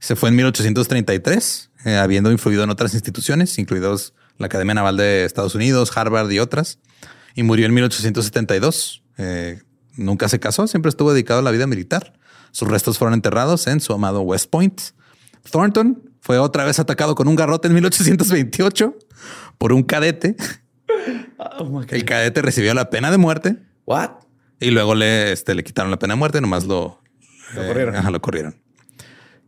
Se 0.00 0.16
fue 0.16 0.30
en 0.30 0.34
1833, 0.34 1.70
eh, 1.84 1.96
habiendo 1.98 2.32
influido 2.32 2.64
en 2.64 2.70
otras 2.70 2.94
instituciones, 2.94 3.56
incluidos 3.60 4.12
la 4.38 4.46
Academia 4.46 4.74
Naval 4.74 4.96
de 4.96 5.24
Estados 5.24 5.54
Unidos, 5.54 5.96
Harvard 5.96 6.28
y 6.32 6.40
otras. 6.40 6.80
Y 7.36 7.44
murió 7.44 7.66
en 7.66 7.74
1872. 7.74 9.04
Eh, 9.18 9.62
nunca 9.94 10.28
se 10.28 10.40
casó, 10.40 10.66
siempre 10.66 10.88
estuvo 10.88 11.12
dedicado 11.12 11.38
a 11.38 11.42
la 11.44 11.52
vida 11.52 11.68
militar. 11.68 12.14
Sus 12.50 12.66
restos 12.66 12.98
fueron 12.98 13.14
enterrados 13.14 13.68
en 13.68 13.80
su 13.80 13.92
amado 13.92 14.22
West 14.22 14.50
Point. 14.50 14.80
Thornton 15.48 16.10
fue 16.20 16.38
otra 16.38 16.64
vez 16.64 16.78
atacado 16.78 17.14
con 17.14 17.28
un 17.28 17.36
garrote 17.36 17.68
en 17.68 17.74
1828 17.74 18.96
por 19.58 19.72
un 19.72 19.82
cadete. 19.82 20.36
El 21.88 22.04
cadete 22.04 22.42
recibió 22.42 22.74
la 22.74 22.90
pena 22.90 23.10
de 23.10 23.18
muerte. 23.18 23.56
What? 23.86 24.10
Y 24.60 24.70
luego 24.70 24.94
le, 24.94 25.32
este, 25.32 25.54
le 25.54 25.64
quitaron 25.64 25.90
la 25.90 25.98
pena 25.98 26.14
de 26.14 26.18
muerte, 26.18 26.40
nomás 26.40 26.64
lo, 26.64 27.00
Lo 27.54 27.62
eh, 27.62 27.68
corrieron. 27.68 27.96
ajá, 27.96 28.10
lo 28.10 28.20
corrieron. 28.20 28.56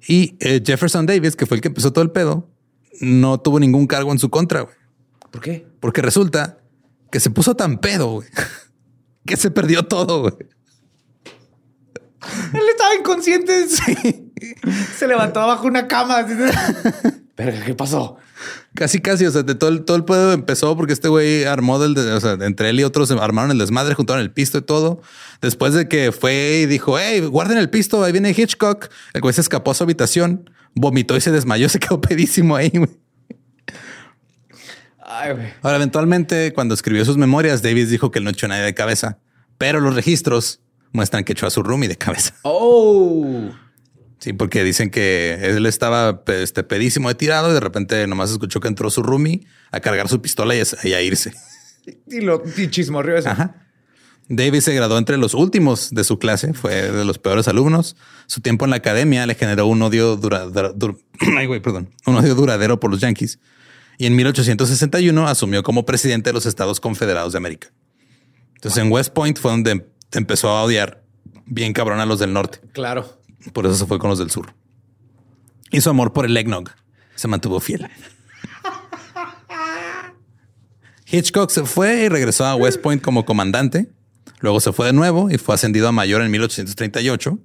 Y 0.09 0.37
eh, 0.41 0.63
Jefferson 0.65 1.07
Davis, 1.07 1.37
que 1.37 1.47
fue 1.47 1.57
el 1.57 1.61
que 1.61 1.69
empezó 1.69 1.93
todo 1.93 2.03
el 2.05 2.11
pedo, 2.11 2.49
no 3.01 3.39
tuvo 3.41 3.59
ningún 3.61 3.87
cargo 3.87 4.13
en 4.13 4.19
su 4.19 4.31
contra, 4.31 4.63
güey. 4.63 4.75
¿Por 5.31 5.41
qué? 5.41 5.67
Porque 5.81 6.03
resulta 6.03 6.59
que 7.11 7.21
se 7.21 7.31
puso 7.31 7.57
tan 7.57 7.79
pedo, 7.79 8.09
güey, 8.13 8.29
que 9.27 9.37
se 9.37 9.51
perdió 9.51 9.85
todo, 9.85 10.23
güey. 10.23 10.35
Él 12.53 12.63
estaba 12.71 12.95
inconsciente. 12.95 13.67
Sí. 13.77 14.33
Se 14.99 15.09
levantó 15.09 15.41
bajo 15.41 15.67
una 15.67 15.89
cama. 15.89 16.27
Verga, 17.37 17.65
¿qué 17.67 17.75
pasó? 17.75 18.17
Casi, 18.75 19.01
casi, 19.01 19.27
o 19.27 19.31
sea, 19.31 19.43
de 19.43 19.55
todo 19.55 19.69
el, 19.71 19.85
todo 19.85 19.97
el 19.97 20.05
pedo 20.05 20.33
empezó 20.33 20.75
porque 20.77 20.95
este 20.95 21.09
güey 21.09 21.45
armó 21.45 21.79
del, 21.79 21.95
de- 21.95 22.13
o 22.13 22.21
sea, 22.21 22.33
entre 22.41 22.71
él 22.71 22.81
y 22.81 22.85
otros 22.85 23.11
armaron 23.11 23.51
el 23.51 23.59
desmadre, 23.59 23.95
juntaron 23.95 24.23
el 24.23 24.31
pisto 24.31 24.57
y 24.59 24.63
todo. 24.63 25.03
Después 25.43 25.75
de 25.75 25.87
que 25.87 26.13
fue 26.13 26.61
y 26.63 26.67
dijo, 26.67 26.99
hey, 26.99 27.21
guarden 27.21 27.59
el 27.59 27.69
pisto, 27.69 28.03
ahí 28.03 28.13
viene 28.13 28.31
Hitchcock. 28.37 28.89
El 29.13 29.21
güey 29.21 29.35
se 29.35 29.43
escapó 29.43 29.71
a 29.71 29.75
su 29.75 29.85
habitación, 29.85 30.49
vomitó 30.75 31.15
y 31.17 31.21
se 31.21 31.31
desmayó, 31.31 31.69
se 31.69 31.79
quedó 31.79 32.01
pedísimo 32.01 32.57
ahí, 32.57 32.71
güey. 32.75 32.91
Ay, 34.99 35.33
güey. 35.35 35.49
Ahora, 35.63 35.77
eventualmente, 35.77 36.53
cuando 36.53 36.75
escribió 36.75 37.05
sus 37.05 37.17
memorias, 37.17 37.63
Davis 37.63 37.91
dijo 37.91 38.11
que 38.11 38.19
él 38.19 38.25
no 38.25 38.31
echó 38.31 38.49
nadie 38.49 38.63
de 38.65 38.75
cabeza, 38.75 39.19
pero 39.59 39.81
los 39.81 39.95
registros 39.95 40.61
muestran 40.93 41.23
que 41.25 41.33
echó 41.33 41.47
a 41.47 41.51
su 41.51 41.63
roomie 41.63 41.89
de 41.89 41.97
cabeza. 41.97 42.35
Oh. 42.43 43.51
Sí, 44.19 44.33
porque 44.33 44.65
dicen 44.65 44.91
que 44.91 45.39
él 45.43 45.67
estaba 45.67 46.23
este, 46.29 46.63
pedísimo 46.65 47.09
de 47.09 47.15
tirado 47.15 47.51
y 47.51 47.55
de 47.55 47.61
repente 47.61 48.07
nomás 48.07 48.31
escuchó 48.31 48.61
que 48.61 48.69
entró 48.69 48.89
su 48.91 49.03
roomie 49.03 49.47
a 49.71 49.81
cargar 49.81 50.09
su 50.09 50.21
pistola 50.23 50.55
y 50.57 50.61
a- 50.93 51.03
irse. 51.03 51.33
Y 52.09 52.21
lo 52.21 52.43
y 52.57 52.69
chismorrió 52.69 53.17
eso. 53.17 53.29
Ajá. 53.29 53.63
Davis 54.29 54.65
se 54.65 54.75
graduó 54.75 54.99
entre 54.99 55.19
los 55.19 55.35
últimos 55.35 55.91
de 55.93 56.03
su 56.03 56.19
clase, 56.19 56.53
fue 56.53 56.91
de 56.91 57.05
los 57.05 57.19
peores 57.21 57.47
alumnos. 57.47 57.95
Su 58.27 58.41
tiempo 58.41 58.65
en 58.65 58.71
la 58.73 58.77
academia 58.79 59.25
le 59.25 59.37
generó 59.37 59.69
un 59.69 59.81
odio 59.83 60.17
dura- 60.17 60.47
dura- 60.47 60.73
dur- 60.73 60.99
Ay, 61.39 61.47
güey, 61.47 61.61
perdón, 61.61 61.95
un 62.07 62.17
odio 62.17 62.35
duradero 62.35 62.81
por 62.81 62.91
los 62.91 63.01
Yankees. 63.01 63.39
Y 63.99 64.07
en 64.07 64.17
1861 64.17 65.29
asumió 65.29 65.63
como 65.63 65.87
presidente 65.87 66.31
de 66.31 66.35
los 66.35 66.45
Estados 66.47 66.81
Confederados 66.81 67.33
de 67.35 67.39
América. 67.39 67.69
Entonces 68.57 68.83
en 68.83 68.91
West 68.91 69.13
Point 69.13 69.39
fue 69.39 69.53
donde 69.53 69.87
empezó 70.13 70.49
a 70.49 70.65
odiar 70.65 71.05
bien 71.45 71.73
cabrón 71.73 72.01
a 72.01 72.07
los 72.07 72.19
del 72.19 72.33
norte. 72.33 72.59
Claro. 72.73 73.21
Por 73.53 73.67
eso 73.67 73.75
se 73.77 73.87
fue 73.87 73.99
con 73.99 74.11
los 74.11 74.19
del 74.19 74.31
sur. 74.31 74.55
Y 75.71 75.81
su 75.81 75.91
amor 75.91 76.13
por 76.13 76.25
el 76.27 76.37
eggnog 76.37 76.71
se 77.15 77.29
mantuvo 77.29 77.61
fiel. 77.61 77.89
Hitchcock 81.11 81.51
se 81.51 81.65
fue 81.65 82.05
y 82.05 82.09
regresó 82.09 82.45
a 82.47 82.57
West 82.57 82.81
Point 82.81 83.03
como 83.03 83.25
comandante. 83.25 83.89
Luego 84.41 84.61
se 84.61 84.73
fue 84.73 84.87
de 84.87 84.93
nuevo 84.93 85.31
y 85.31 85.39
fue 85.39 85.55
ascendido 85.55 85.89
a 85.89 85.93
mayor 85.93 86.21
en 86.23 86.31
1838. 86.31 87.39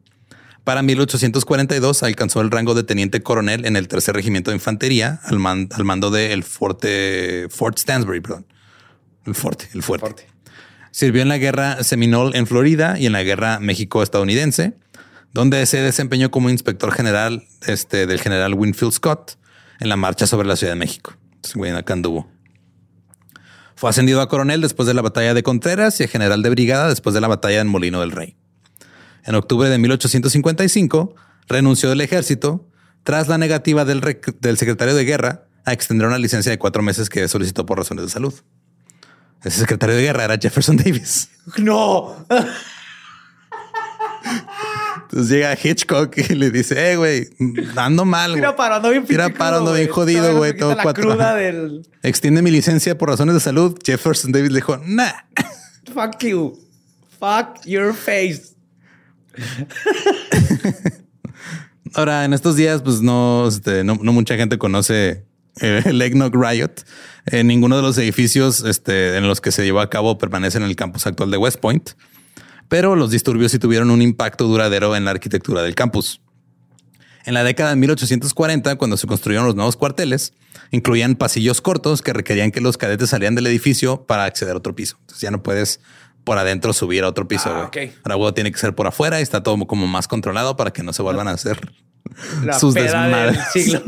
Para 0.64 0.82
1842 0.82 2.04
alcanzó 2.04 2.42
el 2.42 2.52
rango 2.52 2.74
de 2.74 2.84
teniente 2.84 3.22
coronel 3.24 3.66
en 3.66 3.76
el 3.76 3.88
tercer 3.88 4.16
regimiento 4.16 4.52
de 4.52 4.58
infantería 4.58 5.20
al, 5.24 5.40
man- 5.40 5.70
al 5.72 5.84
mando 5.84 6.12
del 6.12 6.44
fuerte 6.44 7.48
Fort 7.50 7.78
Stansbury, 7.80 8.22
perdón. 8.22 8.46
El 9.26 9.36
fuerte, 9.36 9.70
el 9.74 9.84
fuerte. 9.84 10.06
Fuerte. 10.08 10.28
Sirvió 10.92 11.22
en 11.22 11.30
la 11.30 11.38
guerra 11.38 11.84
Seminole 11.84 12.38
en 12.38 12.48
Florida 12.48 13.00
y 13.00 13.06
en 13.06 13.14
la 13.14 13.24
guerra 13.24 13.60
México-estadounidense. 13.60 14.74
Donde 15.34 15.66
se 15.66 15.82
desempeñó 15.82 16.32
como 16.32 16.50
inspector 16.50 16.92
general 16.92 17.46
este, 17.66 18.08
del 18.08 18.20
general 18.20 18.54
Winfield 18.54 18.94
Scott 18.94 19.38
en 19.80 19.90
la 19.90 19.96
marcha 19.96 20.28
sobre 20.28 20.48
la 20.48 20.56
Ciudad 20.56 20.74
de 20.74 20.80
México. 20.80 21.14
Entonces, 21.36 21.76
acá 21.76 21.94
anduvo. 21.94 22.30
Fue 23.76 23.90
ascendido 23.90 24.22
a 24.22 24.30
coronel 24.30 24.62
después 24.62 24.86
de 24.88 24.94
la 24.94 25.02
batalla 25.02 25.34
de 25.34 25.42
Contreras 25.42 26.00
y 26.00 26.04
a 26.04 26.08
general 26.08 26.44
de 26.44 26.50
brigada 26.52 26.88
después 26.88 27.16
de 27.16 27.22
la 27.22 27.28
batalla 27.28 27.62
en 27.62 27.68
Molino 27.68 28.00
del 28.02 28.12
Rey. 28.12 28.36
En 29.24 29.36
octubre 29.36 29.70
de 29.70 29.78
1855 29.78 31.16
renunció 31.48 31.90
del 31.90 32.02
ejército 32.02 32.68
tras 33.04 33.28
la 33.28 33.38
negativa 33.38 33.86
del, 33.86 34.02
del 34.40 34.58
secretario 34.58 34.94
de 34.94 35.06
guerra 35.06 35.46
a 35.66 35.74
extender 35.74 36.08
una 36.08 36.18
licencia 36.18 36.52
de 36.52 36.60
cuatro 36.60 36.84
meses 36.84 37.10
que 37.10 37.28
solicitó 37.28 37.66
por 37.66 37.78
razones 37.78 38.06
de 38.06 38.12
salud. 38.12 38.34
Ese 39.44 39.60
secretario 39.60 39.96
de 39.96 40.04
guerra 40.04 40.26
era 40.26 40.38
Jefferson 40.38 40.78
Davis. 40.78 41.30
No. 41.58 42.26
Entonces 45.12 45.30
llega 45.30 45.58
Hitchcock 45.62 46.18
y 46.18 46.36
le 46.36 46.52
dice, 46.52 46.94
eh, 46.94 46.96
güey, 46.96 47.28
ando 47.76 48.06
mal. 48.06 48.34
Tira 48.34 48.50
güey. 48.50 48.58
paro, 48.58 48.76
ando 48.76 48.90
bien 48.92 49.06
Tira 49.06 49.30
paro, 49.30 49.58
ando 49.58 49.74
bien 49.74 49.90
jodido, 49.90 50.38
güey. 50.38 50.56
Todo 50.56 50.74
la 50.74 50.84
cuatro. 50.84 51.04
cruda 51.04 51.36
del 51.36 51.86
Extiende 52.02 52.42
mi 52.42 52.50
licencia 52.50 52.98
por 52.98 53.10
razones 53.10 53.34
de 53.34 53.42
salud. 53.42 53.78
Jefferson 53.84 54.32
Davis 54.32 54.52
le 54.52 54.60
dijo, 54.60 54.78
nah. 54.86 55.12
fuck 55.94 56.18
you. 56.24 56.58
Fuck 57.20 57.66
your 57.66 57.94
face. 57.94 58.56
Ahora, 61.94 62.24
en 62.24 62.32
estos 62.32 62.56
días, 62.56 62.82
pues 62.82 63.02
no, 63.02 63.50
este, 63.50 63.84
no, 63.84 64.00
no 64.02 64.14
mucha 64.14 64.38
gente 64.38 64.58
conoce 64.58 65.26
eh, 65.60 65.82
el 65.86 66.02
Eggnog 66.02 66.34
Riot. 66.34 66.86
En 67.26 67.48
ninguno 67.48 67.76
de 67.76 67.82
los 67.82 67.98
edificios 67.98 68.64
este, 68.64 69.18
en 69.18 69.28
los 69.28 69.42
que 69.42 69.52
se 69.52 69.66
llevó 69.66 69.82
a 69.82 69.90
cabo 69.90 70.18
permanecen 70.18 70.64
en 70.64 70.70
el 70.70 70.78
campus 70.78 71.06
actual 71.06 71.32
de 71.32 71.38
West 71.38 71.60
Point, 71.60 71.92
pero 72.72 72.96
los 72.96 73.12
disturbios 73.12 73.52
sí 73.52 73.60
tuvieron 73.60 73.92
un 73.92 74.02
impacto 74.02 74.46
duradero 74.46 74.96
en 74.96 75.04
la 75.04 75.12
arquitectura 75.12 75.62
del 75.62 75.76
campus. 75.76 76.22
En 77.26 77.34
la 77.34 77.44
década 77.44 77.72
de 77.72 77.76
1840, 77.76 78.78
cuando 78.78 78.96
se 78.96 79.08
construyeron 79.08 79.46
los 79.46 79.56
nuevos 79.56 79.76
cuarteles, 79.76 80.32
incluían 80.72 81.16
pasillos 81.16 81.60
cortos 81.60 82.02
que 82.02 82.14
requerían 82.14 82.50
que 82.50 82.62
los 82.62 82.78
cadetes 82.78 83.10
salieran 83.10 83.36
del 83.36 83.48
edificio 83.48 84.06
para 84.06 84.24
acceder 84.24 84.54
a 84.54 84.60
otro 84.60 84.74
piso. 84.74 84.96
Entonces 85.02 85.22
ya 85.22 85.32
no 85.32 85.44
puedes 85.44 85.82
por 86.24 86.38
adentro 86.38 86.72
subir 86.72 87.04
a 87.04 87.10
otro 87.10 87.28
piso. 87.28 87.50
Ah, 87.54 87.70
güey. 87.74 87.90
ok. 87.90 87.96
Ahora 88.06 88.16
huevo 88.16 88.34
tiene 88.34 88.54
que 88.54 88.58
ser 88.58 88.74
por 88.74 88.88
afuera 88.88 89.20
y 89.20 89.24
está 89.24 89.44
todo 89.44 89.58
como 89.68 89.86
más 89.88 90.08
controlado 90.08 90.56
para 90.56 90.72
que 90.72 90.82
no 90.82 90.94
se 90.94 91.02
vuelvan 91.02 91.28
a 91.28 91.32
hacer 91.32 91.74
La 92.42 92.58
sus 92.58 92.74
del 92.74 92.86
desmadres. 92.86 93.38
siglo. 93.52 93.82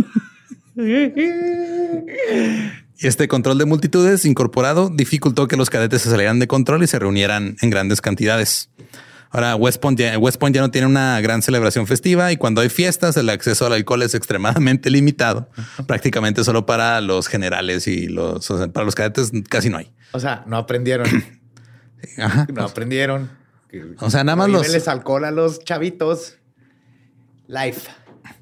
Y 2.99 3.07
este 3.07 3.27
control 3.27 3.57
de 3.57 3.65
multitudes 3.65 4.23
incorporado 4.25 4.89
dificultó 4.93 5.47
que 5.47 5.57
los 5.57 5.69
cadetes 5.69 6.01
se 6.03 6.09
salieran 6.09 6.39
de 6.39 6.47
control 6.47 6.83
y 6.83 6.87
se 6.87 6.99
reunieran 6.99 7.55
en 7.61 7.69
grandes 7.69 8.01
cantidades. 8.01 8.69
Ahora, 9.31 9.55
West 9.55 9.81
Point, 9.81 9.99
ya, 9.99 10.17
West 10.19 10.37
Point 10.37 10.55
ya 10.55 10.61
no 10.61 10.69
tiene 10.69 10.85
una 10.85 11.19
gran 11.19 11.41
celebración 11.41 11.87
festiva 11.87 12.31
y 12.31 12.37
cuando 12.37 12.61
hay 12.61 12.69
fiestas 12.69 13.17
el 13.17 13.29
acceso 13.29 13.65
al 13.65 13.73
alcohol 13.73 14.03
es 14.03 14.13
extremadamente 14.13 14.89
limitado, 14.91 15.49
prácticamente 15.87 16.43
solo 16.43 16.67
para 16.67 17.01
los 17.01 17.27
generales 17.27 17.87
y 17.87 18.07
los 18.07 18.49
o 18.51 18.57
sea, 18.59 18.67
para 18.67 18.85
los 18.85 18.93
cadetes 18.93 19.31
casi 19.49 19.69
no 19.71 19.77
hay. 19.79 19.91
O 20.11 20.19
sea, 20.19 20.43
no 20.45 20.57
aprendieron. 20.57 21.07
Ajá. 22.19 22.45
No 22.53 22.63
aprendieron. 22.63 23.31
O 23.97 24.11
sea, 24.11 24.23
nada 24.23 24.35
más 24.35 24.49
los- 24.49 24.69
les 24.69 24.87
alcohol 24.87 25.25
a 25.25 25.31
los 25.31 25.59
chavitos. 25.63 26.35
Life 27.47 27.89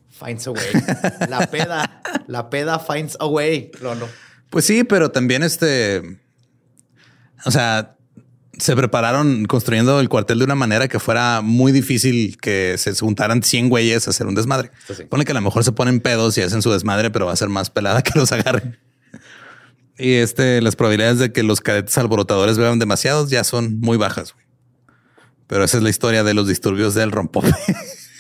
finds 0.09 0.45
a 0.47 0.51
way. 0.51 0.61
La 1.29 1.47
peda. 1.47 2.01
La 2.27 2.49
peda 2.49 2.79
finds 2.79 3.15
a 3.19 3.27
way. 3.27 3.71
No, 3.81 3.95
no. 3.95 4.07
Pues 4.51 4.65
sí, 4.65 4.83
pero 4.83 5.11
también 5.11 5.43
este, 5.43 6.19
o 7.45 7.51
sea, 7.51 7.95
se 8.57 8.75
prepararon 8.75 9.45
construyendo 9.45 9.99
el 9.99 10.09
cuartel 10.09 10.39
de 10.39 10.45
una 10.45 10.55
manera 10.55 10.89
que 10.89 10.99
fuera 10.99 11.41
muy 11.41 11.71
difícil 11.71 12.37
que 12.37 12.75
se 12.77 12.93
juntaran 12.93 13.41
100 13.41 13.69
güeyes 13.69 14.07
a 14.07 14.11
hacer 14.11 14.27
un 14.27 14.35
desmadre. 14.35 14.69
Sí. 14.93 15.05
Pone 15.05 15.23
que 15.25 15.31
a 15.31 15.35
lo 15.35 15.41
mejor 15.41 15.63
se 15.63 15.71
ponen 15.71 16.01
pedos 16.01 16.37
y 16.37 16.41
hacen 16.41 16.61
su 16.61 16.69
desmadre, 16.69 17.09
pero 17.09 17.25
va 17.25 17.31
a 17.31 17.37
ser 17.37 17.47
más 17.47 17.69
pelada 17.69 18.03
que 18.03 18.19
los 18.19 18.31
agarren. 18.33 18.77
Y 19.97 20.15
este, 20.15 20.61
las 20.61 20.75
probabilidades 20.75 21.19
de 21.19 21.31
que 21.31 21.43
los 21.43 21.61
cadetes 21.61 21.97
alborotadores 21.97 22.57
beban 22.57 22.77
demasiados 22.77 23.29
ya 23.29 23.43
son 23.45 23.79
muy 23.79 23.97
bajas. 23.97 24.33
güey. 24.33 24.45
Pero 25.47 25.63
esa 25.63 25.77
es 25.77 25.83
la 25.83 25.89
historia 25.89 26.23
de 26.23 26.33
los 26.33 26.47
disturbios 26.47 26.93
del 26.93 27.11
rompope. 27.11 27.53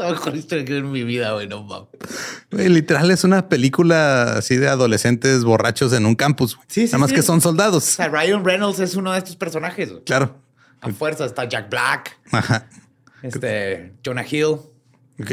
La 0.00 0.10
mejor 0.10 0.34
historia 0.36 0.64
que 0.64 0.74
he 0.74 0.78
en 0.78 0.90
mi 0.90 1.04
vida, 1.04 1.32
güey. 1.32 1.46
No 1.48 1.62
mames. 1.62 1.88
Literal 2.50 3.10
es 3.10 3.24
una 3.24 3.48
película 3.48 4.34
así 4.38 4.56
de 4.56 4.68
adolescentes 4.68 5.44
borrachos 5.44 5.92
en 5.92 6.06
un 6.06 6.14
campus. 6.14 6.58
Sí, 6.68 6.82
sí, 6.86 6.92
Nada 6.92 6.98
más 6.98 7.10
sí. 7.10 7.16
que 7.16 7.22
son 7.22 7.40
soldados. 7.40 7.84
O 7.84 7.96
sea, 7.96 8.08
Ryan 8.08 8.44
Reynolds 8.44 8.78
es 8.80 8.94
uno 8.96 9.12
de 9.12 9.18
estos 9.18 9.36
personajes. 9.36 9.92
Claro. 10.06 10.36
A 10.80 10.88
fuerza 10.90 11.26
está 11.26 11.44
Jack 11.48 11.68
Black, 11.70 12.18
Ajá. 12.32 12.66
este, 13.22 13.92
Jonah 14.04 14.24
Hill, 14.24 14.56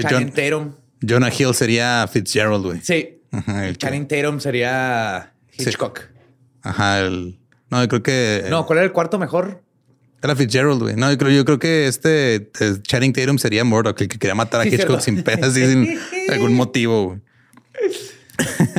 Channing 0.02 0.28
John- 0.28 0.32
Tatum. 0.34 0.72
Jonah 1.08 1.30
Hill 1.32 1.54
sería 1.54 2.08
Fitzgerald, 2.12 2.64
güey. 2.66 2.82
Sí. 2.82 3.22
Ajá, 3.32 3.66
el 3.68 3.78
que- 3.78 3.86
Channing 3.86 4.08
Tatum 4.08 4.40
sería 4.40 5.34
Hitchcock. 5.58 6.02
Ajá, 6.64 7.00
el. 7.00 7.40
No, 7.70 7.82
yo 7.82 7.88
creo 7.88 8.04
que. 8.04 8.46
No, 8.50 8.66
¿cuál 8.66 8.80
era 8.80 8.86
el 8.86 8.92
cuarto 8.92 9.18
mejor? 9.20 9.64
Era 10.22 10.36
Fitzgerald, 10.36 10.82
güey. 10.82 10.96
No, 10.96 11.12
yo 11.12 11.18
creo, 11.18 11.32
yo 11.32 11.46
creo 11.46 11.60
que 11.60 11.88
este 11.88 12.36
eh, 12.36 12.76
Channing 12.82 13.14
Tatum 13.14 13.38
sería 13.38 13.64
Murdoch, 13.64 14.00
el 14.02 14.08
que 14.08 14.18
quería 14.18 14.34
matar 14.36 14.62
a 14.62 14.64
Sí, 14.64 14.70
Hitchcock 14.74 15.00
sin 15.00 15.24
pedas 15.24 15.56
y 15.58 15.66
sin 15.66 16.00
algún 16.32 16.54
motivo, 16.56 17.06
güey. 17.06 17.20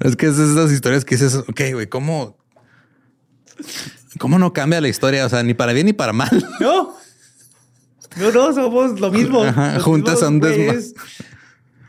es 0.00 0.16
que 0.16 0.26
es 0.26 0.38
esas 0.38 0.70
historias 0.72 1.04
que 1.04 1.16
dices, 1.16 1.34
ok, 1.34 1.60
güey, 1.74 1.86
¿cómo? 1.88 2.38
¿Cómo 4.18 4.38
no 4.38 4.52
cambia 4.52 4.80
la 4.80 4.88
historia? 4.88 5.24
O 5.26 5.28
sea, 5.28 5.42
ni 5.42 5.54
para 5.54 5.72
bien 5.72 5.86
ni 5.86 5.92
para 5.92 6.12
mal. 6.12 6.30
No. 6.60 6.94
No, 8.16 8.30
no, 8.30 8.52
somos 8.52 9.00
lo 9.00 9.10
mismo. 9.10 9.42
Ajá, 9.42 9.80
juntas 9.80 10.14
mismos 10.16 10.22
a 10.22 10.28
un 10.28 10.40
desma- 10.40 10.64
güeyes. 10.66 10.94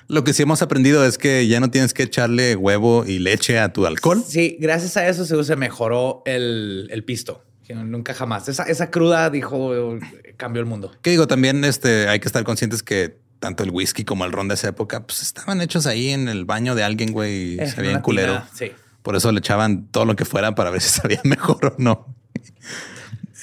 Lo 0.08 0.24
que 0.24 0.34
sí 0.34 0.44
hemos 0.44 0.62
aprendido 0.62 1.06
es 1.06 1.18
que 1.18 1.48
ya 1.48 1.60
no 1.60 1.72
tienes 1.72 1.94
que 1.94 2.04
echarle 2.04 2.56
huevo 2.56 3.04
y 3.06 3.20
leche 3.20 3.58
a 3.60 3.74
tu 3.74 3.86
alcohol. 3.86 4.24
Sí, 4.28 4.58
gracias 4.60 4.96
a 4.98 5.08
eso 5.08 5.26
se, 5.26 5.42
se 5.44 5.56
mejoró 5.56 6.22
el, 6.26 6.88
el 6.92 7.04
pisto. 7.04 7.44
Nunca 7.70 8.14
jamás. 8.14 8.50
Esa, 8.50 8.64
esa 8.64 8.92
cruda 8.92 9.30
dijo, 9.30 9.98
cambió 10.38 10.60
el 10.60 10.66
mundo. 10.66 10.92
Que 11.02 11.12
digo, 11.12 11.28
también 11.28 11.64
este, 11.64 12.08
hay 12.10 12.20
que 12.20 12.28
estar 12.28 12.44
conscientes 12.44 12.84
que 12.84 13.18
tanto 13.40 13.64
el 13.64 13.72
whisky 13.72 14.06
como 14.06 14.26
el 14.26 14.32
ron 14.32 14.48
de 14.48 14.54
esa 14.54 14.70
época, 14.70 15.06
pues 15.06 15.22
estaban 15.22 15.60
hechos 15.62 15.86
ahí 15.86 16.10
en 16.10 16.30
el 16.30 16.46
baño 16.46 16.76
de 16.76 16.84
alguien, 16.84 17.12
güey, 17.12 17.62
y 17.62 17.68
se 17.68 17.76
veían 17.78 17.96
una 17.96 18.02
culero. 18.02 18.34
tina, 18.34 18.50
sí. 18.54 18.72
Por 19.02 19.18
eso 19.18 19.32
le 19.34 19.40
echaban 19.40 19.88
todo 19.88 20.06
lo 20.06 20.16
que 20.16 20.24
fuera 20.24 20.56
para 20.56 20.70
ver 20.70 20.82
si 20.82 20.90
sabía 20.90 21.20
mejor 21.26 21.66
o 21.66 21.76
no. 21.78 22.16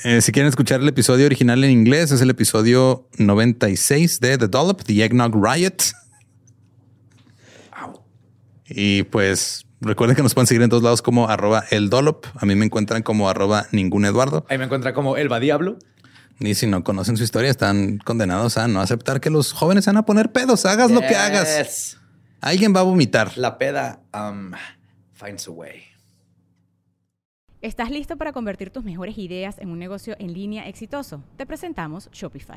Eh, 0.04 0.22
si 0.22 0.32
quieren 0.32 0.48
escuchar 0.48 0.80
el 0.80 0.88
episodio 0.88 1.26
original 1.26 1.62
en 1.62 1.70
inglés, 1.70 2.10
es 2.10 2.22
el 2.22 2.30
episodio 2.30 3.06
96 3.18 4.20
de 4.20 4.38
The 4.38 4.48
Dollop, 4.48 4.82
The 4.82 5.04
Eggnog 5.04 5.34
Riot. 5.34 5.76
Y 8.66 9.02
pues 9.02 9.66
recuerden 9.80 10.16
que 10.16 10.22
nos 10.22 10.34
pueden 10.34 10.46
seguir 10.46 10.62
en 10.62 10.70
todos 10.70 10.82
lados 10.82 11.02
como 11.02 11.28
arroba 11.28 11.64
el 11.70 11.90
Dollop. 11.90 12.26
A 12.36 12.46
mí 12.46 12.54
me 12.54 12.64
encuentran 12.64 13.02
como 13.02 13.28
arroba 13.28 13.66
ningún 13.72 14.04
Eduardo. 14.04 14.46
Ahí 14.48 14.58
me 14.58 14.64
encuentra 14.64 14.92
como 14.94 15.16
Elba 15.16 15.40
Diablo. 15.40 15.78
Y 16.40 16.54
si 16.54 16.66
no 16.66 16.82
conocen 16.82 17.16
su 17.16 17.22
historia, 17.22 17.50
están 17.50 17.98
condenados 17.98 18.56
a 18.56 18.66
no 18.66 18.80
aceptar 18.80 19.20
que 19.20 19.28
los 19.28 19.52
jóvenes 19.52 19.84
se 19.84 19.90
van 19.90 19.98
a 19.98 20.06
poner 20.06 20.32
pedos. 20.32 20.64
Hagas 20.64 20.90
lo 20.90 21.00
que 21.00 21.14
hagas. 21.14 21.98
Alguien 22.40 22.74
va 22.74 22.80
a 22.80 22.84
vomitar. 22.84 23.36
La 23.36 23.58
peda 23.58 24.00
um, 24.14 24.52
finds 25.12 25.46
a 25.48 25.50
way. 25.50 25.82
¿Estás 27.60 27.90
listo 27.90 28.16
para 28.16 28.32
convertir 28.32 28.70
tus 28.70 28.84
mejores 28.84 29.18
ideas 29.18 29.58
en 29.58 29.68
un 29.68 29.78
negocio 29.78 30.16
en 30.18 30.32
línea 30.32 30.66
exitoso? 30.66 31.22
Te 31.36 31.44
presentamos 31.44 32.08
Shopify. 32.10 32.56